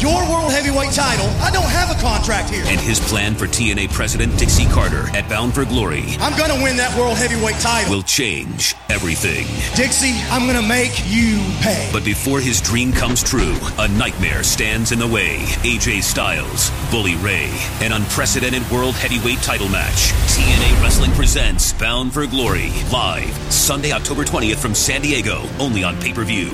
your 0.00 0.22
world 0.30 0.52
heavyweight 0.52 0.92
title. 0.92 1.26
I 1.42 1.50
don't 1.50 1.68
have 1.68 1.90
a 1.90 2.00
contract 2.00 2.50
here. 2.50 2.64
and 2.66 2.80
his 2.80 3.00
plan 3.00 3.34
for 3.34 3.46
TNA 3.46 3.92
President 3.92 4.38
Dixie 4.38 4.66
Carter 4.66 5.08
at 5.16 5.28
Bound 5.28 5.54
for 5.54 5.64
Glory 5.64 6.04
I'm 6.20 6.36
gonna 6.38 6.62
win 6.62 6.76
that 6.76 6.96
world 6.96 7.16
heavyweight 7.16 7.56
title. 7.56 7.90
will 7.90 8.02
change 8.02 8.74
everything. 8.90 9.46
Dixie, 9.74 10.14
I'm 10.30 10.46
gonna 10.46 10.66
make 10.66 10.92
you 11.06 11.38
pay. 11.60 11.88
But 11.92 12.04
before 12.04 12.40
his 12.40 12.60
dream 12.60 12.92
comes 12.92 13.22
true, 13.22 13.56
a 13.78 13.88
nightmare 13.88 14.42
stands 14.42 14.92
in 14.92 14.98
the 14.98 15.06
way. 15.06 15.38
AJ 15.64 16.02
Styles, 16.02 16.70
Bully 16.90 17.16
Ray, 17.16 17.50
an 17.80 17.92
unprecedented 17.92 18.68
world 18.70 18.94
heavyweight 18.94 19.40
title 19.42 19.68
match. 19.68 20.12
TNA 20.28 20.80
Wrestling 20.82 21.12
presents 21.12 21.72
Bound 21.72 22.12
for 22.12 22.26
Glory, 22.26 22.70
live 22.92 23.34
Sunday, 23.52 23.92
October 23.92 24.24
20th 24.24 24.56
from 24.56 24.74
San 24.74 25.02
Diego, 25.02 25.42
only 25.58 25.82
on 25.84 25.98
pay 26.00 26.12
per 26.12 26.24
view. 26.24 26.50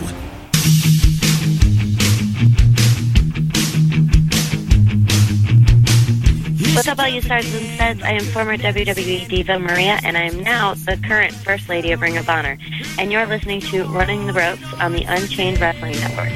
What's 6.78 6.86
up, 6.86 7.00
all 7.00 7.08
you 7.08 7.20
stars 7.20 7.52
and 7.52 7.66
studs? 7.74 8.02
I 8.04 8.12
am 8.12 8.20
former 8.26 8.56
WWE 8.56 9.26
diva 9.28 9.58
Maria, 9.58 9.98
and 10.04 10.16
I 10.16 10.22
am 10.22 10.44
now 10.44 10.74
the 10.74 10.96
current 11.08 11.34
First 11.34 11.68
Lady 11.68 11.90
of 11.90 12.00
Ring 12.00 12.16
of 12.16 12.28
Honor. 12.28 12.56
And 13.00 13.10
you're 13.10 13.26
listening 13.26 13.60
to 13.62 13.82
Running 13.86 14.28
the 14.28 14.32
Ropes 14.32 14.62
on 14.74 14.92
the 14.92 15.02
Unchained 15.02 15.58
Wrestling 15.58 15.94
Network. 15.94 16.30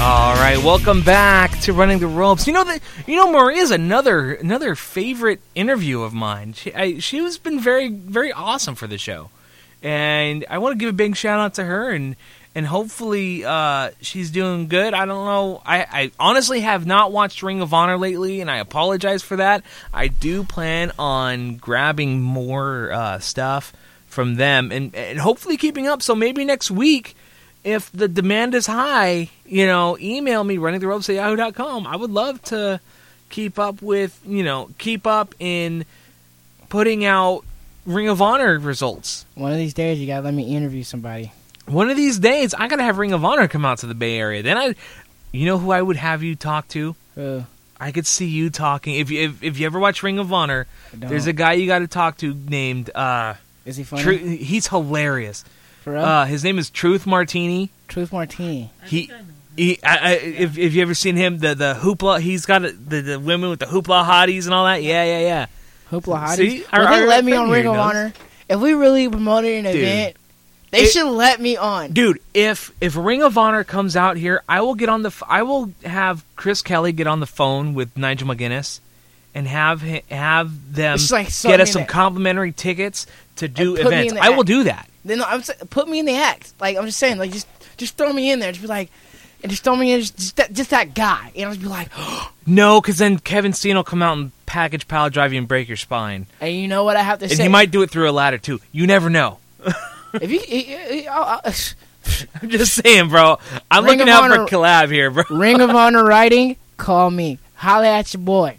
All 0.00 0.34
right, 0.34 0.60
welcome 0.64 1.00
back 1.00 1.56
to 1.60 1.72
Running 1.72 2.00
the 2.00 2.08
Ropes. 2.08 2.48
You 2.48 2.54
know 2.54 2.64
that 2.64 2.80
you 3.06 3.14
know 3.14 3.30
Maria's 3.30 3.70
another 3.70 4.32
another 4.32 4.74
favorite 4.74 5.40
interview 5.54 6.02
of 6.02 6.12
mine. 6.12 6.54
She 6.54 6.74
I, 6.74 6.98
she 6.98 7.18
has 7.18 7.38
been 7.38 7.60
very 7.60 7.86
very 7.86 8.32
awesome 8.32 8.74
for 8.74 8.88
the 8.88 8.98
show, 8.98 9.30
and 9.80 10.44
I 10.50 10.58
want 10.58 10.72
to 10.72 10.76
give 10.76 10.90
a 10.90 10.92
big 10.92 11.14
shout 11.14 11.38
out 11.38 11.54
to 11.54 11.62
her 11.62 11.90
and 11.90 12.16
and 12.58 12.66
hopefully 12.66 13.44
uh, 13.44 13.90
she's 14.00 14.32
doing 14.32 14.66
good. 14.66 14.92
I 14.92 15.06
don't 15.06 15.26
know. 15.26 15.62
I, 15.64 15.86
I 15.88 16.10
honestly 16.18 16.58
have 16.58 16.86
not 16.86 17.12
watched 17.12 17.40
Ring 17.40 17.60
of 17.60 17.72
Honor 17.72 17.96
lately, 17.96 18.40
and 18.40 18.50
I 18.50 18.58
apologize 18.58 19.22
for 19.22 19.36
that. 19.36 19.62
I 19.94 20.08
do 20.08 20.42
plan 20.42 20.90
on 20.98 21.54
grabbing 21.58 22.20
more 22.20 22.90
uh, 22.90 23.20
stuff 23.20 23.72
from 24.08 24.34
them 24.34 24.72
and, 24.72 24.92
and 24.96 25.20
hopefully 25.20 25.56
keeping 25.56 25.86
up. 25.86 26.02
So 26.02 26.16
maybe 26.16 26.44
next 26.44 26.68
week 26.68 27.14
if 27.62 27.92
the 27.92 28.08
demand 28.08 28.56
is 28.56 28.66
high, 28.66 29.30
you 29.46 29.64
know, 29.64 29.96
email 30.00 30.42
me 30.42 30.58
running. 30.58 30.84
I 30.84 31.96
would 31.96 32.10
love 32.10 32.42
to 32.42 32.80
keep 33.30 33.60
up 33.60 33.80
with, 33.80 34.20
you 34.26 34.42
know, 34.42 34.68
keep 34.78 35.06
up 35.06 35.32
in 35.38 35.84
putting 36.68 37.04
out 37.04 37.44
Ring 37.86 38.08
of 38.08 38.20
Honor 38.20 38.58
results. 38.58 39.26
One 39.36 39.52
of 39.52 39.58
these 39.58 39.74
days, 39.74 40.00
you 40.00 40.08
gotta 40.08 40.24
let 40.24 40.34
me 40.34 40.56
interview 40.56 40.82
somebody. 40.82 41.30
One 41.68 41.90
of 41.90 41.96
these 41.96 42.18
days, 42.18 42.54
I 42.54 42.68
gotta 42.68 42.82
have 42.82 42.98
Ring 42.98 43.12
of 43.12 43.24
Honor 43.24 43.48
come 43.48 43.64
out 43.64 43.78
to 43.78 43.86
the 43.86 43.94
Bay 43.94 44.18
Area. 44.18 44.42
Then 44.42 44.56
I, 44.56 44.74
you 45.32 45.46
know, 45.46 45.58
who 45.58 45.70
I 45.70 45.80
would 45.82 45.96
have 45.96 46.22
you 46.22 46.34
talk 46.34 46.68
to. 46.68 46.94
Who? 47.14 47.44
I 47.80 47.92
could 47.92 48.06
see 48.06 48.26
you 48.26 48.50
talking. 48.50 48.94
If 48.96 49.10
you 49.10 49.20
if, 49.28 49.42
if 49.42 49.58
you 49.58 49.66
ever 49.66 49.78
watch 49.78 50.02
Ring 50.02 50.18
of 50.18 50.32
Honor, 50.32 50.66
there's 50.92 51.26
a 51.26 51.32
guy 51.32 51.52
you 51.52 51.66
got 51.66 51.80
to 51.80 51.86
talk 51.88 52.16
to 52.18 52.34
named. 52.34 52.90
uh 52.94 53.34
Is 53.64 53.76
he 53.76 53.84
funny? 53.84 54.02
Tru- 54.02 54.16
he's 54.18 54.66
hilarious. 54.66 55.44
For 55.82 55.92
real? 55.92 56.02
Uh, 56.04 56.24
his 56.26 56.42
name 56.42 56.58
is 56.58 56.70
Truth 56.70 57.06
Martini. 57.06 57.70
Truth 57.86 58.12
Martini. 58.12 58.70
He, 58.86 59.10
he 59.56 59.78
I, 59.84 59.96
I, 59.96 60.12
if 60.14 60.58
if 60.58 60.74
you 60.74 60.82
ever 60.82 60.94
seen 60.94 61.14
him, 61.16 61.38
the 61.38 61.54
the 61.54 61.74
hoopla, 61.74 62.20
he's 62.20 62.46
got 62.46 62.64
a, 62.64 62.72
the 62.72 63.00
the 63.00 63.20
women 63.20 63.50
with 63.50 63.60
the 63.60 63.66
hoopla 63.66 64.04
hotties 64.04 64.46
and 64.46 64.54
all 64.54 64.64
that. 64.64 64.82
Yeah, 64.82 65.04
yeah, 65.04 65.20
yeah. 65.20 65.46
Hoopla 65.92 66.18
hotties. 66.20 66.36
See, 66.36 66.64
Well, 66.72 66.82
Our- 66.86 66.94
they 66.96 67.00
our 67.02 67.06
let 67.06 67.24
me 67.24 67.32
on 67.34 67.48
Ring 67.50 67.66
of 67.66 67.74
knows. 67.76 67.86
Honor. 67.86 68.12
If 68.48 68.58
we 68.60 68.72
really 68.72 69.08
promoted 69.08 69.64
an 69.66 69.72
Dude. 69.72 69.82
event, 69.82 70.16
they 70.70 70.82
It- 70.82 70.90
should 70.92 71.10
let 71.10 71.40
me 71.40 71.56
on. 71.56 71.92
Dude, 71.92 72.18
if 72.34 72.72
if 72.80 72.96
Ring 72.96 73.22
of 73.22 73.36
Honor 73.38 73.64
comes 73.64 73.96
out 73.96 74.16
here, 74.16 74.42
I 74.48 74.60
will 74.60 74.74
get 74.74 74.88
on 74.88 75.02
the. 75.02 75.12
I 75.28 75.42
will 75.42 75.72
have 75.84 76.24
Chris 76.36 76.62
Kelly 76.62 76.92
get 76.92 77.06
on 77.06 77.20
the 77.20 77.26
phone 77.26 77.74
with 77.74 77.96
Nigel 77.96 78.28
McGuinness, 78.28 78.80
and 79.34 79.46
have 79.48 79.82
have 80.10 80.74
them 80.74 80.98
like 81.10 81.28
get 81.42 81.60
us 81.60 81.72
some 81.72 81.82
that- 81.82 81.88
complimentary 81.88 82.52
tickets 82.52 83.06
to 83.36 83.48
do 83.48 83.76
And 83.76 83.86
events. 83.86 84.14
I 84.20 84.30
will 84.30 84.42
do 84.44 84.64
that. 84.64 84.88
Then 85.04 85.22
I'm 85.22 85.42
put 85.70 85.88
me 85.88 86.00
in 86.00 86.04
the 86.06 86.16
act. 86.16 86.52
Like 86.60 86.76
I'm 86.76 86.84
just 86.86 86.98
saying, 86.98 87.18
like 87.18 87.32
just 87.32 87.46
just 87.76 87.96
throw 87.96 88.12
me 88.12 88.30
in 88.30 88.40
there. 88.40 88.50
Just 88.52 88.62
be 88.62 88.68
like, 88.68 88.90
and 89.42 89.50
just 89.50 89.64
throw 89.64 89.74
me 89.76 89.92
in 89.92 90.00
just 90.00 90.36
that, 90.36 90.52
just 90.52 90.70
that 90.70 90.94
guy, 90.94 91.30
and 91.34 91.46
I'll 91.46 91.52
just 91.54 91.62
be 91.62 91.68
like, 91.68 91.88
No, 92.46 92.80
because 92.80 92.98
then 92.98 93.18
Kevin 93.18 93.52
Steen 93.52 93.76
will 93.76 93.84
come 93.84 94.02
out 94.02 94.18
and 94.18 94.32
package 94.46 94.86
pile 94.88 95.08
drive 95.08 95.32
you 95.32 95.38
and 95.38 95.46
break 95.48 95.68
your 95.68 95.76
spine. 95.76 96.26
and 96.40 96.54
you 96.54 96.66
know 96.68 96.82
what 96.84 96.96
I 96.96 97.02
have 97.02 97.18
to 97.20 97.26
And 97.26 97.32
say? 97.32 97.42
he 97.44 97.48
might 97.48 97.70
do 97.70 97.82
it 97.82 97.90
through 97.90 98.10
a 98.10 98.12
ladder 98.12 98.38
too. 98.38 98.60
You 98.72 98.86
never 98.86 99.08
know. 99.08 99.38
if 100.14 100.30
you, 100.30 100.40
he- 100.40 100.62
he- 100.62 101.08
I'll- 101.08 101.40
I'll- 101.44 101.52
I'm 102.42 102.48
just 102.48 102.74
saying, 102.74 103.08
bro. 103.08 103.38
I'm 103.70 103.84
Ring 103.84 103.98
looking 103.98 104.10
out 104.12 104.26
for 104.26 104.32
Honor- 104.32 104.46
Caleb 104.46 104.90
here, 104.90 105.10
bro. 105.10 105.24
Ring 105.30 105.60
of 105.60 105.70
Honor 105.74 106.04
writing, 106.04 106.56
call 106.76 107.10
me. 107.10 107.38
Holla 107.56 107.88
at 107.88 108.12
your 108.14 108.22
boy. 108.22 108.56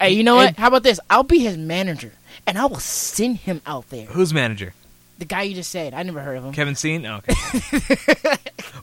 Hey, 0.00 0.10
you 0.12 0.22
know 0.22 0.36
what? 0.36 0.56
How 0.56 0.68
about 0.68 0.82
this? 0.82 0.98
I'll 1.08 1.22
be 1.22 1.38
his 1.40 1.56
manager, 1.56 2.12
and 2.46 2.58
I 2.58 2.66
will 2.66 2.78
send 2.80 3.38
him 3.38 3.60
out 3.66 3.88
there. 3.90 4.06
Who's 4.06 4.32
manager? 4.34 4.74
The 5.18 5.24
guy 5.26 5.42
you 5.42 5.54
just 5.54 5.70
said. 5.70 5.92
I 5.92 6.02
never 6.02 6.20
heard 6.20 6.38
of 6.38 6.44
him. 6.44 6.52
Kevin 6.54 6.74
Steen? 6.74 7.04
Oh, 7.04 7.16
okay. 7.18 7.34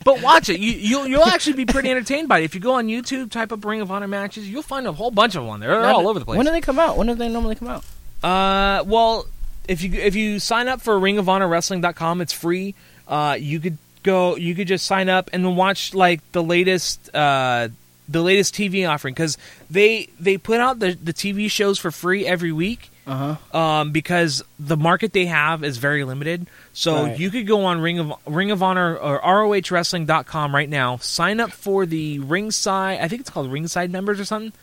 but 0.03 0.21
watch 0.21 0.49
it. 0.49 0.59
You, 0.59 0.71
you'll, 0.73 1.07
you'll 1.07 1.25
actually 1.25 1.53
be 1.53 1.65
pretty 1.65 1.89
entertained 1.89 2.27
by 2.29 2.39
it. 2.39 2.43
If 2.45 2.53
you 2.53 2.61
go 2.61 2.73
on 2.73 2.87
YouTube, 2.87 3.31
type 3.31 3.51
up 3.51 3.65
Ring 3.65 3.81
of 3.81 3.89
Honor 3.91 4.07
matches, 4.07 4.47
you'll 4.47 4.61
find 4.61 4.85
a 4.85 4.91
whole 4.91 5.09
bunch 5.09 5.33
of 5.35 5.41
them 5.43 5.49
on 5.49 5.59
there. 5.59 5.71
They're 5.71 5.81
Now, 5.81 5.95
all 5.97 6.07
over 6.07 6.19
the 6.19 6.25
place. 6.25 6.37
When 6.37 6.45
do 6.45 6.51
they 6.51 6.61
come 6.61 6.77
out? 6.77 6.95
When 6.97 7.07
do 7.07 7.15
they 7.15 7.27
normally 7.29 7.55
come 7.55 7.67
out? 7.69 7.83
Uh, 8.23 8.83
well, 8.85 9.25
if 9.67 9.81
you 9.83 9.93
if 9.99 10.15
you 10.15 10.39
sign 10.39 10.67
up 10.67 10.81
for 10.81 10.97
Ring 10.99 11.17
of 11.17 11.27
Honor 11.29 11.47
Wrestling.com, 11.47 12.21
it's 12.21 12.33
free. 12.33 12.75
Uh, 13.07 13.37
you 13.39 13.59
could 13.59 13.77
go, 14.03 14.35
you 14.35 14.55
could 14.55 14.67
just 14.67 14.85
sign 14.85 15.09
up 15.09 15.29
and 15.33 15.55
watch 15.57 15.93
like 15.93 16.21
the 16.31 16.43
latest 16.43 17.13
uh 17.15 17.69
the 18.09 18.21
latest 18.21 18.55
TV 18.55 18.89
offering 18.89 19.13
because 19.13 19.37
they 19.69 20.07
they 20.19 20.37
put 20.37 20.59
out 20.59 20.79
the 20.79 20.93
the 20.93 21.13
TV 21.13 21.49
shows 21.51 21.77
for 21.77 21.91
free 21.91 22.25
every 22.25 22.51
week. 22.51 22.89
Uh 23.05 23.35
Um, 23.53 23.91
because 23.91 24.43
the 24.59 24.75
market 24.77 25.13
they 25.13 25.25
have 25.27 25.63
is 25.63 25.77
very 25.77 26.03
limited. 26.03 26.47
So 26.73 27.03
Right. 27.05 27.19
you 27.19 27.29
could 27.29 27.47
go 27.47 27.65
on 27.65 27.79
Ring 27.81 27.99
of 27.99 28.13
Ring 28.25 28.51
of 28.51 28.61
Honor 28.63 28.95
or 28.97 29.15
roh 29.15 29.49
ROHWrestling.com 29.49 30.53
right 30.55 30.69
now. 30.69 30.97
Sign 30.97 31.39
up 31.39 31.51
for 31.51 31.85
the 31.85 32.19
Ringside. 32.19 32.99
I 33.01 33.07
think 33.07 33.21
it's 33.21 33.29
called 33.29 33.51
Ringside 33.51 33.91
members 33.91 34.19
or 34.19 34.25
something. 34.25 34.53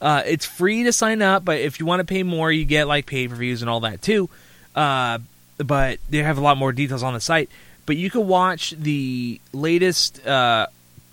Uh, 0.00 0.22
it's 0.26 0.44
free 0.44 0.82
to 0.82 0.92
sign 0.92 1.22
up, 1.22 1.44
but 1.44 1.60
if 1.60 1.78
you 1.78 1.86
want 1.86 2.00
to 2.00 2.04
pay 2.04 2.24
more, 2.24 2.50
you 2.50 2.64
get 2.64 2.88
like 2.88 3.06
pay 3.06 3.28
per 3.28 3.36
views 3.36 3.62
and 3.62 3.70
all 3.70 3.80
that 3.80 4.02
too. 4.02 4.28
Uh, 4.74 5.18
but 5.58 5.98
they 6.10 6.18
have 6.22 6.38
a 6.38 6.40
lot 6.40 6.56
more 6.56 6.72
details 6.72 7.02
on 7.02 7.14
the 7.14 7.20
site. 7.20 7.50
But 7.86 7.96
you 7.96 8.10
can 8.10 8.26
watch 8.26 8.70
the 8.78 9.40
latest 9.52 10.24
uh, 10.26 10.66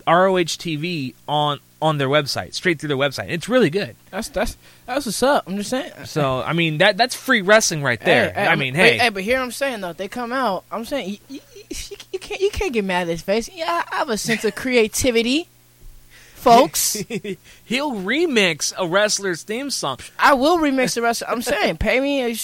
ROH 0.06 0.56
TV 0.58 1.14
on 1.28 1.60
on 1.82 1.96
their 1.96 2.08
website, 2.08 2.52
straight 2.52 2.78
through 2.78 2.88
their 2.88 2.96
website. 2.96 3.30
It's 3.30 3.48
really 3.48 3.70
good. 3.70 3.96
That's 4.10 4.28
that's 4.28 4.56
that's 4.86 5.06
what's 5.06 5.22
up. 5.22 5.44
I'm 5.46 5.56
just 5.56 5.70
saying. 5.70 5.92
So 6.04 6.42
I 6.42 6.52
mean 6.52 6.78
that 6.78 6.96
that's 6.96 7.14
free 7.14 7.40
wrestling 7.42 7.82
right 7.82 8.00
there. 8.00 8.32
Hey, 8.32 8.42
I 8.42 8.50
I'm- 8.50 8.58
mean, 8.58 8.74
hey, 8.74 8.98
hey, 8.98 9.08
but 9.08 9.22
here 9.22 9.40
I'm 9.40 9.50
saying 9.50 9.80
though, 9.80 9.92
they 9.92 10.08
come 10.08 10.32
out. 10.32 10.64
I'm 10.70 10.84
saying 10.84 11.18
you, 11.28 11.40
you, 11.70 11.86
you, 12.12 12.18
can't 12.18 12.40
you 12.40 12.50
can't 12.50 12.72
get 12.72 12.84
mad 12.84 13.02
at 13.02 13.08
his 13.08 13.22
face. 13.22 13.48
Yeah, 13.52 13.84
I 13.90 13.96
have 13.96 14.10
a 14.10 14.18
sense 14.18 14.44
of 14.44 14.54
creativity, 14.54 15.48
folks. 16.34 16.94
he'll 17.64 17.92
remix 17.92 18.72
a 18.78 18.86
wrestler's 18.86 19.42
theme 19.42 19.70
song. 19.70 19.98
I 20.18 20.34
will 20.34 20.58
remix 20.58 20.94
the 20.94 21.02
rest. 21.02 21.22
I'm 21.26 21.42
saying, 21.42 21.78
pay 21.78 22.00
me. 22.00 22.34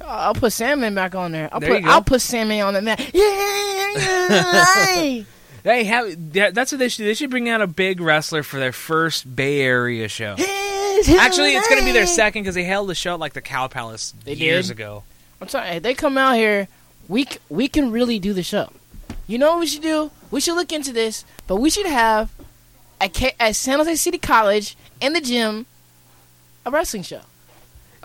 I'll 0.00 0.34
put 0.34 0.52
Sandman 0.52 0.94
back 0.94 1.14
on 1.14 1.32
there. 1.32 1.48
I'll 1.52 1.60
There 1.60 1.74
put. 1.80 1.84
I'll 1.84 2.02
put 2.02 2.20
Sandman 2.20 2.60
on 2.62 2.74
the 2.74 2.82
mat. 2.82 3.00
Yeah, 3.14 5.22
They 5.62 5.84
have 5.84 6.32
that's 6.32 6.70
what 6.70 6.78
they 6.78 6.88
should. 6.88 7.06
They 7.06 7.14
should 7.14 7.30
bring 7.30 7.48
out 7.48 7.60
a 7.60 7.66
big 7.66 8.00
wrestler 8.00 8.44
for 8.44 8.60
their 8.60 8.72
first 8.72 9.34
Bay 9.34 9.60
Area 9.62 10.06
show. 10.06 10.32
Actually, 10.38 11.56
it's 11.56 11.68
going 11.68 11.80
to 11.80 11.84
be 11.84 11.92
their 11.92 12.06
second 12.06 12.42
because 12.42 12.54
they 12.54 12.62
held 12.64 12.88
the 12.88 12.94
show 12.94 13.14
at 13.14 13.20
like 13.20 13.32
the 13.32 13.42
Cow 13.42 13.66
Palace 13.66 14.14
They 14.24 14.34
years 14.34 14.68
did? 14.68 14.76
ago. 14.76 15.02
I'm 15.40 15.48
sorry. 15.48 15.78
They 15.80 15.92
come 15.94 16.16
out 16.16 16.36
here, 16.36 16.68
we 17.08 17.24
c- 17.24 17.38
we 17.48 17.66
can 17.68 17.90
really 17.90 18.18
do 18.20 18.32
the 18.32 18.44
show. 18.44 18.70
You 19.26 19.38
know 19.38 19.50
what 19.52 19.60
we 19.60 19.66
should 19.66 19.82
do? 19.82 20.10
We 20.30 20.40
should 20.40 20.54
look 20.54 20.72
into 20.72 20.92
this, 20.92 21.24
but 21.48 21.56
we 21.56 21.68
should 21.68 21.86
have 21.86 22.30
at, 23.00 23.12
K- 23.12 23.34
at 23.40 23.56
San 23.56 23.78
Jose 23.78 23.96
City 23.96 24.18
College 24.18 24.76
in 25.00 25.14
the 25.14 25.20
gym 25.20 25.66
a 26.64 26.70
wrestling 26.70 27.02
show, 27.02 27.22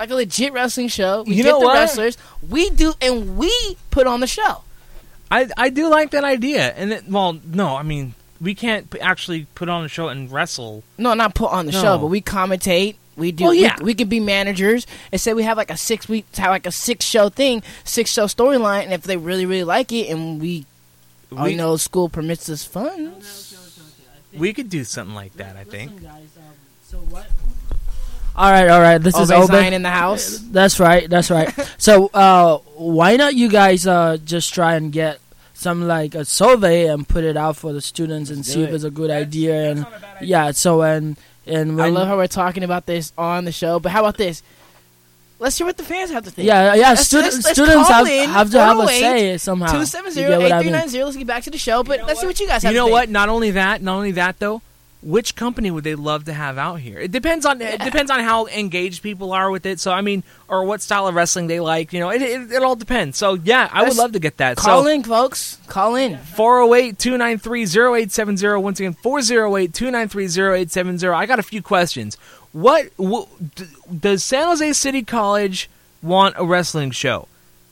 like 0.01 0.09
a 0.11 0.15
legit 0.15 0.53
wrestling 0.53 0.87
show. 0.89 1.23
We 1.23 1.35
You 1.35 1.43
get 1.43 1.49
know 1.51 1.59
the 1.59 1.65
what? 1.65 1.75
wrestlers. 1.75 2.17
We 2.47 2.69
do, 2.71 2.93
and 3.01 3.37
we 3.37 3.51
put 3.91 4.07
on 4.07 4.19
the 4.19 4.27
show. 4.27 4.63
I 5.29 5.49
I 5.57 5.69
do 5.69 5.87
like 5.89 6.11
that 6.11 6.23
idea. 6.23 6.73
And 6.75 6.91
it, 6.93 7.07
well, 7.07 7.39
no, 7.45 7.75
I 7.77 7.83
mean 7.83 8.15
we 8.41 8.55
can't 8.55 8.89
p- 8.89 8.99
actually 8.99 9.45
put 9.55 9.69
on 9.69 9.85
a 9.85 9.87
show 9.87 10.07
and 10.09 10.31
wrestle. 10.31 10.83
No, 10.97 11.13
not 11.13 11.35
put 11.35 11.51
on 11.51 11.67
the 11.67 11.71
No. 11.71 11.81
show, 11.81 11.97
but 11.99 12.07
we 12.07 12.21
commentate. 12.21 12.95
We 13.15 13.31
do. 13.31 13.43
Oh, 13.43 13.47
well, 13.47 13.53
yeah. 13.53 13.75
we, 13.79 13.85
we 13.85 13.93
can 13.93 14.07
be 14.09 14.19
managers 14.19 14.87
and 15.11 15.21
say 15.21 15.33
we 15.33 15.43
have 15.43 15.57
like 15.57 15.69
a 15.69 15.77
six 15.77 16.09
week, 16.09 16.25
have 16.37 16.49
like 16.49 16.65
a 16.65 16.71
six 16.71 17.05
show 17.05 17.29
thing, 17.29 17.61
six 17.83 18.09
show 18.11 18.25
storyline, 18.25 18.83
and 18.85 18.93
if 18.93 19.03
they 19.03 19.15
really 19.17 19.45
really 19.45 19.63
like 19.65 19.91
it, 19.91 20.09
and 20.09 20.41
we, 20.41 20.65
oh, 21.31 21.43
We- 21.43 21.51
you 21.51 21.57
know, 21.57 21.77
school 21.77 22.09
permits 22.09 22.49
us 22.49 22.63
funds. 22.65 23.55
We 24.33 24.53
could 24.53 24.69
do 24.69 24.83
something 24.85 25.13
like 25.13 25.33
that. 25.33 25.55
I 25.57 25.65
think. 25.65 25.91
All 28.35 28.49
right, 28.49 28.67
all 28.69 28.79
right. 28.81 28.97
This 28.97 29.17
is 29.17 29.29
Obey 29.29 29.43
Obey. 29.43 29.53
Zion 29.61 29.73
in 29.73 29.81
the 29.83 29.89
house. 29.89 30.37
That's 30.39 30.79
right. 30.79 31.09
That's 31.09 31.29
right. 31.29 31.49
so, 31.77 32.07
uh, 32.13 32.57
why 32.75 33.15
not 33.17 33.35
you 33.35 33.49
guys 33.49 33.85
uh, 33.85 34.17
just 34.23 34.53
try 34.53 34.75
and 34.75 34.91
get 34.91 35.19
some 35.53 35.87
like 35.87 36.15
a 36.15 36.25
survey 36.25 36.87
and 36.87 37.07
put 37.07 37.23
it 37.23 37.37
out 37.37 37.55
for 37.57 37.71
the 37.73 37.81
students 37.81 38.29
and 38.29 38.39
Let's 38.39 38.49
see 38.49 38.59
do 38.59 38.63
if 38.63 38.73
it's 38.73 38.83
a 38.83 38.89
good 38.89 39.11
idea 39.11 39.69
and 39.71 39.85
yeah. 40.21 40.51
So 40.51 40.81
and 40.81 41.17
and 41.45 41.75
when 41.77 41.85
I 41.85 41.89
love 41.89 42.07
how 42.07 42.17
we're 42.17 42.27
talking 42.27 42.63
about 42.63 42.85
this 42.85 43.13
on 43.17 43.45
the 43.45 43.51
show, 43.51 43.79
but 43.79 43.91
how 43.91 43.99
about 43.99 44.17
this? 44.17 44.41
Let's 45.37 45.57
hear 45.57 45.65
what 45.67 45.75
the 45.77 45.83
fans 45.83 46.11
have 46.11 46.23
to 46.25 46.31
think. 46.31 46.47
Yeah, 46.47 46.75
yeah, 46.75 46.89
Let's- 46.89 47.07
stud- 47.07 47.23
let's- 47.23 47.43
let's 47.43 47.49
students 47.59 47.89
have- 47.89 48.07
have 48.07 48.51
to 48.51 48.59
have 48.59 48.77
a 48.79 48.87
say 48.87 49.37
somehow. 49.39 49.65
270 49.67 50.21
You 50.21 50.27
get 50.27 50.39
what 50.39 50.51
I 50.51 50.61
mean? 50.61 50.71
Let's 50.71 51.15
get 51.17 51.25
back 51.27 51.43
to 51.43 51.49
the 51.51 51.57
show, 51.57 51.81
but 51.83 52.05
let's 52.05 52.21
see 52.21 52.27
what 52.27 52.39
you 52.39 52.45
guys 52.47 52.61
have 52.61 52.69
to 52.71 52.75
You 52.75 52.81
to 52.81 52.85
know 52.87 52.91
what? 52.91 53.09
Not 53.09 53.27
only 53.27 53.51
that, 53.51 53.81
not 53.81 53.95
only 53.95 54.11
that 54.11 54.37
though. 54.39 54.61
Which 55.03 55.35
company 55.35 55.71
would 55.71 55.83
they 55.83 55.95
love 55.95 56.25
to 56.25 56.33
have 56.33 56.59
out 56.59 56.79
here? 56.79 56.99
It 56.99 57.11
depends 57.11 57.43
on 57.45 57.59
it 57.59 57.81
depends 57.81 58.11
on 58.11 58.19
how 58.19 58.45
engaged 58.47 59.01
people 59.01 59.33
are 59.33 59.49
with 59.49 59.65
it. 59.65 59.79
So 59.79 59.91
I 59.91 60.01
mean, 60.01 60.23
or 60.47 60.63
what 60.63 60.79
style 60.81 61.07
of 61.07 61.15
wrestling 61.15 61.47
they 61.47 61.59
like. 61.59 61.91
You 61.91 62.01
know, 62.01 62.09
it 62.09 62.21
it, 62.21 62.51
it 62.51 62.61
all 62.61 62.75
depends. 62.75 63.17
So 63.17 63.33
yeah, 63.33 63.67
I 63.71 63.81
would 63.83 63.97
love 63.97 64.11
to 64.11 64.19
get 64.19 64.37
that. 64.37 64.57
Call 64.57 64.83
so, 64.83 64.89
in, 64.89 65.01
folks. 65.01 65.57
Call 65.67 65.95
in. 65.95 66.17
408-293-0870. 66.17 68.61
Once 68.61 68.79
again, 68.79 68.93
408-293-0870. 69.03 71.15
I 71.15 71.25
got 71.25 71.39
a 71.39 71.43
few 71.43 71.63
questions. 71.63 72.15
What, 72.51 72.89
wh- 73.01 73.25
does 73.99 74.23
San 74.23 74.45
Jose 74.47 74.73
City 74.73 75.03
College 75.03 75.69
want 76.01 76.35
a 76.37 76.45
wrestling 76.45 76.91
show? 76.91 77.27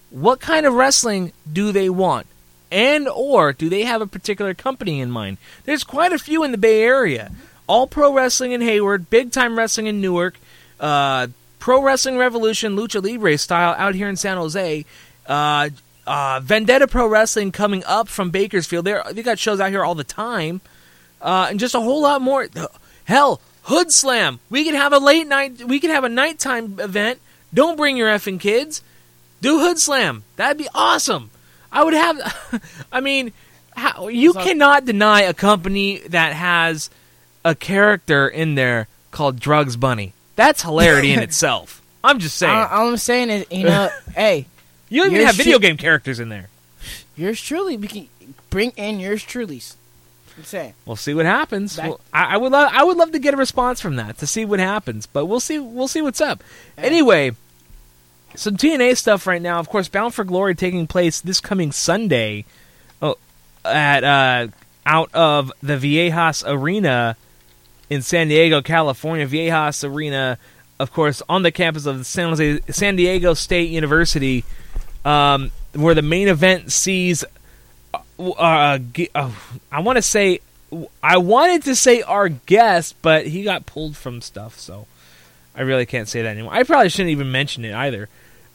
What 0.09 0.39
kind 0.39 0.65
of 0.65 0.73
wrestling 0.73 1.34
do 1.51 1.71
they 1.71 1.89
want? 1.89 2.27
And 2.72 3.07
or 3.07 3.53
do 3.53 3.70
they 3.70 3.84
have 3.84 4.01
a 4.01 4.07
particular 4.07 4.53
company 4.53 4.99
in 4.99 5.09
mind? 5.09 5.38
There's 5.65 5.84
quite 5.84 6.13
a 6.13 6.20
few 6.20 6.43
in 6.43 6.51
the 6.51 6.57
Bay 6.57 6.84
Area. 6.84 7.32
All 7.67 7.88
Pro 7.88 8.13
Wrestling 8.13 8.51
in 8.51 8.61
Hayward, 8.61 9.09
Big 9.09 9.32
Time 9.32 9.57
Wrestling 9.57 9.88
in 9.88 10.01
Newark, 10.01 10.39
uh, 10.80 11.28
Pro 11.59 11.84
Wrestling 11.84 12.17
Revolution 12.17 12.76
Lucha 12.76 13.03
Libre 13.03 13.38
style 13.38 13.76
out 13.78 13.95
here 13.95 14.09
in 14.09 14.15
San 14.15 14.38
Jose, 14.38 14.86
uh, 15.28 15.70
uh, 16.07 16.39
Vendetta 16.41 16.88
Pro 16.88 17.07
Wrestling 17.07 17.51
coming 17.51 17.84
up 17.86 18.07
from 18.07 18.32
Bakersfield. 18.32 18.86
They're, 18.86 19.03
they 19.11 19.22
got 19.22 19.38
shows 19.38 19.59
out 19.59 19.70
here 19.70 19.84
all 19.84 19.95
the 19.95 20.03
time, 20.03 20.61
uh, 21.22 21.47
and 21.49 21.59
just 21.59 21.76
a 21.76 21.80
whole 21.80 22.01
lot 22.01 22.22
more. 22.22 22.47
Hell, 23.05 23.41
Hood 23.63 23.91
Slam. 23.91 24.39
We 24.49 24.63
could 24.63 24.74
have 24.74 24.93
a 24.93 24.97
late 24.97 25.28
night. 25.28 25.63
We 25.63 25.80
could 25.80 25.91
have 25.91 26.03
a 26.03 26.09
nighttime 26.09 26.80
event. 26.80 27.20
Don't 27.53 27.78
bring 27.78 27.97
your 27.97 28.09
effing 28.09 28.39
kids. 28.39 28.82
Do 29.41 29.59
Hood 29.59 29.78
Slam. 29.78 30.24
That'd 30.38 30.57
be 30.57 30.70
awesome. 30.74 31.30
I 31.72 31.84
would 31.84 31.93
have. 31.93 32.86
I 32.91 32.99
mean, 33.01 33.32
how, 33.76 34.07
you 34.07 34.34
cannot 34.34 34.86
deny 34.86 35.22
a 35.22 35.34
company 35.34 35.99
that 36.09 36.34
has 36.34 36.89
a 37.45 37.55
character 37.55 38.28
in 38.28 38.55
there 38.55 38.88
called 39.11 39.39
Drugs 39.39 39.76
Bunny. 39.76 40.13
That's 40.36 40.61
hilarity 40.63 41.11
in 41.11 41.20
itself. 41.24 41.82
I'm 42.03 42.20
just 42.20 42.38
saying. 42.38 42.55
All, 42.55 42.65
all 42.67 42.88
I'm 42.89 42.97
saying 42.97 43.30
is, 43.30 43.45
you 43.51 43.65
know, 43.65 43.89
hey, 44.15 44.45
you 44.89 45.03
don't 45.03 45.13
even 45.13 45.26
have 45.26 45.36
video 45.36 45.57
tru- 45.57 45.67
game 45.67 45.78
characters 45.78 46.20
in 46.20 46.30
there. 46.30 46.49
Yours 47.15 47.41
truly, 47.41 47.76
we 47.78 47.88
can 47.88 48.07
bring 48.49 48.72
in 48.78 48.99
yours 48.99 49.24
truly's. 49.24 49.76
I'm 50.38 50.45
saying. 50.45 50.74
We'll 50.86 50.95
see 50.95 51.13
what 51.13 51.26
happens. 51.26 51.76
Back- 51.76 51.89
Well, 51.89 51.99
I, 52.13 52.36
I 52.36 52.38
would 52.38 52.51
love. 52.53 52.72
I 52.74 52.84
would 52.86 52.95
love 52.95 53.11
to 53.11 53.20
get 53.20 53.34
a 53.34 53.38
response 53.38 53.82
from 53.82 53.97
that 53.97 54.17
to 54.20 54.28
see 54.28 54.45
what 54.45 54.59
happens. 54.61 55.05
But 55.05 55.26
we'll 55.26 55.41
see. 55.41 55.59
We'll 55.59 55.89
see 55.89 56.01
what's 56.01 56.22
up. 56.22 56.41
Anyway, 56.78 57.32
some 58.39 58.55
TNA 58.55 58.95
stuff 58.95 59.27
right 59.27 59.41
now. 59.41 59.59
Of 59.59 59.69
course, 59.69 59.89
Bound 59.89 60.13
for 60.13 60.23
Glory 60.23 60.55
taking 60.55 60.87
place 60.87 61.19
this 61.19 61.41
coming 61.41 61.73
Sunday. 61.73 62.45
Oh, 63.01 63.17
at 63.65 64.03
uh, 64.03 64.47
out 64.85 65.13
of 65.13 65.51
the 65.61 65.77
Viejas 65.77 66.43
Arena 66.47 67.17
in 67.89 68.01
San 68.01 68.29
Diego, 68.29 68.61
California. 68.61 69.27
Viejas 69.27 69.83
Arena, 69.83 70.37
of 70.79 70.93
course, 70.93 71.21
on 71.27 71.43
the 71.43 71.51
campus 71.51 71.85
of 71.85 72.05
San 72.05 72.29
Jose 72.29 72.59
San 72.69 72.95
Diego 72.95 73.33
State 73.33 73.71
University, 73.71 74.45
um, 75.03 75.51
where 75.73 75.93
the 75.93 76.01
main 76.01 76.29
event 76.29 76.71
sees. 76.71 77.25
Uh, 77.93 77.99
uh, 78.19 78.79
uh, 79.15 79.31
I 79.69 79.81
want 79.81 79.97
to 79.97 80.01
say, 80.01 80.39
I 81.03 81.17
wanted 81.17 81.63
to 81.63 81.75
say 81.75 82.03
our 82.03 82.29
guest, 82.29 82.95
but 83.01 83.27
he 83.27 83.43
got 83.43 83.65
pulled 83.65 83.97
from 83.97 84.21
stuff, 84.21 84.57
so 84.57 84.87
I 85.53 85.61
really 85.63 85.85
can't 85.85 86.07
say 86.07 86.21
that 86.21 86.29
anymore. 86.29 86.53
I 86.53 86.63
probably 86.63 86.87
shouldn't 86.87 87.09
even 87.09 87.33
mention 87.33 87.65
it 87.65 87.73
either. 87.73 88.07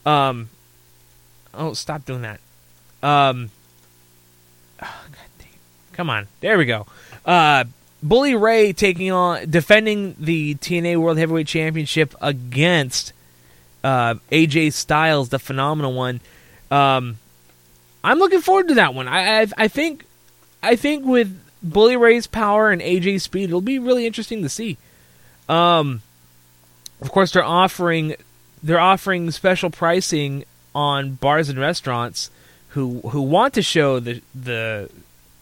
Um, 0.07 0.51
oh, 1.53 1.73
stop 1.75 2.05
doing 2.05 2.23
that. 2.23 2.41
Um, 3.03 3.51
Come 5.95 6.11
on, 6.11 6.27
there 6.41 6.59
we 6.59 6.65
go. 6.65 6.87
Uh, 7.25 7.65
Bully 8.03 8.35
Ray 8.35 8.73
taking 8.73 9.13
on 9.13 9.49
defending 9.49 10.17
the 10.19 10.57
TNA 10.57 10.97
World 10.97 11.19
Heavyweight 11.19 11.47
Championship 11.47 12.15
against 12.21 13.13
uh, 13.85 14.15
AJ 14.33 14.73
Styles, 14.73 15.29
the 15.29 15.39
phenomenal 15.39 15.95
one. 15.95 16.21
Um, 16.71 17.19
I'm 18.03 18.19
looking 18.19 18.41
forward 18.41 18.69
to 18.69 18.75
that 18.75 18.93
one. 18.93 19.07
I, 19.07 19.43
I 19.43 19.47
I 19.57 19.69
think 19.69 20.05
I 20.63 20.75
think 20.75 21.07
with 21.07 21.41
Bully 21.63 21.97
Ray's 21.97 22.27
power 22.27 22.71
and 22.71 22.83
AJ's 22.83 23.23
speed, 23.23 23.45
it'll 23.45 23.61
be 23.61 23.79
really 23.79 24.05
interesting 24.05 24.43
to 24.43 24.49
see. 24.49 24.77
Um, 25.49 26.03
of 27.01 27.13
course, 27.13 27.33
they're 27.33 27.45
offering 27.45 28.17
they're 28.65 28.81
offering 28.81 29.31
special 29.31 29.69
pricing 29.71 30.45
on 30.75 31.12
bars 31.15 31.49
and 31.49 31.59
restaurants 31.61 32.31
who 32.71 33.01
who 33.11 33.21
want 33.23 33.55
to 33.55 33.62
show 33.62 34.01
the 34.01 34.21
the 34.35 34.91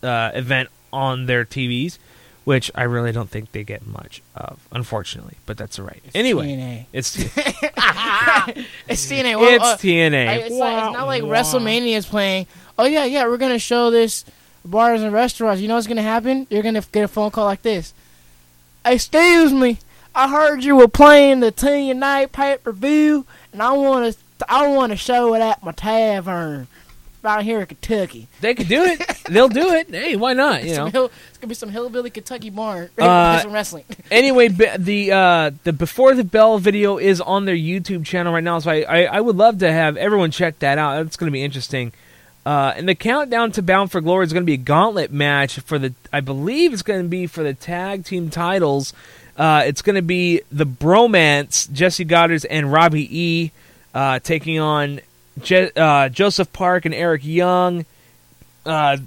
uh, 0.02 0.30
event 0.34 0.68
on 0.92 1.24
their 1.26 1.44
TVs, 1.46 1.96
which 2.44 2.70
I 2.74 2.82
really 2.82 3.12
don't 3.12 3.30
think 3.30 3.52
they 3.52 3.62
get 3.64 3.86
much 3.86 4.20
of, 4.34 4.58
unfortunately. 4.72 5.36
But 5.46 5.56
that's 5.56 5.78
all 5.78 5.86
right. 5.86 6.02
anyway, 6.14 6.48
TNA. 6.48 6.86
it's 6.92 7.16
it's 8.88 9.06
TNA. 9.10 9.54
It's 9.54 9.64
uh, 9.64 9.76
TNA. 9.78 10.28
I- 10.28 10.34
It's, 10.34 10.54
like, 10.54 10.84
it's 10.84 10.92
not 10.92 11.06
like 11.06 11.22
WrestleMania 11.22 11.96
is 11.96 12.06
playing. 12.06 12.46
Oh 12.78 12.84
yeah, 12.84 13.04
yeah, 13.04 13.26
we're 13.26 13.36
gonna 13.38 13.58
show 13.58 13.90
this 13.90 14.24
bars 14.64 15.02
and 15.02 15.12
restaurants. 15.12 15.60
You 15.62 15.68
know 15.68 15.74
what's 15.76 15.86
gonna 15.86 16.02
happen? 16.02 16.46
You're 16.50 16.62
gonna 16.62 16.82
get 16.92 17.04
a 17.04 17.08
phone 17.08 17.30
call 17.30 17.44
like 17.46 17.62
this. 17.62 17.94
Excuse 18.84 19.52
me, 19.52 19.78
I 20.14 20.28
heard 20.28 20.62
you 20.62 20.76
were 20.76 20.88
playing 20.88 21.40
the 21.40 21.52
TNA 21.52 22.32
pay 22.32 22.58
per 22.62 22.72
view, 22.72 23.26
and 23.52 23.62
I 23.62 23.72
want 23.72 24.14
to, 24.14 24.52
I 24.52 24.68
want 24.68 24.90
to 24.92 24.96
show 24.96 25.34
it 25.34 25.40
at 25.40 25.62
my 25.62 25.72
tavern 25.72 26.68
out 27.24 27.44
here 27.44 27.60
in 27.60 27.66
Kentucky. 27.66 28.28
They 28.40 28.54
could 28.54 28.68
do 28.68 28.82
it. 28.82 29.00
They'll 29.28 29.48
do 29.48 29.72
it. 29.74 29.90
Hey, 29.90 30.16
why 30.16 30.32
not? 30.32 30.64
You 30.64 30.74
know. 30.74 30.86
hill, 30.86 31.10
it's 31.28 31.38
gonna 31.38 31.48
be 31.48 31.54
some 31.54 31.70
hillbilly 31.70 32.10
Kentucky 32.10 32.50
barn. 32.50 32.90
Uh, 32.98 33.40
some 33.40 33.52
wrestling. 33.52 33.84
anyway, 34.10 34.48
the 34.48 35.12
uh, 35.12 35.50
the 35.64 35.72
before 35.72 36.14
the 36.14 36.24
bell 36.24 36.58
video 36.58 36.98
is 36.98 37.20
on 37.20 37.46
their 37.46 37.56
YouTube 37.56 38.04
channel 38.04 38.32
right 38.32 38.44
now, 38.44 38.58
so 38.58 38.70
I, 38.70 38.82
I, 38.82 39.04
I 39.04 39.20
would 39.20 39.36
love 39.36 39.58
to 39.58 39.72
have 39.72 39.96
everyone 39.96 40.30
check 40.30 40.58
that 40.60 40.78
out. 40.78 41.02
That's 41.02 41.16
going 41.16 41.30
to 41.30 41.32
be 41.32 41.42
interesting. 41.42 41.92
Uh, 42.44 42.74
and 42.76 42.88
the 42.88 42.94
countdown 42.94 43.52
to 43.52 43.62
Bound 43.62 43.92
for 43.92 44.00
Glory 44.00 44.24
is 44.24 44.32
going 44.32 44.42
to 44.42 44.46
be 44.46 44.54
a 44.54 44.58
gauntlet 44.58 45.12
match 45.12 45.58
for 45.60 45.78
the. 45.78 45.94
I 46.12 46.20
believe 46.20 46.72
it's 46.72 46.82
going 46.82 47.02
to 47.02 47.08
be 47.08 47.26
for 47.26 47.42
the 47.42 47.54
tag 47.54 48.04
team 48.04 48.30
titles. 48.30 48.92
Uh, 49.36 49.62
it's 49.66 49.82
going 49.82 49.96
to 49.96 50.02
be 50.02 50.42
the 50.50 50.66
Bromance, 50.66 51.70
Jessie 51.72 52.04
Godderz 52.04 52.44
and 52.48 52.70
Robbie 52.70 53.08
E, 53.10 53.50
uh, 53.94 54.18
taking 54.18 54.58
on 54.58 55.00
Je- 55.40 55.70
uh, 55.74 56.08
Joseph 56.08 56.52
Park 56.52 56.84
and 56.84 56.94
Eric 56.94 57.24
Young. 57.24 57.86
Uh, 58.64 58.98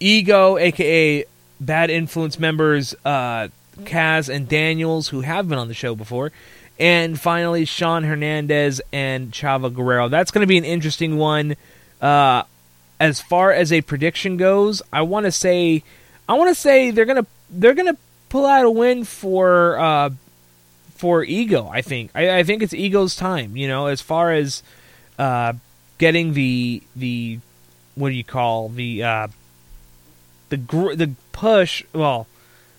Ego, 0.00 0.56
aka 0.56 1.24
Bad 1.60 1.90
Influence 1.90 2.38
members 2.38 2.94
uh, 3.04 3.48
Kaz 3.82 4.34
and 4.34 4.48
Daniels, 4.48 5.08
who 5.08 5.20
have 5.20 5.48
been 5.48 5.58
on 5.58 5.68
the 5.68 5.74
show 5.74 5.94
before, 5.94 6.32
and 6.78 7.20
finally 7.20 7.64
Shawn 7.64 8.04
Hernandez 8.04 8.80
and 8.92 9.30
Chavo 9.30 9.72
Guerrero. 9.72 10.08
That's 10.08 10.30
going 10.30 10.42
to 10.42 10.46
be 10.46 10.58
an 10.58 10.64
interesting 10.64 11.18
one. 11.18 11.56
Uh, 12.00 12.44
as 12.98 13.20
far 13.20 13.52
as 13.52 13.72
a 13.72 13.82
prediction 13.82 14.36
goes, 14.36 14.82
I 14.92 15.02
want 15.02 15.26
to 15.26 15.32
say, 15.32 15.82
I 16.28 16.34
want 16.34 16.48
to 16.48 16.54
say 16.54 16.90
they're 16.90 17.06
gonna 17.06 17.26
they're 17.50 17.74
gonna 17.74 17.96
pull 18.30 18.46
out 18.46 18.64
a 18.64 18.70
win 18.70 19.04
for 19.04 19.78
uh, 19.78 20.10
for 20.94 21.22
Ego. 21.22 21.68
I 21.70 21.82
think 21.82 22.10
I, 22.14 22.38
I 22.38 22.42
think 22.42 22.62
it's 22.62 22.72
Ego's 22.72 23.14
time. 23.14 23.58
You 23.58 23.68
know, 23.68 23.86
as 23.86 24.00
far 24.00 24.32
as 24.32 24.62
uh, 25.18 25.52
getting 25.98 26.32
the 26.32 26.82
the 26.96 27.38
what 27.94 28.08
do 28.08 28.14
you 28.14 28.24
call 28.24 28.70
the 28.70 29.02
uh, 29.02 29.28
the 30.48 30.56
gr- 30.56 30.94
the 30.94 31.10
push 31.32 31.84
well 31.92 32.26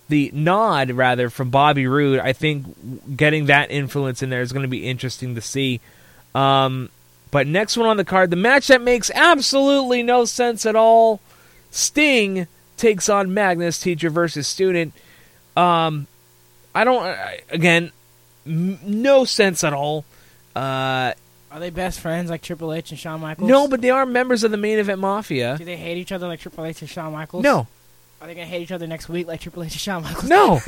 the 0.09 0.29
nod 0.33 0.91
rather 0.91 1.29
from 1.29 1.49
Bobby 1.49 1.87
Roode 1.87 2.19
I 2.19 2.33
think 2.33 3.15
getting 3.15 3.45
that 3.45 3.71
influence 3.71 4.21
in 4.21 4.29
there 4.29 4.41
is 4.41 4.51
going 4.51 4.63
to 4.63 4.69
be 4.69 4.87
interesting 4.87 5.35
to 5.35 5.41
see 5.41 5.79
um, 6.35 6.89
but 7.29 7.47
next 7.47 7.77
one 7.77 7.87
on 7.87 7.97
the 7.97 8.03
card 8.03 8.29
the 8.29 8.35
match 8.35 8.67
that 8.67 8.81
makes 8.81 9.09
absolutely 9.15 10.03
no 10.03 10.25
sense 10.25 10.65
at 10.65 10.75
all 10.75 11.21
Sting 11.71 12.47
takes 12.75 13.07
on 13.07 13.33
Magnus 13.33 13.79
teacher 13.79 14.09
versus 14.09 14.47
student 14.47 14.93
um, 15.61 16.07
I 16.73 16.83
don't 16.83 17.03
I- 17.03 17.41
again 17.49 17.91
m- 18.45 18.79
no 18.85 19.25
sense 19.25 19.63
at 19.63 19.73
all 19.73 20.05
uh, 20.55 21.13
Are 21.51 21.59
they 21.59 21.69
best 21.69 21.99
friends 21.99 22.29
like 22.29 22.41
Triple 22.41 22.73
H 22.73 22.91
and 22.91 22.99
Shawn 22.99 23.19
Michaels? 23.21 23.49
no 23.49 23.67
but 23.67 23.81
they 23.81 23.89
are 23.89 24.05
members 24.05 24.43
of 24.43 24.51
the 24.51 24.57
main 24.57 24.79
event 24.79 24.99
mafia 24.99 25.57
Do 25.57 25.65
they 25.65 25.77
hate 25.77 25.97
each 25.97 26.11
other 26.11 26.27
like 26.27 26.39
Triple 26.39 26.65
H 26.65 26.81
and 26.81 26.89
Shawn 26.89 27.11
Michaels? 27.13 27.43
no 27.43 27.67
Are 28.21 28.27
they 28.27 28.33
gonna 28.35 28.45
hate 28.45 28.61
each 28.63 28.71
other 28.71 28.87
next 28.87 29.09
week 29.09 29.27
like 29.27 29.41
Triple 29.41 29.63
H 29.63 29.71
and 29.73 29.81
Shawn 29.81 30.03
Michaels? 30.03 30.29
No. 30.29 30.59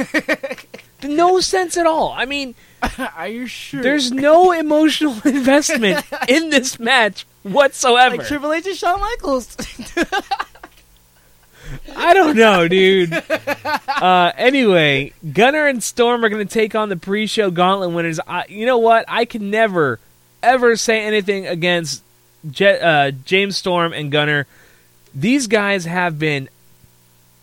no 1.04 1.40
sense 1.42 1.76
at 1.78 1.86
all. 1.86 2.14
I 2.16 2.26
mean, 2.26 2.56
are 3.18 3.28
you 3.28 3.46
sure? 3.46 3.82
there's 3.84 4.12
no 4.12 4.52
emotional 4.54 5.14
investment 5.26 6.04
in 6.30 6.50
this 6.50 6.80
match 6.80 7.26
whatsoever. 7.44 8.16
like 8.18 8.26
Triple 8.28 8.54
H 8.54 8.66
and 8.68 8.76
Shawn 8.76 9.00
Michaels. 9.02 9.56
I 11.96 12.14
don't 12.14 12.36
know, 12.36 12.68
dude. 12.68 13.14
uh, 13.88 14.32
anyway, 14.38 15.14
Gunner 15.34 15.68
and 15.68 15.84
Storm 15.84 16.24
are 16.24 16.30
going 16.30 16.46
to 16.46 16.54
take 16.54 16.76
on 16.76 16.90
the 16.90 16.98
pre-show 16.98 17.52
Gauntlet 17.52 17.92
winners. 17.92 18.20
I, 18.28 18.46
you 18.50 18.66
know 18.66 18.78
what? 18.78 19.06
I 19.08 19.26
can 19.26 19.50
never, 19.50 20.00
ever 20.42 20.76
say 20.76 21.04
anything 21.06 21.48
against 21.48 22.04
Je- 22.50 22.80
uh, 22.80 23.12
James 23.26 23.58
Storm 23.58 23.94
and 23.94 24.12
Gunner. 24.12 24.48
These 25.16 25.48
guys 25.48 25.86
have 25.86 26.18
been 26.20 26.50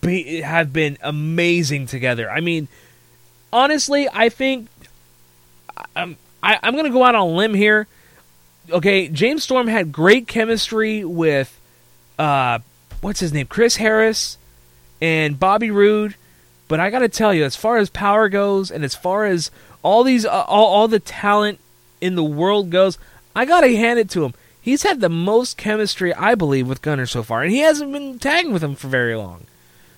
be- 0.01 0.41
have 0.41 0.73
been 0.73 0.99
amazing 1.03 1.87
together. 1.87 2.31
I 2.31 2.41
mean, 2.41 2.69
honestly, 3.53 4.09
I 4.13 4.29
think 4.29 4.69
I'm 5.95 6.17
I, 6.43 6.59
I'm 6.63 6.73
going 6.75 6.87
to 6.87 6.91
go 6.91 7.05
out 7.05 7.15
on 7.15 7.23
a 7.23 7.27
limb 7.27 7.55
here. 7.55 7.87
Okay, 8.71 9.09
James 9.09 9.43
Storm 9.43 9.67
had 9.67 9.93
great 9.93 10.27
chemistry 10.27 11.05
with 11.05 11.59
uh, 12.19 12.61
what's 13.01 13.21
his 13.21 13.33
name, 13.33 13.47
Chris 13.47 13.77
Harris 13.77 14.39
and 15.01 15.39
Bobby 15.39 15.71
Roode. 15.71 16.15
But 16.69 16.81
I 16.81 16.91
got 16.91 17.01
to 17.01 17.09
tell 17.09 17.35
you, 17.35 17.45
as 17.45 17.57
far 17.57 17.79
as 17.79 17.91
power 17.91 18.29
goes, 18.29 18.71
and 18.71 18.85
as 18.85 18.95
far 18.95 19.27
as 19.27 19.51
all 19.83 20.05
these 20.05 20.25
uh, 20.25 20.45
all, 20.47 20.67
all 20.67 20.89
the 20.89 21.01
talent 21.01 21.59
in 22.01 22.15
the 22.15 22.25
world 22.25 22.71
goes, 22.71 22.97
I 23.35 23.45
got 23.45 23.63
to 23.63 23.77
hand 23.77 23.99
it 23.99 24.09
to 24.11 24.25
him. 24.25 24.35
He's 24.61 24.83
had 24.83 25.01
the 25.01 25.09
most 25.09 25.57
chemistry, 25.57 26.15
I 26.15 26.35
believe, 26.35 26.69
with 26.69 26.83
Gunner 26.83 27.07
so 27.07 27.23
far, 27.23 27.43
and 27.43 27.51
he 27.51 27.59
hasn't 27.61 27.93
been 27.93 28.19
tagging 28.19 28.53
with 28.53 28.63
him 28.63 28.77
for 28.77 28.89
very 28.89 29.17
long. 29.17 29.47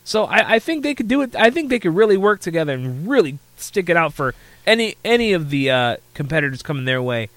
So 0.04 0.24
I, 0.24 0.54
I 0.54 0.58
think 0.58 0.82
they 0.82 0.94
could 0.94 1.08
do 1.08 1.20
it. 1.22 1.34
I 1.36 1.50
think 1.50 1.68
they 1.68 1.78
could 1.78 1.94
really 1.94 2.16
work 2.16 2.40
together 2.40 2.72
and 2.72 3.08
really 3.08 3.38
stick 3.56 3.88
it 3.88 3.96
out 3.96 4.14
for 4.14 4.34
any 4.66 4.96
any 5.04 5.32
of 5.32 5.50
the 5.50 5.70
uh, 5.70 5.96
competitors 6.14 6.62
coming 6.62 6.84
their 6.84 7.02
way. 7.02 7.28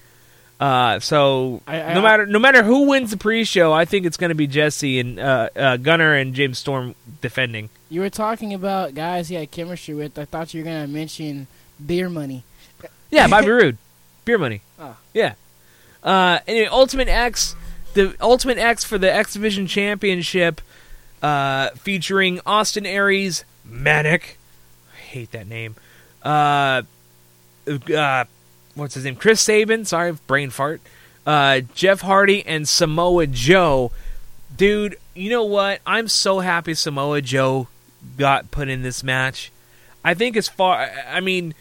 Uh, 0.58 0.98
so 1.00 1.60
I- 1.66 1.82
I- 1.82 1.94
no 1.94 2.00
matter 2.00 2.24
no 2.26 2.38
matter 2.38 2.62
who 2.62 2.88
wins 2.88 3.10
the 3.10 3.16
pre-show, 3.18 3.72
I 3.72 3.84
think 3.84 4.06
it's 4.06 4.16
going 4.16 4.30
to 4.30 4.34
be 4.34 4.46
Jesse 4.46 4.98
and 5.00 5.18
uh, 5.20 5.50
uh, 5.54 5.76
Gunner 5.76 6.14
and 6.14 6.34
James 6.34 6.58
Storm 6.58 6.94
defending. 7.20 7.68
you 7.90 8.00
were 8.00 8.08
talking 8.10 8.54
about 8.54 8.94
guys 8.94 9.28
he 9.28 9.34
had 9.34 9.50
chemistry 9.50 9.94
with. 9.94 10.18
I 10.18 10.24
thought 10.24 10.54
you 10.54 10.62
were 10.62 10.64
gonna 10.64 10.86
mention 10.86 11.46
beer 11.84 12.08
money. 12.08 12.42
Yeah, 13.10 13.28
Bobby 13.28 13.48
Roode, 13.50 13.76
beer 14.24 14.38
money. 14.38 14.62
Oh. 14.80 14.96
Yeah. 15.12 15.34
Uh, 16.02 16.38
anyway, 16.46 16.66
Ultimate 16.70 17.08
X, 17.08 17.54
the 17.94 18.14
Ultimate 18.20 18.58
X 18.58 18.82
for 18.84 18.96
the 18.96 19.12
X 19.12 19.34
Division 19.34 19.66
Championship, 19.66 20.60
uh, 21.22 21.70
featuring 21.70 22.40
Austin 22.46 22.86
Aries, 22.86 23.44
Manik. 23.64 24.38
I 24.94 24.96
hate 24.98 25.32
that 25.32 25.46
name. 25.48 25.74
Uh, 26.22 26.82
uh, 27.94 28.24
what's 28.76 28.94
his 28.94 29.04
name? 29.04 29.16
Chris 29.16 29.40
Sabin. 29.40 29.84
Sorry, 29.84 30.12
brain 30.12 30.50
fart. 30.50 30.80
Uh, 31.26 31.60
Jeff 31.74 32.02
Hardy 32.02 32.46
and 32.46 32.68
Samoa 32.68 33.26
Joe. 33.26 33.90
Dude, 34.56 34.96
you 35.14 35.28
know 35.28 35.44
what? 35.44 35.80
I'm 35.84 36.06
so 36.06 36.38
happy 36.38 36.74
Samoa 36.74 37.20
Joe 37.20 37.66
got 38.16 38.52
put 38.52 38.68
in 38.68 38.82
this 38.82 39.02
match. 39.02 39.50
I 40.04 40.14
think 40.14 40.36
as 40.36 40.48
far, 40.48 40.88
I 41.10 41.18
mean, 41.18 41.52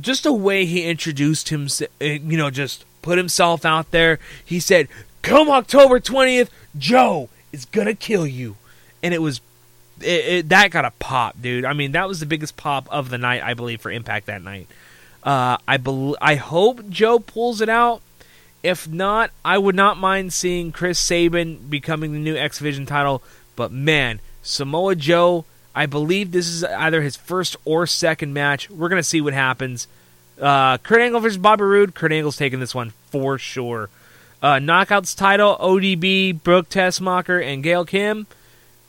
just 0.00 0.22
the 0.22 0.32
way 0.32 0.64
he 0.64 0.86
introduced 0.88 1.50
himself, 1.50 1.90
you 2.00 2.38
know, 2.38 2.48
just 2.50 2.86
put 3.02 3.18
himself 3.18 3.66
out 3.66 3.90
there. 3.90 4.18
He 4.42 4.60
said, 4.60 4.88
"Come 5.20 5.50
October 5.50 6.00
twentieth, 6.00 6.50
Joe 6.78 7.28
is 7.52 7.66
gonna 7.66 7.94
kill 7.94 8.26
you," 8.26 8.56
and 9.02 9.12
it 9.12 9.20
was 9.20 9.42
it, 10.00 10.06
it, 10.06 10.48
that 10.48 10.70
got 10.70 10.86
a 10.86 10.92
pop, 10.92 11.40
dude. 11.42 11.66
I 11.66 11.74
mean, 11.74 11.92
that 11.92 12.08
was 12.08 12.20
the 12.20 12.26
biggest 12.26 12.56
pop 12.56 12.88
of 12.90 13.10
the 13.10 13.18
night, 13.18 13.42
I 13.42 13.52
believe, 13.52 13.82
for 13.82 13.90
Impact 13.90 14.26
that 14.26 14.42
night. 14.42 14.66
Uh, 15.22 15.58
I 15.68 15.76
bel 15.76 16.16
I 16.20 16.36
hope 16.36 16.88
Joe 16.88 17.18
pulls 17.18 17.60
it 17.60 17.68
out. 17.68 18.00
If 18.62 18.88
not, 18.88 19.30
I 19.44 19.58
would 19.58 19.74
not 19.74 19.96
mind 19.98 20.32
seeing 20.32 20.72
Chris 20.72 20.98
Sabin 20.98 21.56
becoming 21.68 22.12
the 22.12 22.18
new 22.18 22.36
X 22.36 22.58
Division 22.58 22.86
title. 22.86 23.22
But 23.56 23.72
man, 23.72 24.20
Samoa 24.42 24.94
Joe, 24.94 25.44
I 25.74 25.86
believe 25.86 26.32
this 26.32 26.48
is 26.48 26.64
either 26.64 27.02
his 27.02 27.16
first 27.16 27.56
or 27.64 27.86
second 27.86 28.32
match. 28.34 28.70
We're 28.70 28.88
gonna 28.88 29.02
see 29.02 29.20
what 29.20 29.34
happens. 29.34 29.86
Uh, 30.40 30.78
Kurt 30.78 31.02
Angle 31.02 31.20
versus 31.20 31.38
Bobby 31.38 31.64
Roode. 31.64 31.94
Kurt 31.94 32.12
Angle's 32.12 32.36
taking 32.36 32.60
this 32.60 32.74
one 32.74 32.92
for 33.10 33.38
sure. 33.38 33.90
Uh, 34.42 34.54
Knockouts 34.54 35.16
title: 35.16 35.56
ODB, 35.60 36.42
Brooke 36.42 36.70
Tessmacher, 36.70 37.44
and 37.44 37.62
Gail 37.62 37.84
Kim. 37.84 38.26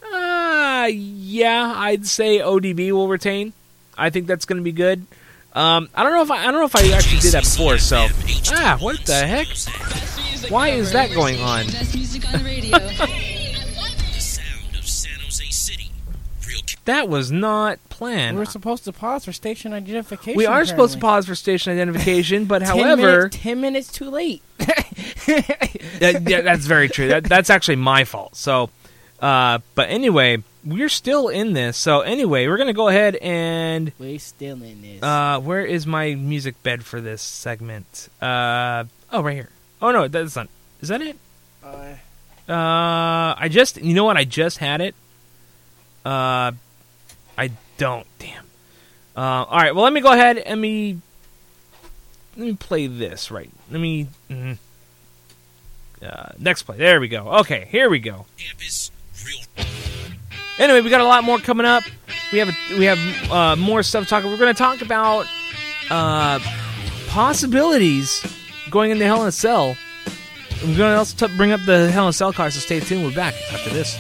Uh, 0.02 0.88
yeah, 0.92 1.74
I'd 1.76 2.06
say 2.08 2.40
ODB 2.40 2.92
will 2.92 3.08
retain. 3.08 3.54
I 3.98 4.10
think 4.10 4.28
that's 4.28 4.46
going 4.46 4.58
to 4.58 4.64
be 4.64 4.72
good. 4.72 5.06
Um, 5.54 5.90
I 5.94 6.04
don't 6.04 6.14
know 6.14 6.22
if 6.22 6.32
I, 6.32 6.44
I 6.44 6.46
don't 6.46 6.62
know 6.62 6.66
if 6.66 6.76
I 6.76 6.92
actually 6.96 7.20
did 7.20 7.34
that 7.34 7.44
before. 7.44 7.78
So 7.78 8.08
ah, 8.52 8.78
what 8.80 9.06
the 9.06 9.16
heck? 9.16 9.48
Why 10.50 10.70
is 10.70 10.94
that 10.94 11.14
going 11.14 11.42
on? 11.42 11.66
that 16.86 17.10
was 17.10 17.32
not 17.32 17.80
planned. 17.90 18.38
We're 18.38 18.46
supposed 18.46 18.86
to 18.86 18.94
pause 18.94 19.26
for 19.26 19.34
station 19.34 19.74
identification. 19.74 20.38
We 20.38 20.46
are 20.46 20.66
supposed 20.66 20.94
to 20.94 21.00
pause 21.00 21.26
for 21.26 21.36
station 21.36 21.74
identification, 21.74 22.46
but 22.46 22.60
10 22.60 22.68
however, 22.68 23.02
minutes, 23.02 23.38
ten 23.38 23.62
minutes 23.62 23.92
too 23.92 24.10
late. 24.10 24.42
that, 24.58 26.24
yeah, 26.28 26.42
that's 26.42 26.66
very 26.66 26.90
true. 26.90 27.10
That, 27.10 27.26
that's 27.26 27.50
actually 27.50 27.76
my 27.76 28.06
fault. 28.06 28.36
So, 28.36 28.70
uh, 29.20 29.60
but 29.76 29.90
anyway, 29.90 30.44
we're 30.66 30.90
still 30.90 31.28
in 31.28 31.54
this. 31.54 31.78
So 31.78 32.02
anyway, 32.02 32.48
we're 32.48 32.58
gonna 32.58 32.74
go 32.74 32.88
ahead 32.88 33.16
and 33.16 33.92
we're 34.00 34.20
still 34.20 34.62
in 34.64 34.82
this. 34.82 35.02
Uh, 35.04 35.40
where 35.40 35.66
is 35.66 35.86
my 35.88 36.16
music 36.16 36.62
bed 36.64 36.84
for 36.86 37.02
this 37.02 37.22
segment? 37.22 38.10
Uh, 38.22 38.86
oh, 39.12 39.22
right 39.24 39.34
here. 39.36 39.50
Oh 39.82 39.92
no, 39.92 40.08
that's 40.08 40.36
not. 40.36 40.48
Is 40.82 40.90
that 40.90 41.02
it? 41.02 41.18
Uh, 41.64 41.96
Uh, 42.52 43.36
I 43.38 43.48
just. 43.50 43.78
You 43.82 43.94
know 43.94 44.04
what? 44.04 44.18
I 44.18 44.24
just 44.26 44.58
had 44.58 44.82
it. 44.82 44.96
Uh, 46.06 46.52
I 47.38 47.52
don't. 47.78 48.06
Damn. 48.20 48.46
Uh, 49.16 49.46
all 49.46 49.58
right. 49.58 49.74
Well, 49.76 49.84
let 49.84 49.94
me 49.94 50.02
go 50.02 50.12
ahead. 50.12 50.38
Let 50.46 50.58
me. 50.58 51.00
Let 52.38 52.46
me 52.48 52.54
play 52.56 52.88
this 52.88 53.30
right. 53.32 53.50
Let 53.70 53.80
me. 53.80 54.08
mhm. 54.30 54.58
Uh, 56.02 56.30
next 56.40 56.64
play. 56.64 56.78
There 56.78 57.00
we 57.00 57.08
go. 57.08 57.28
Okay, 57.42 57.68
here 57.70 57.90
we 57.90 58.00
go. 58.00 58.26
Anyway, 60.60 60.82
we 60.82 60.90
got 60.90 61.02
a 61.02 61.06
lot 61.06 61.24
more 61.24 61.40
coming 61.40 61.66
up. 61.66 61.84
We 62.32 62.40
have 62.40 62.50
a, 62.50 62.78
we 62.78 62.86
have 62.86 63.32
uh, 63.32 63.56
more 63.56 63.84
stuff 63.84 64.04
to 64.04 64.10
talking. 64.10 64.30
We're 64.30 64.38
going 64.38 64.54
to 64.54 64.58
talk 64.58 64.82
about 64.82 65.26
uh, 65.90 66.40
possibilities 67.08 68.24
going 68.70 68.92
into 68.92 69.06
Hell 69.06 69.22
in 69.24 69.28
a 69.28 69.32
Cell. 69.32 69.76
I'm 70.62 70.76
going 70.76 70.94
to 70.94 70.98
also 70.98 71.28
t- 71.28 71.38
bring 71.38 71.52
up 71.52 71.62
the 71.66 71.90
Hell 71.92 72.06
in 72.06 72.10
a 72.10 72.14
Cell 72.14 72.32
card, 72.32 72.54
so 72.54 72.60
stay 72.60 72.80
tuned. 72.80 73.04
We're 73.04 73.16
back 73.16 73.34
after 73.52 73.70
this. 73.72 73.98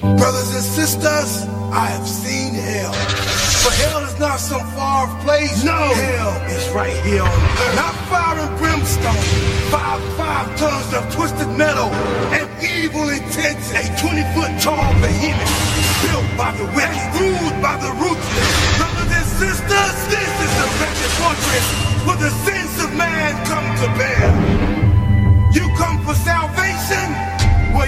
Brothers 0.00 0.54
and 0.54 0.64
sisters, 0.64 1.46
I 1.72 1.86
have 1.86 2.06
seen 2.06 2.27
hell. 2.78 2.94
But 3.64 3.74
hell 3.74 4.02
is 4.06 4.18
not 4.18 4.38
some 4.38 4.64
far 4.74 5.06
off 5.06 5.12
place. 5.24 5.64
No, 5.64 5.74
hell 5.74 6.34
is 6.46 6.64
right 6.70 6.96
here 7.02 7.22
on 7.22 7.38
earth. 7.62 7.76
Not 7.76 7.94
fire 8.06 8.38
and 8.38 8.54
brimstone. 8.58 9.26
Five, 9.74 10.00
five 10.14 10.46
tons 10.56 10.90
of 10.94 11.02
twisted 11.12 11.50
metal 11.58 11.90
and 12.34 12.46
evil 12.62 13.08
intent. 13.10 13.58
A 13.74 13.82
20 13.98 14.22
foot 14.34 14.52
tall 14.62 14.88
behemoth 15.02 15.54
built 16.06 16.28
by 16.38 16.50
the 16.54 16.66
wicked, 16.76 17.06
ruled 17.18 17.58
by 17.60 17.74
the 17.82 17.92
ruthless. 17.98 18.50
Brothers 18.78 19.10
and 19.18 19.28
sisters, 19.42 19.96
this 20.14 20.32
is 20.46 20.52
the 20.60 20.68
wretched 20.78 21.12
fortress 21.18 21.66
where 22.06 22.20
the 22.22 22.32
sins 22.46 22.74
of 22.84 22.90
man 22.94 23.34
come 23.50 23.66
to 23.82 23.88
bear. 23.98 24.28
You 25.52 25.66
come 25.76 25.98
for 26.06 26.14
salvation? 26.14 27.27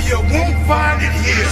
You 0.07 0.16
won't 0.16 0.66
find 0.66 1.03
it 1.03 1.12
here. 1.12 1.46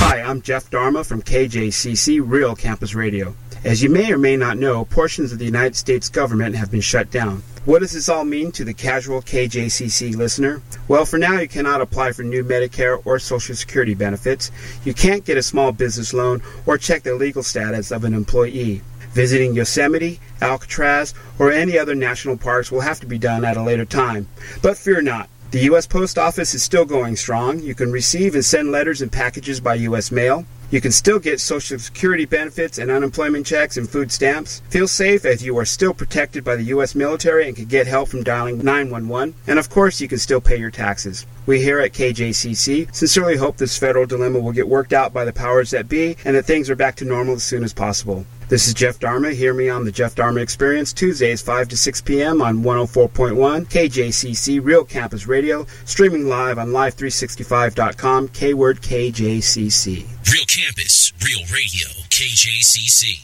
Hi, 0.00 0.20
I'm 0.20 0.42
Jeff 0.42 0.68
Dharma 0.70 1.04
from 1.04 1.22
KJCC 1.22 2.20
Real 2.24 2.56
Campus 2.56 2.94
Radio. 2.94 3.34
As 3.64 3.82
you 3.82 3.90
may 3.90 4.12
or 4.12 4.18
may 4.18 4.36
not 4.36 4.58
know, 4.58 4.84
portions 4.84 5.32
of 5.32 5.38
the 5.38 5.44
United 5.44 5.76
States 5.76 6.08
government 6.08 6.56
have 6.56 6.70
been 6.70 6.80
shut 6.80 7.10
down. 7.10 7.42
What 7.64 7.78
does 7.78 7.92
this 7.92 8.08
all 8.08 8.24
mean 8.24 8.50
to 8.52 8.64
the 8.64 8.74
casual 8.74 9.22
KJCC 9.22 10.16
listener? 10.16 10.62
Well, 10.88 11.04
for 11.04 11.16
now, 11.16 11.38
you 11.38 11.46
cannot 11.46 11.80
apply 11.80 12.10
for 12.10 12.24
new 12.24 12.42
Medicare 12.42 13.00
or 13.06 13.20
Social 13.20 13.54
Security 13.54 13.94
benefits. 13.94 14.50
You 14.84 14.94
can't 14.94 15.24
get 15.24 15.38
a 15.38 15.42
small 15.42 15.70
business 15.70 16.12
loan 16.12 16.42
or 16.66 16.78
check 16.78 17.04
the 17.04 17.14
legal 17.14 17.44
status 17.44 17.92
of 17.92 18.02
an 18.02 18.14
employee. 18.14 18.82
Visiting 19.12 19.54
Yosemite, 19.54 20.18
Alcatraz, 20.40 21.14
or 21.38 21.52
any 21.52 21.78
other 21.78 21.94
national 21.94 22.36
parks 22.36 22.72
will 22.72 22.80
have 22.80 22.98
to 22.98 23.06
be 23.06 23.18
done 23.18 23.44
at 23.44 23.56
a 23.56 23.62
later 23.62 23.84
time. 23.84 24.26
But 24.60 24.76
fear 24.76 25.02
not. 25.02 25.28
The 25.52 25.64
U.S. 25.64 25.86
Post 25.86 26.16
Office 26.16 26.54
is 26.54 26.62
still 26.62 26.86
going 26.86 27.14
strong. 27.14 27.60
You 27.60 27.74
can 27.74 27.92
receive 27.92 28.34
and 28.34 28.42
send 28.42 28.72
letters 28.72 29.02
and 29.02 29.12
packages 29.12 29.60
by 29.60 29.74
U.S. 29.74 30.10
mail. 30.10 30.46
You 30.70 30.80
can 30.80 30.92
still 30.92 31.18
get 31.18 31.40
Social 31.40 31.78
Security 31.78 32.24
benefits 32.24 32.78
and 32.78 32.90
unemployment 32.90 33.44
checks 33.44 33.76
and 33.76 33.86
food 33.86 34.10
stamps. 34.10 34.62
Feel 34.70 34.88
safe 34.88 35.26
as 35.26 35.44
you 35.44 35.58
are 35.58 35.66
still 35.66 35.92
protected 35.92 36.42
by 36.42 36.56
the 36.56 36.62
U.S. 36.76 36.94
military 36.94 37.46
and 37.46 37.54
can 37.54 37.66
get 37.66 37.86
help 37.86 38.08
from 38.08 38.22
dialing 38.22 38.64
911. 38.64 39.34
And 39.46 39.58
of 39.58 39.68
course, 39.68 40.00
you 40.00 40.08
can 40.08 40.16
still 40.16 40.40
pay 40.40 40.56
your 40.56 40.70
taxes. 40.70 41.26
We 41.44 41.60
here 41.60 41.80
at 41.80 41.92
KJCC 41.92 42.94
sincerely 42.94 43.36
hope 43.36 43.58
this 43.58 43.76
federal 43.76 44.06
dilemma 44.06 44.38
will 44.40 44.52
get 44.52 44.66
worked 44.66 44.94
out 44.94 45.12
by 45.12 45.26
the 45.26 45.34
powers 45.34 45.72
that 45.72 45.86
be 45.86 46.16
and 46.24 46.34
that 46.34 46.46
things 46.46 46.70
are 46.70 46.76
back 46.76 46.96
to 46.96 47.04
normal 47.04 47.34
as 47.34 47.44
soon 47.44 47.62
as 47.62 47.74
possible. 47.74 48.24
This 48.52 48.68
is 48.68 48.74
Jeff 48.74 48.98
Dharma. 48.98 49.30
Hear 49.30 49.54
me 49.54 49.70
on 49.70 49.86
the 49.86 49.90
Jeff 49.90 50.14
Dharma 50.14 50.42
Experience 50.42 50.92
Tuesdays 50.92 51.40
5 51.40 51.68
to 51.68 51.76
6 51.78 52.02
p.m. 52.02 52.42
on 52.42 52.58
104.1 52.58 53.64
KJCC 53.64 54.62
Real 54.62 54.84
Campus 54.84 55.26
Radio, 55.26 55.64
streaming 55.86 56.28
live 56.28 56.58
on 56.58 56.68
live365.com, 56.68 58.28
keyword 58.28 58.82
KJCC. 58.82 60.04
Real 60.30 60.44
campus, 60.44 61.14
real 61.24 61.40
radio, 61.46 61.88
KJCC. 62.10 63.20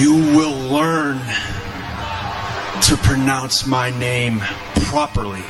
You 0.00 0.14
will 0.36 0.72
learn 0.72 1.20
to 2.82 2.96
pronounce 2.96 3.66
my 3.66 3.90
name 3.98 4.40
properly. 4.86 5.44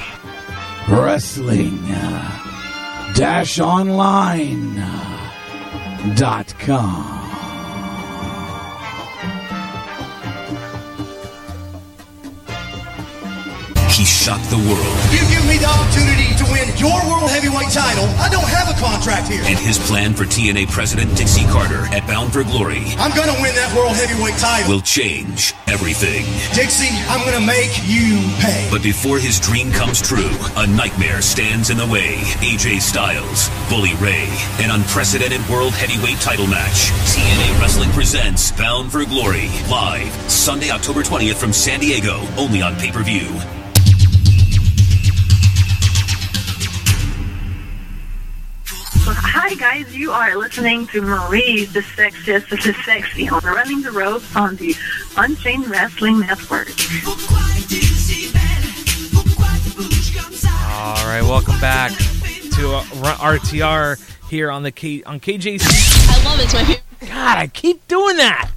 Wrestling 0.89 1.79
uh, 1.91 3.13
dash 3.15 3.61
online 3.61 4.79
uh, 4.79 6.15
dot 6.17 6.53
com. 6.59 7.30
He 13.91 14.07
shocked 14.07 14.49
the 14.49 14.57
world, 14.57 14.97
You 15.13 15.21
give 15.29 15.45
me 15.45 15.59
the 15.59 15.69
opportunity 15.69 16.33
to 16.41 16.45
win 16.49 16.73
your 16.79 16.97
world 17.11 17.29
heavyweight 17.29 17.69
title. 17.69 18.07
I 18.17 18.31
don't 18.31 18.49
have 18.49 18.71
a 18.71 18.77
contract 18.81 19.29
here. 19.29 19.43
and 19.45 19.59
his 19.59 19.79
plan 19.79 20.15
for 20.15 20.25
TNA 20.25 20.71
President 20.71 21.15
Dixie 21.17 21.45
Carter 21.47 21.85
at 21.93 22.07
Bound 22.07 22.33
for 22.33 22.43
Glory 22.45 22.85
I'm 22.97 23.15
gonna 23.15 23.37
win 23.43 23.55
that 23.57 23.75
world 23.77 23.93
heavyweight 23.93 24.39
title. 24.39 24.73
will 24.73 24.81
change 24.81 25.53
everything. 25.69 26.25
Dixie, 26.55 26.89
I'm 27.13 27.21
gonna 27.29 27.45
make 27.45 27.77
you 27.85 28.25
pay. 28.41 28.69
But 28.71 28.83
before 28.83 29.19
his 29.19 29.39
dream 29.39 29.71
comes 29.73 30.01
true, 30.01 30.33
a 30.57 30.67
nightmare 30.67 31.21
stands 31.21 31.69
in 31.69 31.77
the 31.77 31.87
way. 31.87 32.17
AJ 32.41 32.81
Styles, 32.81 33.51
Bully 33.69 33.93
Ray, 34.01 34.29
an 34.65 34.71
unprecedented 34.71 35.47
world 35.51 35.75
heavyweight 35.75 36.21
title 36.21 36.47
match. 36.47 36.89
TNA 37.13 37.61
Wrestling 37.61 37.91
presents 37.91 38.51
Bound 38.53 38.91
for 38.91 39.05
Glory 39.05 39.51
live 39.69 40.09
Sunday, 40.31 40.71
October 40.71 41.03
20th 41.03 41.37
from 41.37 41.53
San 41.53 41.81
Diego, 41.81 42.25
only 42.39 42.63
on 42.63 42.75
pay 42.77 42.91
per 42.91 43.03
view. 43.03 43.29
Hi 49.51 49.57
guys, 49.57 49.97
you 49.97 50.13
are 50.13 50.37
listening 50.37 50.87
to 50.87 51.03
Marie, 51.03 51.65
the 51.65 51.81
sexiest 51.81 52.53
of 52.53 52.63
the 52.63 52.73
sexy, 52.85 53.29
on 53.29 53.43
Running 53.43 53.83
the 53.83 53.91
Ropes 53.91 54.37
on 54.37 54.55
the 54.55 54.77
Unchained 55.17 55.69
Wrestling 55.69 56.21
Network. 56.21 56.69
All 60.69 61.05
right, 61.05 61.23
welcome 61.23 61.59
back 61.59 61.91
to 61.91 62.77
uh, 62.77 62.85
RTR 63.17 64.29
here 64.29 64.53
on 64.53 64.63
the 64.63 64.71
K 64.71 65.03
on 65.03 65.19
KJC. 65.19 65.67
I 66.09 66.25
love 66.25 66.39
it. 66.39 66.45
It's 66.45 66.55
my 66.55 66.61
favorite. 66.61 66.83
God, 67.01 67.39
I 67.39 67.49
keep 67.49 67.89
doing 67.89 68.19
that. 68.19 68.53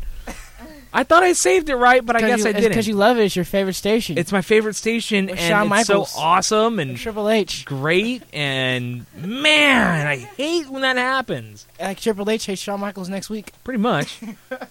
I 0.96 1.04
thought 1.04 1.24
I 1.24 1.34
saved 1.34 1.70
it 1.70 1.76
right, 1.76 2.06
but 2.06 2.16
I 2.16 2.20
guess 2.22 2.44
you, 2.44 2.50
I 2.50 2.52
didn't. 2.54 2.70
Because 2.70 2.88
you 2.88 2.94
love 2.94 3.18
it. 3.18 3.24
It's 3.24 3.36
your 3.36 3.46
favorite 3.46 3.74
station. 3.74 4.16
It's 4.18 4.32
my 4.32 4.44
favorite 4.44 4.76
station, 4.76 5.26
With 5.26 5.40
and 5.40 5.50
Shawn 5.50 5.62
it's 5.64 5.70
Michaels. 5.90 6.12
so 6.12 6.20
awesome 6.20 6.78
and 6.78 6.96
Triple 6.98 7.30
H. 7.30 7.66
great. 7.66 8.22
And 8.32 9.08
man, 9.18 10.06
I 10.06 10.18
hate 10.18 10.70
when 10.70 10.84
that 10.84 10.98
happens. 10.98 11.66
Like 11.80 12.00
Triple 12.00 12.30
H 12.30 12.46
hates 12.46 12.62
Shawn 12.62 12.80
Michaels 12.80 13.10
next 13.10 13.32
week. 13.32 13.52
Pretty 13.64 13.80
much. 13.80 14.20
oh, 14.52 14.68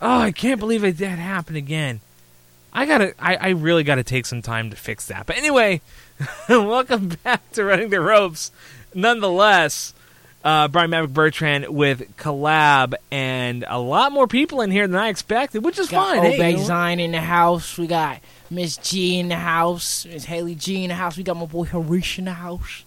I 0.00 0.32
can't 0.32 0.58
believe 0.58 0.82
it 0.82 0.98
that 0.98 1.18
happened 1.18 1.56
again. 1.56 2.00
I 2.72 2.86
gotta, 2.86 3.14
I, 3.18 3.36
I 3.36 3.48
really 3.50 3.84
gotta 3.84 4.02
take 4.02 4.26
some 4.26 4.42
time 4.42 4.70
to 4.70 4.76
fix 4.76 5.06
that. 5.06 5.26
But 5.26 5.36
anyway, 5.36 5.82
welcome 6.48 7.10
back 7.22 7.48
to 7.52 7.64
Running 7.64 7.90
the 7.90 8.00
Ropes. 8.00 8.50
Nonetheless, 8.94 9.94
uh, 10.44 10.68
Brian 10.68 10.90
Maverick 10.90 11.12
Bertrand 11.12 11.68
with 11.68 12.16
Caleb 12.16 12.94
and 13.10 13.64
a 13.68 13.78
lot 13.78 14.12
more 14.12 14.26
people 14.26 14.60
in 14.60 14.70
here 14.70 14.86
than 14.86 14.96
I 14.96 15.08
expected, 15.08 15.64
which 15.64 15.78
is 15.78 15.88
got 15.88 16.14
fine. 16.14 16.22
Hey, 16.22 16.34
Obey 16.34 16.50
you 16.52 16.56
know? 16.58 16.64
Zion 16.64 17.00
in 17.00 17.12
the 17.12 17.20
house. 17.20 17.78
We 17.78 17.86
got 17.86 18.20
Miss 18.50 18.76
G 18.76 19.18
in 19.18 19.28
the 19.28 19.36
house. 19.36 20.04
Miss 20.06 20.24
Haley 20.24 20.54
G 20.54 20.84
in 20.84 20.88
the 20.88 20.94
house. 20.94 21.16
We 21.16 21.22
got 21.22 21.36
my 21.36 21.46
boy 21.46 21.64
Harish 21.64 22.18
in 22.18 22.26
the 22.26 22.32
house. 22.32 22.84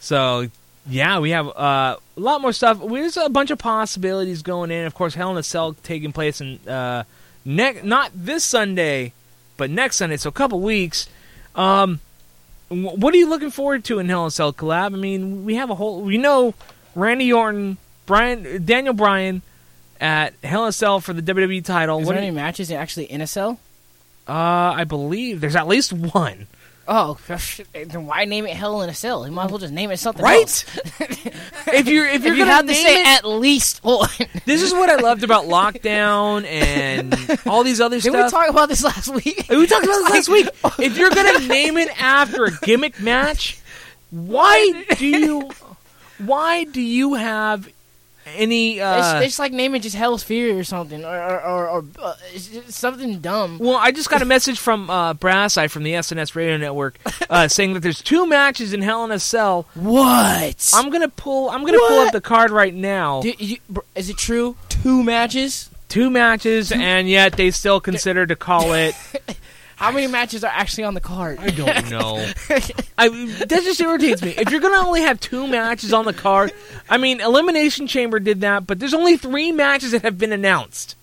So 0.00 0.48
yeah, 0.88 1.18
we 1.18 1.30
have 1.30 1.48
uh, 1.48 1.96
a 2.16 2.20
lot 2.20 2.40
more 2.40 2.52
stuff. 2.52 2.80
There's 2.80 3.16
a 3.16 3.28
bunch 3.28 3.50
of 3.50 3.58
possibilities 3.58 4.42
going 4.42 4.70
in. 4.70 4.86
Of 4.86 4.94
course, 4.94 5.14
Hell 5.14 5.30
in 5.32 5.36
a 5.36 5.42
Cell 5.42 5.74
taking 5.82 6.12
place 6.12 6.40
in 6.40 6.58
uh, 6.68 7.04
next, 7.44 7.84
not 7.84 8.12
this 8.14 8.44
Sunday, 8.44 9.12
but 9.56 9.68
next 9.70 9.96
Sunday. 9.96 10.16
So 10.16 10.28
a 10.28 10.32
couple 10.32 10.60
weeks. 10.60 11.08
Um, 11.54 12.00
what 12.68 13.14
are 13.14 13.16
you 13.16 13.28
looking 13.28 13.50
forward 13.50 13.84
to 13.84 13.98
in 13.98 14.08
Hell 14.08 14.22
in 14.22 14.28
a 14.28 14.30
Cell 14.30 14.52
Caleb? 14.52 14.94
I 14.94 14.96
mean, 14.96 15.44
we 15.44 15.54
have 15.56 15.70
a 15.70 15.74
whole. 15.74 16.02
We 16.02 16.18
know 16.18 16.54
Randy 16.94 17.32
Orton, 17.32 17.78
Brian, 18.06 18.64
Daniel 18.64 18.94
Bryan 18.94 19.42
at 20.00 20.34
Hell 20.44 20.64
in 20.64 20.68
a 20.68 20.72
Cell 20.72 21.00
for 21.00 21.12
the 21.12 21.22
WWE 21.22 21.64
title. 21.64 21.98
Is 22.00 22.06
What 22.06 22.12
there 22.12 22.18
any 22.18 22.28
you- 22.28 22.32
matches 22.34 22.70
actually 22.70 23.10
in 23.10 23.20
a 23.20 23.26
cell? 23.26 23.58
uh, 24.28 24.32
I 24.76 24.84
believe 24.84 25.40
there's 25.40 25.56
at 25.56 25.66
least 25.66 25.92
one. 25.92 26.46
Oh, 26.90 27.18
then 27.74 28.06
why 28.06 28.24
name 28.24 28.46
it 28.46 28.56
Hell 28.56 28.80
in 28.80 28.88
a 28.88 28.94
Cell? 28.94 29.26
You 29.26 29.30
might 29.32 29.44
as 29.44 29.50
well 29.50 29.58
just 29.58 29.74
name 29.74 29.90
it 29.90 29.98
something 29.98 30.24
Right? 30.24 30.40
else. 30.40 30.64
if 31.66 31.86
you're 31.86 32.06
if 32.08 32.24
you're 32.24 32.34
you 32.34 32.44
gonna 32.44 32.50
have 32.56 32.66
to 32.66 32.74
say 32.74 33.02
it- 33.02 33.06
at 33.06 33.24
least 33.26 33.84
one. 33.84 34.08
This 34.46 34.62
is 34.62 34.72
what 34.72 34.88
I 34.88 34.96
loved 34.96 35.22
about 35.22 35.44
Lockdown 35.44 36.46
and 36.46 37.14
all 37.46 37.62
these 37.62 37.80
other 37.82 37.96
Did 38.00 38.10
stuff. 38.10 38.24
we 38.24 38.30
talk 38.30 38.48
about 38.48 38.70
this 38.70 38.82
last 38.82 39.08
week? 39.08 39.44
We 39.50 39.66
talked 39.66 39.84
about 39.84 39.98
this 40.10 40.10
last 40.12 40.28
week. 40.30 40.48
If 40.78 40.96
you're 40.96 41.10
gonna 41.10 41.46
name 41.46 41.76
it 41.76 41.90
after 42.02 42.44
a 42.46 42.50
gimmick 42.62 42.98
match, 43.00 43.58
why 44.10 44.84
do 44.96 45.06
you? 45.06 45.50
Why 46.24 46.64
do 46.64 46.80
you 46.80 47.14
have 47.14 47.68
any? 48.36 48.80
Uh, 48.80 49.18
it's, 49.18 49.26
it's 49.26 49.38
like 49.38 49.52
naming 49.52 49.80
just 49.82 49.96
Hell's 49.96 50.22
Fury 50.22 50.52
or 50.58 50.64
something, 50.64 51.04
or 51.04 51.16
or, 51.16 51.40
or, 51.40 51.68
or 51.68 51.84
uh, 52.02 52.14
something 52.68 53.20
dumb. 53.20 53.58
well, 53.58 53.76
I 53.76 53.90
just 53.92 54.10
got 54.10 54.22
a 54.22 54.24
message 54.24 54.58
from 54.58 54.88
uh, 54.90 55.14
Brass 55.14 55.56
Eye 55.56 55.68
from 55.68 55.82
the 55.82 55.92
SNS 55.92 56.34
Radio 56.34 56.56
Network 56.56 56.98
uh, 57.30 57.48
saying 57.48 57.74
that 57.74 57.80
there's 57.80 58.02
two 58.02 58.26
matches 58.26 58.72
in 58.72 58.82
Hell 58.82 59.04
in 59.04 59.10
a 59.10 59.18
Cell. 59.18 59.66
What? 59.74 60.70
I'm 60.74 60.90
gonna 60.90 61.08
pull. 61.08 61.50
I'm 61.50 61.64
gonna 61.64 61.78
pull 61.78 62.00
up 62.00 62.12
the 62.12 62.20
card 62.20 62.50
right 62.50 62.74
now. 62.74 63.22
Do 63.22 63.32
you- 63.38 63.58
is 63.94 64.10
it 64.10 64.16
true? 64.18 64.56
Two 64.68 65.02
matches? 65.02 65.70
Two 65.88 66.10
matches, 66.10 66.70
and 66.70 67.08
yet 67.08 67.32
they 67.38 67.50
still 67.50 67.80
consider 67.80 68.26
to 68.26 68.36
call 68.36 68.74
it. 68.74 68.94
How 69.78 69.92
many 69.92 70.08
matches 70.08 70.42
are 70.42 70.50
actually 70.52 70.84
on 70.84 70.94
the 70.94 71.00
card? 71.00 71.38
I 71.38 71.50
don't 71.50 71.88
know. 71.90 72.16
I 72.98 73.08
that 73.08 73.60
just 73.62 73.80
irritates 73.80 74.22
me. 74.22 74.30
If 74.36 74.50
you're 74.50 74.60
gonna 74.60 74.84
only 74.86 75.02
have 75.02 75.20
two 75.20 75.46
matches 75.46 75.92
on 75.92 76.04
the 76.04 76.12
card, 76.12 76.52
I 76.90 76.98
mean, 76.98 77.20
Elimination 77.20 77.86
Chamber 77.86 78.18
did 78.18 78.40
that, 78.40 78.66
but 78.66 78.80
there's 78.80 78.92
only 78.94 79.16
three 79.16 79.52
matches 79.52 79.92
that 79.92 80.02
have 80.02 80.18
been 80.18 80.32
announced, 80.32 80.96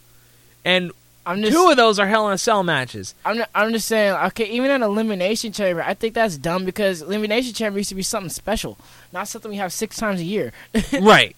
and 0.65 0.91
I'm 1.25 1.41
just, 1.41 1.53
two 1.53 1.69
of 1.69 1.77
those 1.77 1.99
are 1.99 2.05
Hell 2.05 2.27
in 2.27 2.33
a 2.33 2.37
Cell 2.37 2.63
matches. 2.63 3.15
I'm, 3.25 3.37
not- 3.37 3.49
I'm 3.55 3.71
just 3.71 3.87
saying, 3.87 4.13
okay, 4.27 4.45
even 4.49 4.69
an 4.71 4.83
Elimination 4.83 5.53
Chamber, 5.53 5.81
I 5.81 5.93
think 5.93 6.13
that's 6.13 6.37
dumb 6.37 6.65
because 6.65 7.01
Elimination 7.01 7.53
Chamber 7.53 7.79
used 7.79 7.89
to 7.89 7.95
be 7.95 8.03
something 8.03 8.29
special, 8.29 8.77
not 9.13 9.27
something 9.29 9.49
we 9.49 9.57
have 9.57 9.71
six 9.73 9.95
times 9.97 10.19
a 10.19 10.23
year. 10.25 10.51
right. 11.01 11.33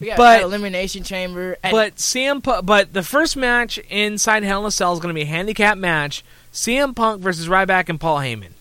We 0.00 0.08
got 0.08 0.16
But- 0.16 0.42
Elimination 0.42 1.04
Chamber. 1.04 1.56
And 1.62 1.72
But 1.72 1.94
CM, 1.96 2.42
Pu- 2.42 2.62
but 2.62 2.92
the 2.92 3.02
first 3.04 3.36
match 3.36 3.78
inside 3.88 4.42
Hell 4.42 4.60
in 4.62 4.66
a 4.66 4.70
Cell 4.72 4.92
is 4.92 4.98
going 4.98 5.14
to 5.14 5.18
be 5.18 5.22
a 5.22 5.26
handicap 5.26 5.78
match: 5.78 6.22
CM 6.52 6.94
Punk 6.94 7.20
versus 7.20 7.48
Ryback 7.48 7.88
and 7.88 8.00
Paul 8.00 8.18
Heyman. 8.18 8.52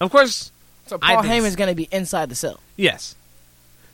Of 0.00 0.10
course, 0.10 0.50
so 0.86 0.98
Paul 0.98 1.22
think 1.22 1.32
Heyman's 1.34 1.56
going 1.56 1.70
to 1.70 1.74
be 1.74 1.88
inside 1.90 2.28
the 2.28 2.34
cell. 2.34 2.60
yes. 2.76 3.14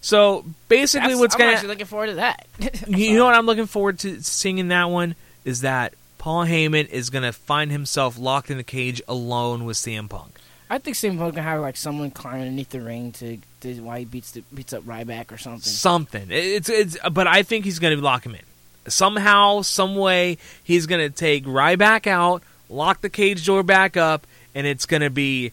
So 0.03 0.47
basically, 0.69 1.09
That's- 1.09 1.21
what's 1.21 1.35
I'm 1.35 1.41
going 1.41 1.55
actually 1.55 1.69
looking 1.69 1.87
forward 1.87 2.07
to 2.07 2.15
that. 2.15 2.47
You 2.89 3.17
know 3.19 3.27
what 3.27 3.35
I'm 3.35 3.45
looking 3.45 3.67
forward 3.67 3.99
to 4.01 4.23
seeing 4.23 4.57
in 4.57 4.69
that 4.69 4.85
one 4.89 5.15
is 5.45 5.61
that 5.61 5.93
Paul 6.17 6.47
Heyman 6.47 6.89
is 6.89 7.11
going 7.11 7.23
to 7.25 7.33
find 7.33 7.71
himself 7.71 8.19
locked 8.19 8.51
in 8.51 8.57
the 8.57 8.63
cage 8.65 9.03
alone 9.07 9.67
with 9.67 9.77
CM 9.77 10.09
Punk. 10.09 10.39
I 10.71 10.79
think 10.79 10.97
CM 10.97 11.19
Punk 11.19 11.35
gonna 11.35 11.43
have 11.43 11.61
like 11.61 11.77
someone 11.77 12.11
climb 12.13 12.41
underneath 12.41 12.71
the 12.71 12.81
ring 12.81 13.13
to, 13.13 13.39
to 13.61 13.81
why 13.81 13.99
he 13.99 14.05
beats 14.07 14.31
the, 14.31 14.43
beats 14.55 14.73
up 14.73 14.85
Ryback 14.85 15.33
or 15.33 15.37
something. 15.37 15.61
Something. 15.61 16.29
It's 16.31 16.69
it's 16.71 16.97
but 17.13 17.27
I 17.27 17.43
think 17.43 17.65
he's 17.67 17.79
going 17.79 17.95
to 17.97 18.03
lock 18.03 18.25
him 18.25 18.35
in. 18.37 18.43
Somehow, 18.91 19.61
some 19.63 19.97
way 19.97 20.39
he's 20.65 20.87
going 20.87 21.01
to 21.07 21.15
take 21.15 21.45
Ryback 21.45 22.07
out, 22.07 22.43
lock 22.71 23.01
the 23.01 23.11
cage 23.11 23.45
door 23.45 23.63
back 23.63 23.97
up 23.97 24.27
and 24.55 24.67
it's 24.67 24.87
going 24.87 25.03
to 25.03 25.11
be 25.11 25.53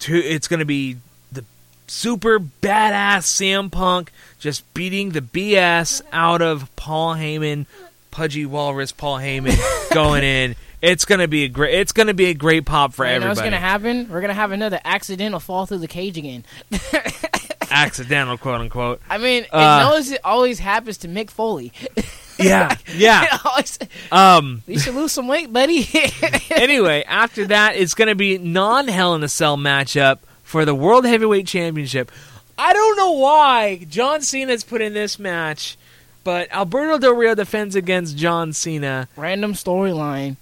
to 0.00 0.16
it's 0.16 0.48
going 0.48 0.58
to 0.60 0.66
be 0.66 0.96
the 1.32 1.44
super 1.86 2.38
badass 2.38 3.22
CM 3.24 3.70
Punk 3.70 4.12
just 4.38 4.62
beating 4.74 5.10
the 5.10 5.20
BS 5.22 6.02
out 6.12 6.42
of 6.42 6.74
Paul 6.76 7.14
Heyman, 7.14 7.66
pudgy 8.10 8.44
walrus 8.44 8.92
Paul 8.92 9.18
Heyman 9.18 9.56
going 9.94 10.22
in. 10.24 10.56
It's 10.82 11.06
gonna 11.06 11.28
be 11.28 11.44
a 11.44 11.48
great. 11.48 11.72
It's 11.78 11.92
gonna 11.92 12.12
be 12.12 12.26
a 12.26 12.34
great 12.34 12.66
pop 12.66 12.92
for 12.92 13.06
you 13.06 13.12
know 13.12 13.14
everybody. 13.16 13.30
what's 13.30 13.40
gonna 13.40 13.56
happen? 13.58 14.10
We're 14.10 14.20
gonna 14.20 14.34
have 14.34 14.52
another 14.52 14.78
accidental 14.84 15.40
fall 15.40 15.64
through 15.64 15.78
the 15.78 15.88
cage 15.88 16.18
again. 16.18 16.44
Accidental, 17.70 18.36
quote 18.36 18.60
unquote. 18.60 19.00
I 19.08 19.16
mean, 19.18 19.46
Uh, 19.50 19.56
it 19.80 19.88
knows 19.88 20.10
it 20.10 20.20
always 20.24 20.58
happens 20.58 20.98
to 20.98 21.08
Mick 21.08 21.30
Foley. 21.30 21.72
Yeah, 22.38 22.76
yeah. 22.96 23.38
Always- 23.44 23.78
Um. 24.12 24.62
you 24.66 24.78
should 24.78 24.94
lose 24.94 25.12
some 25.12 25.28
weight, 25.28 25.52
buddy. 25.52 25.88
anyway, 26.50 27.04
after 27.06 27.46
that, 27.46 27.76
it's 27.76 27.94
going 27.94 28.08
to 28.08 28.14
be 28.14 28.38
non 28.38 28.88
Hell 28.88 29.14
in 29.14 29.22
a 29.22 29.28
Cell 29.28 29.56
matchup 29.56 30.18
for 30.42 30.64
the 30.64 30.74
World 30.74 31.04
Heavyweight 31.06 31.46
Championship. 31.46 32.10
I 32.56 32.72
don't 32.72 32.96
know 32.96 33.12
why 33.12 33.84
John 33.88 34.20
Cena's 34.22 34.62
put 34.64 34.80
in 34.80 34.94
this 34.94 35.18
match, 35.18 35.76
but 36.22 36.50
Alberto 36.52 36.98
Del 36.98 37.14
Rio 37.14 37.34
defends 37.34 37.74
against 37.76 38.16
John 38.16 38.52
Cena. 38.52 39.08
Random 39.16 39.52
storyline. 39.54 40.36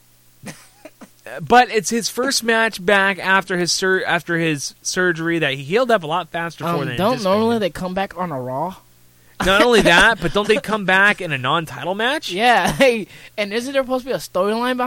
But 1.40 1.70
it's 1.70 1.88
his 1.88 2.08
first 2.08 2.42
match 2.42 2.84
back 2.84 3.18
after 3.20 3.56
his 3.56 3.70
sur- 3.70 4.02
after 4.04 4.38
his 4.38 4.74
surgery 4.82 5.38
that 5.38 5.54
he 5.54 5.62
healed 5.62 5.90
up 5.92 6.02
a 6.02 6.06
lot 6.06 6.30
faster 6.30 6.64
for 6.64 6.70
Um, 6.70 6.86
than 6.88 6.96
don't 6.96 7.22
normally 7.22 7.58
they 7.58 7.70
come 7.70 7.94
back 7.94 8.18
on 8.18 8.32
a 8.32 8.40
Raw? 8.40 8.74
Not 9.46 9.62
only 9.62 9.82
that, 9.82 10.20
but 10.20 10.32
don't 10.32 10.48
they 10.48 10.56
come 10.56 10.84
back 10.84 11.20
in 11.20 11.32
a 11.32 11.38
non-title 11.38 11.94
match? 11.94 12.30
Yeah, 12.30 12.70
hey, 12.72 13.06
and 13.36 13.52
isn't 13.52 13.72
there 13.72 13.82
supposed 13.82 14.04
to 14.04 14.10
be 14.10 14.14
a 14.14 14.18
storyline 14.18 14.76
behind? 14.76 14.80